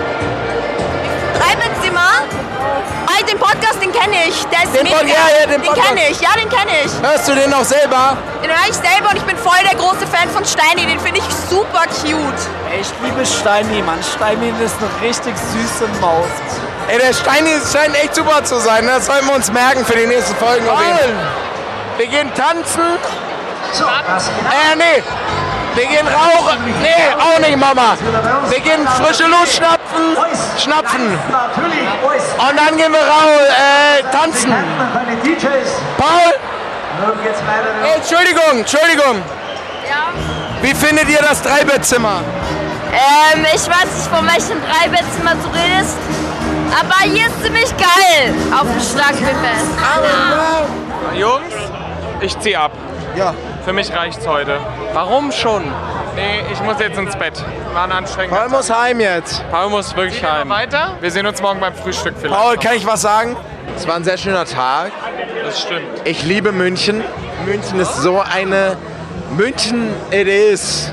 Ah, 3.08 3.24
den 3.30 3.38
Podcast, 3.40 3.82
den 3.82 3.92
kenne 3.92 4.16
ich. 4.28 4.46
Der 4.48 4.64
ist 4.64 4.74
Den 4.76 4.84
mega. 4.84 4.98
Pod- 4.98 5.08
ja, 5.08 5.14
ja, 5.40 5.46
den 5.48 5.62
den 5.62 5.64
Podcast. 5.64 5.88
kenne 5.88 6.02
ich, 6.10 6.20
ja, 6.22 6.30
den 6.40 6.50
kenne 6.50 6.72
ich. 6.86 6.92
Hörst 7.02 7.28
du 7.28 7.36
den 7.36 7.54
auch 7.54 7.64
selber? 7.64 8.18
Den 8.44 8.50
höre 8.50 8.68
ich 8.70 8.76
selber 8.76 9.10
und 9.12 9.18
ich 9.18 9.24
bin 9.24 9.38
voll 9.38 9.58
der 9.70 9.78
große 9.78 10.06
Fan 10.08 10.30
von 10.30 10.46
Steini. 10.46 10.86
Den 10.86 11.00
finde 11.00 11.20
ich 11.20 11.26
super 11.50 11.84
cute. 12.02 12.42
Ey, 12.72 12.82
ich 12.82 12.88
liebe 13.04 13.26
Steini, 13.26 13.82
Mann. 13.82 14.00
Steini 14.04 14.50
ist 14.64 14.76
eine 14.80 15.08
richtig 15.10 15.36
süße 15.38 15.88
Maus. 16.00 16.26
Ey, 16.88 16.98
der 17.00 17.14
Steini 17.14 17.52
scheint 17.72 17.96
echt 17.96 18.16
super 18.16 18.44
zu 18.44 18.60
sein. 18.60 18.86
ne? 18.86 18.92
Das 18.96 19.06
sollten 19.06 19.28
wir 19.28 19.36
uns 19.36 19.52
merken 19.52 19.86
für 19.86 19.96
die 19.98 20.08
nächsten 20.08 20.36
Folgen. 20.36 20.68
auf 20.70 20.80
jeden 20.82 20.98
Fall. 20.98 21.28
Wir 21.98 22.08
gehen 22.08 22.32
tanzen. 22.36 22.82
Äh, 23.74 24.76
nee. 24.76 25.04
Wir 25.76 25.86
gehen 25.86 26.08
rauchen. 26.08 26.58
Nee, 26.82 26.94
auch 27.18 27.40
nicht, 27.40 27.58
Mama. 27.58 27.96
Wir 28.50 28.60
gehen 28.60 28.86
frische 28.88 29.24
Luft 29.28 29.54
schnapfen. 30.58 31.00
Schnapfen. 31.28 31.68
Und 32.50 32.58
dann 32.58 32.78
gehen 32.78 32.92
wir 32.92 33.00
raus, 33.00 33.42
äh, 33.50 34.04
tanzen. 34.12 34.54
Paul? 35.98 36.34
Oh, 37.04 37.96
Entschuldigung, 37.96 38.60
Entschuldigung. 38.60 39.24
Ja. 39.90 40.10
Wie 40.62 40.76
findet 40.76 41.10
ihr 41.10 41.20
das 41.20 41.42
Dreibettzimmer? 41.42 42.22
Ähm, 42.92 43.46
ich 43.46 43.68
weiß 43.68 43.86
nicht, 43.96 44.08
von 44.14 44.26
welchem 44.28 44.62
Dreibettzimmer 44.62 45.36
du 45.36 45.50
redest. 45.50 45.98
Aber 46.80 47.00
hier 47.04 47.28
ist 47.28 47.44
ziemlich 47.44 47.70
geil 47.78 48.34
auf 48.54 48.62
dem 48.62 48.80
Schlagbierfest. 48.80 49.72
Jungs, 51.16 51.54
ich 52.22 52.40
zieh 52.40 52.56
ab. 52.56 52.72
Ja. 53.16 53.34
Für 53.64 53.74
mich 53.74 53.94
reicht's 53.94 54.28
heute. 54.28 54.58
Warum 54.94 55.32
schon? 55.32 55.64
Nee, 56.16 56.42
ich 56.52 56.62
muss 56.62 56.80
jetzt 56.80 56.98
ins 56.98 57.16
Bett. 57.16 57.34
War 57.74 57.84
ein 57.86 57.92
anstrengender 57.92 58.42
Paul 58.42 58.50
muss 58.50 58.70
heim 58.70 59.00
jetzt. 59.00 59.44
Paul 59.52 59.70
muss 59.70 59.96
wirklich 59.96 60.24
heim. 60.24 60.50
Weiter? 60.50 60.98
Wir 61.00 61.12
sehen 61.12 61.26
uns 61.26 61.42
morgen 61.42 61.60
beim 61.60 61.74
Frühstück 61.74 62.16
vielleicht. 62.20 62.42
Paul, 62.42 62.58
kann 62.58 62.76
ich 62.76 62.86
was 62.86 63.02
sagen? 63.02 63.38
Es 63.76 63.88
war 63.88 63.96
ein 63.96 64.04
sehr 64.04 64.18
schöner 64.18 64.46
Tag. 64.46 64.92
Das 65.46 65.62
stimmt. 65.62 65.82
Ich 66.06 66.24
liebe 66.24 66.52
München. 66.52 67.04
München 67.46 67.80
ist 67.80 67.98
so 67.98 68.20
eine. 68.22 68.78
München, 69.38 69.94
it 70.12 70.28
is. 70.28 70.92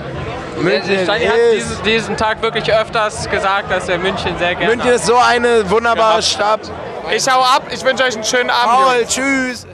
München, 0.60 0.90
it 0.92 1.04
Steini 1.04 1.26
hat 1.26 1.34
diesen, 1.54 1.82
diesen 1.82 2.16
Tag 2.16 2.42
wirklich 2.42 2.72
öfters 2.72 3.28
gesagt, 3.30 3.70
dass 3.70 3.88
er 3.88 3.98
München 3.98 4.36
sehr 4.38 4.54
gerne 4.54 4.76
München 4.76 4.92
ist 4.92 5.06
so 5.06 5.16
eine 5.16 5.68
wunderbare. 5.70 6.22
Stadt. 6.22 6.60
Ich 7.14 7.28
hau 7.28 7.40
ab. 7.40 7.62
Ich 7.70 7.82
wünsche 7.84 8.04
euch 8.04 8.14
einen 8.14 8.24
schönen 8.24 8.50
Abend. 8.50 8.86
Paul, 8.86 9.06
tschüss. 9.06 9.67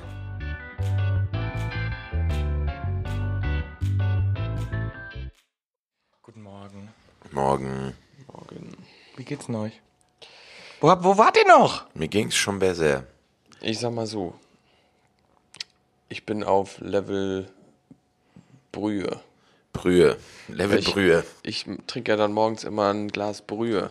Morgen. 7.34 7.94
Morgen. 8.32 8.76
Wie 9.16 9.24
geht's 9.24 9.46
denn 9.46 9.56
euch? 9.56 9.80
Wo, 10.80 10.88
wo 11.00 11.18
wart 11.18 11.36
ihr 11.36 11.46
noch? 11.48 11.84
Mir 11.94 12.08
ging's 12.08 12.34
schon 12.36 12.58
besser. 12.58 13.04
Ich 13.60 13.78
sag 13.80 13.92
mal 13.92 14.06
so. 14.06 14.34
Ich 16.08 16.24
bin 16.26 16.44
auf 16.44 16.78
Level 16.80 17.48
Brühe. 18.72 19.20
Brühe. 19.72 20.16
Level 20.48 20.78
Ich- 20.78 20.92
Brühe. 20.92 21.24
Ich 21.42 21.66
trinke 21.86 22.12
ja 22.12 22.16
dann 22.16 22.32
morgens 22.32 22.62
immer 22.64 22.92
ein 22.92 23.08
Glas 23.08 23.42
Brühe. 23.42 23.90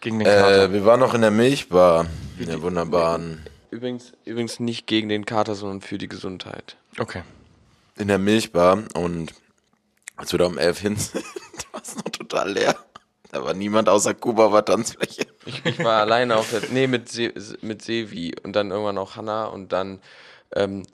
Gegen 0.00 0.18
den 0.20 0.26
Kater. 0.26 0.64
Äh, 0.64 0.72
wir 0.72 0.84
waren 0.84 1.00
noch 1.00 1.14
in 1.14 1.20
der 1.22 1.30
Milchbar. 1.30 2.06
In 2.38 2.46
der 2.46 2.62
wunderbaren. 2.62 3.44
Übrigens, 3.70 4.12
übrigens 4.24 4.60
nicht 4.60 4.86
gegen 4.86 5.08
den 5.08 5.26
Kater, 5.26 5.54
sondern 5.54 5.80
für 5.80 5.98
die 5.98 6.08
Gesundheit. 6.08 6.76
okay. 6.98 7.22
In 7.96 8.08
der 8.08 8.18
Milchbar. 8.18 8.82
Und 8.94 9.32
als 10.16 10.32
wir 10.32 10.38
da 10.40 10.46
um 10.46 10.58
elf 10.58 10.80
hin 10.80 10.96
sind, 10.96 11.24
war 11.72 11.82
es 11.82 11.96
noch 11.96 12.04
total 12.04 12.52
leer. 12.52 12.76
Da 13.32 13.44
war 13.44 13.54
niemand 13.54 13.88
außer 13.88 14.14
Kuba 14.14 14.46
auf 14.46 14.52
der 14.52 14.64
Tanzfläche. 14.64 15.26
Ich, 15.44 15.64
ich 15.64 15.78
war 15.82 16.00
alleine 16.00 16.36
auf 16.36 16.50
der. 16.50 16.62
Nee, 16.70 16.86
mit, 16.86 17.08
Se, 17.08 17.32
mit 17.62 17.82
Sevi 17.82 18.34
und 18.44 18.54
dann 18.54 18.70
irgendwann 18.70 18.98
auch 18.98 19.16
Hanna 19.16 19.46
und 19.46 19.72
dann 19.72 20.00
ähm, 20.54 20.84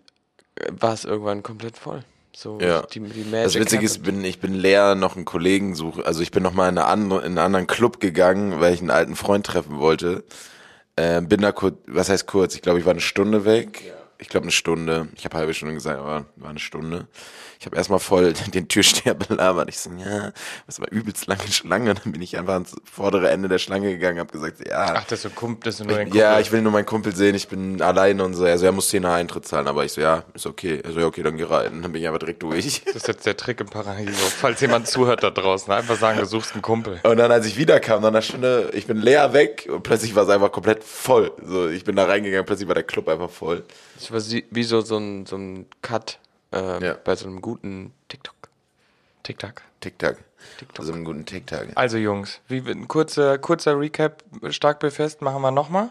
war 0.70 0.94
es 0.94 1.05
irgendwann 1.05 1.42
komplett 1.42 1.77
voll. 1.77 2.03
So 2.35 2.59
Ja. 2.61 2.83
die, 2.83 3.01
die 3.01 3.31
Das 3.31 3.57
Witzige 3.57 3.85
ist, 3.85 4.03
bin, 4.03 4.25
ich 4.25 4.40
bin 4.40 4.55
leer 4.55 4.94
noch 4.94 5.16
einen 5.16 5.25
Kollegen 5.25 5.75
suche. 5.75 6.07
Also 6.07 6.23
ich 6.23 6.31
bin 6.31 6.42
noch 6.42 6.55
mal 6.55 6.68
in, 6.68 6.79
eine 6.79 6.87
andere, 6.87 7.20
in 7.20 7.27
einen 7.27 7.38
anderen 7.38 7.66
Club 7.66 8.01
gegangen, 8.01 8.61
weil 8.61 8.73
ich 8.73 8.81
einen 8.81 8.90
alten 8.90 9.16
Freund 9.16 9.44
treffen 9.44 9.79
wollte. 9.79 10.25
Äh, 10.96 11.20
bin 11.20 11.40
da 11.40 11.53
kurz, 11.53 11.77
was 11.87 12.09
heißt 12.09 12.27
kurz? 12.27 12.55
Ich 12.55 12.62
glaube, 12.62 12.79
ich 12.79 12.85
war 12.87 12.92
eine 12.92 13.01
Stunde 13.01 13.44
weg. 13.44 13.92
Ich 14.21 14.29
glaube 14.29 14.45
eine 14.45 14.53
Stunde. 14.53 15.09
Ich 15.17 15.25
habe 15.25 15.37
halbe 15.37 15.55
Stunde 15.55 15.75
gesagt, 15.75 15.99
aber 15.99 16.27
war 16.37 16.51
eine 16.51 16.59
Stunde. 16.59 17.09
Ich 17.59 17.67
habe 17.67 17.77
erstmal 17.77 17.99
voll 17.99 18.33
den 18.55 18.69
Türsteher 18.69 19.15
belabert. 19.15 19.68
Ich 19.68 19.79
so, 19.79 19.91
ja, 19.93 20.33
das 20.66 20.81
war 20.81 20.91
übelst 20.91 21.27
lange 21.27 21.47
Schlange. 21.51 21.95
Dann 21.95 22.12
bin 22.12 22.23
ich 22.23 22.39
einfach 22.39 22.55
ans 22.55 22.75
vordere 22.91 23.31
Ende 23.31 23.49
der 23.49 23.59
Schlange 23.59 23.91
gegangen, 23.91 24.18
habe 24.18 24.33
gesagt, 24.33 24.66
ja, 24.66 24.95
Ach, 24.97 25.05
das 25.05 25.25
ist 25.25 25.35
Kumpel, 25.35 25.64
das 25.64 25.81
ist 25.81 25.87
nur 25.87 25.97
dein 25.97 26.07
ich, 26.07 26.12
Kumpel. 26.12 26.21
ja, 26.21 26.41
ich 26.41 26.53
will 26.53 26.62
nur 26.62 26.73
meinen 26.73 26.87
Kumpel 26.87 27.14
sehen, 27.14 27.35
ich 27.35 27.49
bin 27.49 27.83
alleine 27.83 28.25
und 28.25 28.35
so. 28.35 28.45
Also 28.45 28.64
er 28.66 28.73
muss 28.73 28.89
10 28.91 29.05
Eintritt 29.05 29.47
zahlen, 29.47 29.68
aber 29.68 29.85
ich 29.85 29.93
so, 29.93 30.01
ja, 30.01 30.25
ist 30.35 30.47
okay. 30.47 30.83
Also 30.85 31.01
ja, 31.01 31.07
okay, 31.07 31.23
dann 31.23 31.37
geh 31.37 31.45
rein. 31.45 31.83
Dann 31.83 31.93
bin 31.93 32.01
ich 32.01 32.07
einfach 32.07 32.21
direkt 32.21 32.43
durch. 32.43 32.83
Das 32.85 32.97
ist 32.97 33.09
jetzt 33.09 33.27
der 33.27 33.37
Trick 33.37 33.61
im 33.61 33.68
Paradiso. 33.68 34.12
Falls 34.39 34.61
jemand 34.61 34.87
zuhört 34.89 35.23
da 35.23 35.31
draußen, 35.31 35.73
einfach 35.73 35.97
sagen, 35.97 36.18
du 36.18 36.27
suchst 36.27 36.53
einen 36.53 36.62
Kumpel. 36.62 37.01
Und 37.03 37.16
dann, 37.18 37.31
als 37.31 37.47
ich 37.47 37.57
wiederkam, 37.57 38.03
nach 38.03 38.09
einer 38.09 38.23
Stunde, 38.23 38.71
ich 38.75 38.87
bin 38.87 38.97
leer 38.99 39.33
weg 39.33 39.68
und 39.71 39.83
plötzlich 39.83 40.14
war 40.14 40.25
es 40.25 40.29
einfach 40.31 40.53
komplett 40.53 40.83
voll. 40.85 41.33
So, 41.45 41.68
ich 41.68 41.85
bin 41.85 41.97
da 41.97 42.05
reingegangen, 42.07 42.47
plötzlich 42.47 42.68
war 42.68 42.75
der 42.75 42.85
Club 42.85 43.09
einfach 43.09 43.31
voll. 43.31 43.64
War 44.11 44.21
sie- 44.21 44.47
wie 44.51 44.63
so, 44.65 44.81
so, 44.81 44.97
ein, 44.99 45.27
so 45.27 45.37
ein 45.37 45.67
Cut 45.83 46.19
ähm, 46.53 46.83
Ja. 46.83 46.95
bei 46.95 47.15
so 47.17 47.27
einem 47.27 47.41
guten 47.41 47.93
TikTok. 48.09 48.35
Tick-Tack. 49.23 49.63
Tick-Tack. 49.81 50.19
Also 50.79 50.93
einen 50.93 51.05
guten 51.05 51.27
Tick-Tack. 51.27 51.69
Also 51.75 51.99
Jungs, 51.99 52.41
wie, 52.49 52.59
ein 52.59 52.89
kurzer, 52.89 53.39
kurzer 53.39 53.79
Recap, 53.79 54.25
Starkbierfest 54.49 55.21
machen 55.23 55.43
wir 55.43 55.51
nochmal. 55.51 55.91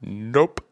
Nope. 0.00 0.62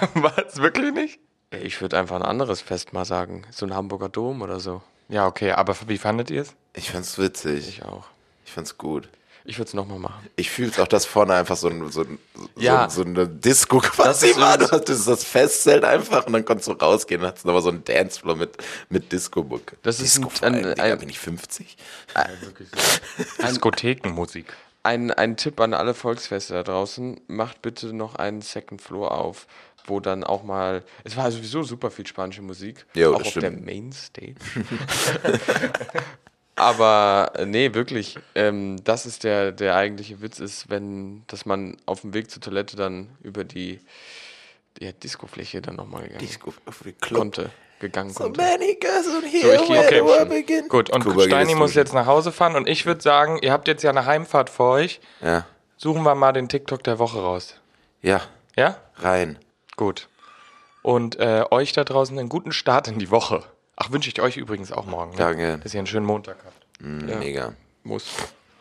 Was? 0.14 0.58
Wirklich 0.58 0.92
nicht? 0.92 1.18
Ich 1.50 1.80
würde 1.80 1.98
einfach 1.98 2.16
ein 2.16 2.22
anderes 2.22 2.60
Fest 2.60 2.92
mal 2.92 3.04
sagen. 3.04 3.46
So 3.50 3.64
ein 3.66 3.74
Hamburger 3.74 4.08
Dom 4.08 4.42
oder 4.42 4.60
so. 4.60 4.82
Ja, 5.08 5.26
okay, 5.26 5.52
aber 5.52 5.76
wie 5.86 5.98
fandet 5.98 6.30
ihr 6.30 6.42
es? 6.42 6.54
Ich 6.74 6.90
fand's 6.90 7.18
witzig. 7.18 7.68
Ich 7.68 7.84
auch. 7.84 8.06
Ich 8.44 8.52
fand's 8.52 8.76
gut. 8.76 9.08
Ich 9.46 9.58
würde 9.58 9.68
es 9.68 9.74
nochmal 9.74 9.98
machen. 9.98 10.26
Ich 10.36 10.50
fühle 10.50 10.72
auch, 10.82 10.88
dass 10.88 11.04
vorne 11.04 11.34
einfach 11.34 11.56
so, 11.56 11.68
ein, 11.68 11.90
so, 11.92 12.00
ein, 12.00 12.18
Ja. 12.56 12.88
so, 12.88 13.02
so 13.02 13.08
eine 13.08 13.28
Disco 13.28 13.78
quasi 13.78 14.28
ist 14.28 14.40
war. 14.40 14.56
Du 14.56 14.70
hattest 14.70 15.06
das 15.06 15.22
Festzelt 15.22 15.84
einfach 15.84 16.26
und 16.26 16.32
dann 16.32 16.46
konntest 16.46 16.68
du 16.68 16.72
rausgehen 16.72 17.20
und 17.20 17.26
hattest 17.26 17.44
nochmal 17.44 17.60
so 17.60 17.68
einen 17.68 17.84
Dancefloor 17.84 18.36
mit, 18.36 18.56
mit 18.88 19.12
Disco-Mucke. 19.12 19.76
Das 19.82 20.00
ist 20.00 20.16
Disco 20.16 20.30
ein- 20.46 20.64
ein- 20.64 20.80
ein- 20.80 20.98
bin 20.98 21.10
ich 21.10 21.18
50? 21.18 21.76
Diskothekenmusik. 23.42 24.46
Ein, 24.82 25.10
ein 25.10 25.36
Tipp 25.36 25.60
an 25.60 25.74
alle 25.74 25.92
Volksfeste 25.94 26.54
da 26.54 26.62
draußen, 26.62 27.20
macht 27.26 27.60
bitte 27.62 27.92
noch 27.94 28.14
einen 28.16 28.40
Second 28.42 28.80
Floor 28.82 29.12
auf, 29.12 29.46
wo 29.86 30.00
dann 30.00 30.24
auch 30.24 30.42
mal, 30.42 30.82
es 31.04 31.16
war 31.16 31.30
sowieso 31.30 31.62
super 31.62 31.90
viel 31.90 32.06
spanische 32.06 32.42
Musik, 32.42 32.84
Jo, 32.94 33.12
auch 33.14 33.18
das 33.18 33.26
auf 33.26 33.30
stimmt. 33.32 33.44
der 33.44 33.52
Mainstage. 33.74 34.34
Aber 36.56 37.32
äh, 37.34 37.46
nee, 37.46 37.74
wirklich, 37.74 38.18
ähm, 38.34 38.76
das 38.84 39.06
ist 39.06 39.24
der, 39.24 39.50
der 39.52 39.74
eigentliche 39.76 40.20
Witz 40.22 40.38
ist, 40.38 40.70
wenn, 40.70 41.24
dass 41.26 41.46
man 41.46 41.76
auf 41.86 42.02
dem 42.02 42.14
Weg 42.14 42.30
zur 42.30 42.40
Toilette 42.42 42.76
dann 42.76 43.08
über 43.22 43.44
die 43.44 43.80
ja, 44.78 44.92
Discofläche 44.92 45.60
dann 45.62 45.76
nochmal 45.76 46.02
gegangen 46.04 46.18
Disco 46.20 46.52
auf 46.66 46.80
die 46.84 46.92
Club. 46.92 47.18
konnte, 47.20 47.50
gegangen 47.80 48.10
So 48.10 48.24
konnte. 48.24 48.40
many 48.40 48.76
girls 48.76 49.06
on 49.08 49.22
So, 49.22 49.26
here, 49.26 49.54
ich 49.56 49.66
gehe 49.66 50.04
where 50.04 50.22
okay, 50.22 50.28
begin? 50.42 50.68
Gut, 50.68 50.90
und 50.90 51.04
Kuba 51.04 51.22
Steini 51.22 51.54
muss 51.56 51.74
jetzt 51.74 51.92
nach 51.92 52.06
Hause 52.06 52.30
fahren 52.30 52.54
und 52.54 52.68
ich 52.68 52.86
würde 52.86 53.00
sagen, 53.02 53.38
ihr 53.42 53.52
habt 53.52 53.66
jetzt 53.68 53.82
ja 53.82 53.90
eine 53.90 54.06
Heimfahrt 54.06 54.48
vor 54.50 54.72
euch. 54.74 55.00
Ja, 55.22 55.46
Suchen 55.76 56.02
wir 56.04 56.14
mal 56.14 56.32
den 56.32 56.48
TikTok 56.48 56.84
der 56.84 56.98
Woche 57.00 57.18
raus. 57.20 57.56
ja, 58.00 58.20
Ja? 58.56 58.76
rein. 58.96 59.38
Gut. 59.76 60.08
Und 60.82 61.18
äh, 61.18 61.44
euch 61.50 61.72
da 61.72 61.82
draußen 61.82 62.16
einen 62.18 62.28
guten 62.28 62.52
Start 62.52 62.86
in 62.88 62.98
die 63.00 63.10
Woche. 63.10 63.42
Ach, 63.76 63.90
wünsche 63.90 64.08
ich 64.08 64.20
euch 64.20 64.36
übrigens 64.36 64.70
auch 64.72 64.86
morgen. 64.86 65.12
Ne? 65.12 65.16
Danke. 65.18 65.58
Dass 65.62 65.74
ihr 65.74 65.80
einen 65.80 65.86
schönen 65.86 66.06
Montag 66.06 66.36
habt. 66.44 66.66
Mm, 66.80 67.08
Ja. 67.08 67.16
Mega. 67.18 67.52
Muss. 67.82 68.06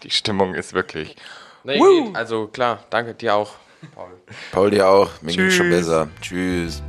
Die 0.03 0.09
Stimmung 0.09 0.53
ist 0.55 0.73
wirklich. 0.73 1.15
Nee, 1.63 1.77
geht. 1.79 2.15
Also 2.15 2.47
klar, 2.47 2.83
danke 2.89 3.13
dir 3.13 3.35
auch, 3.35 3.53
Paul. 3.95 4.11
Paul 4.51 4.71
dir 4.71 4.87
auch. 4.89 5.09
Mir 5.21 5.33
ging 5.35 5.49
schon 5.49 5.67
Tschüss. 5.69 5.77
besser. 5.87 6.09
Tschüss. 6.21 6.83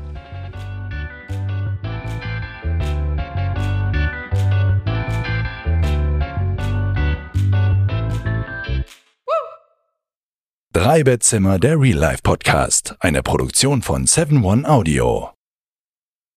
Drei 10.73 11.05
Bettzimmer 11.05 11.59
der 11.59 11.81
Real 11.81 11.97
Life 11.99 12.23
Podcast, 12.23 12.97
eine 13.01 13.23
Produktion 13.23 13.81
von 13.83 14.07
7 14.07 14.45
One 14.45 14.69
Audio. 14.69 15.34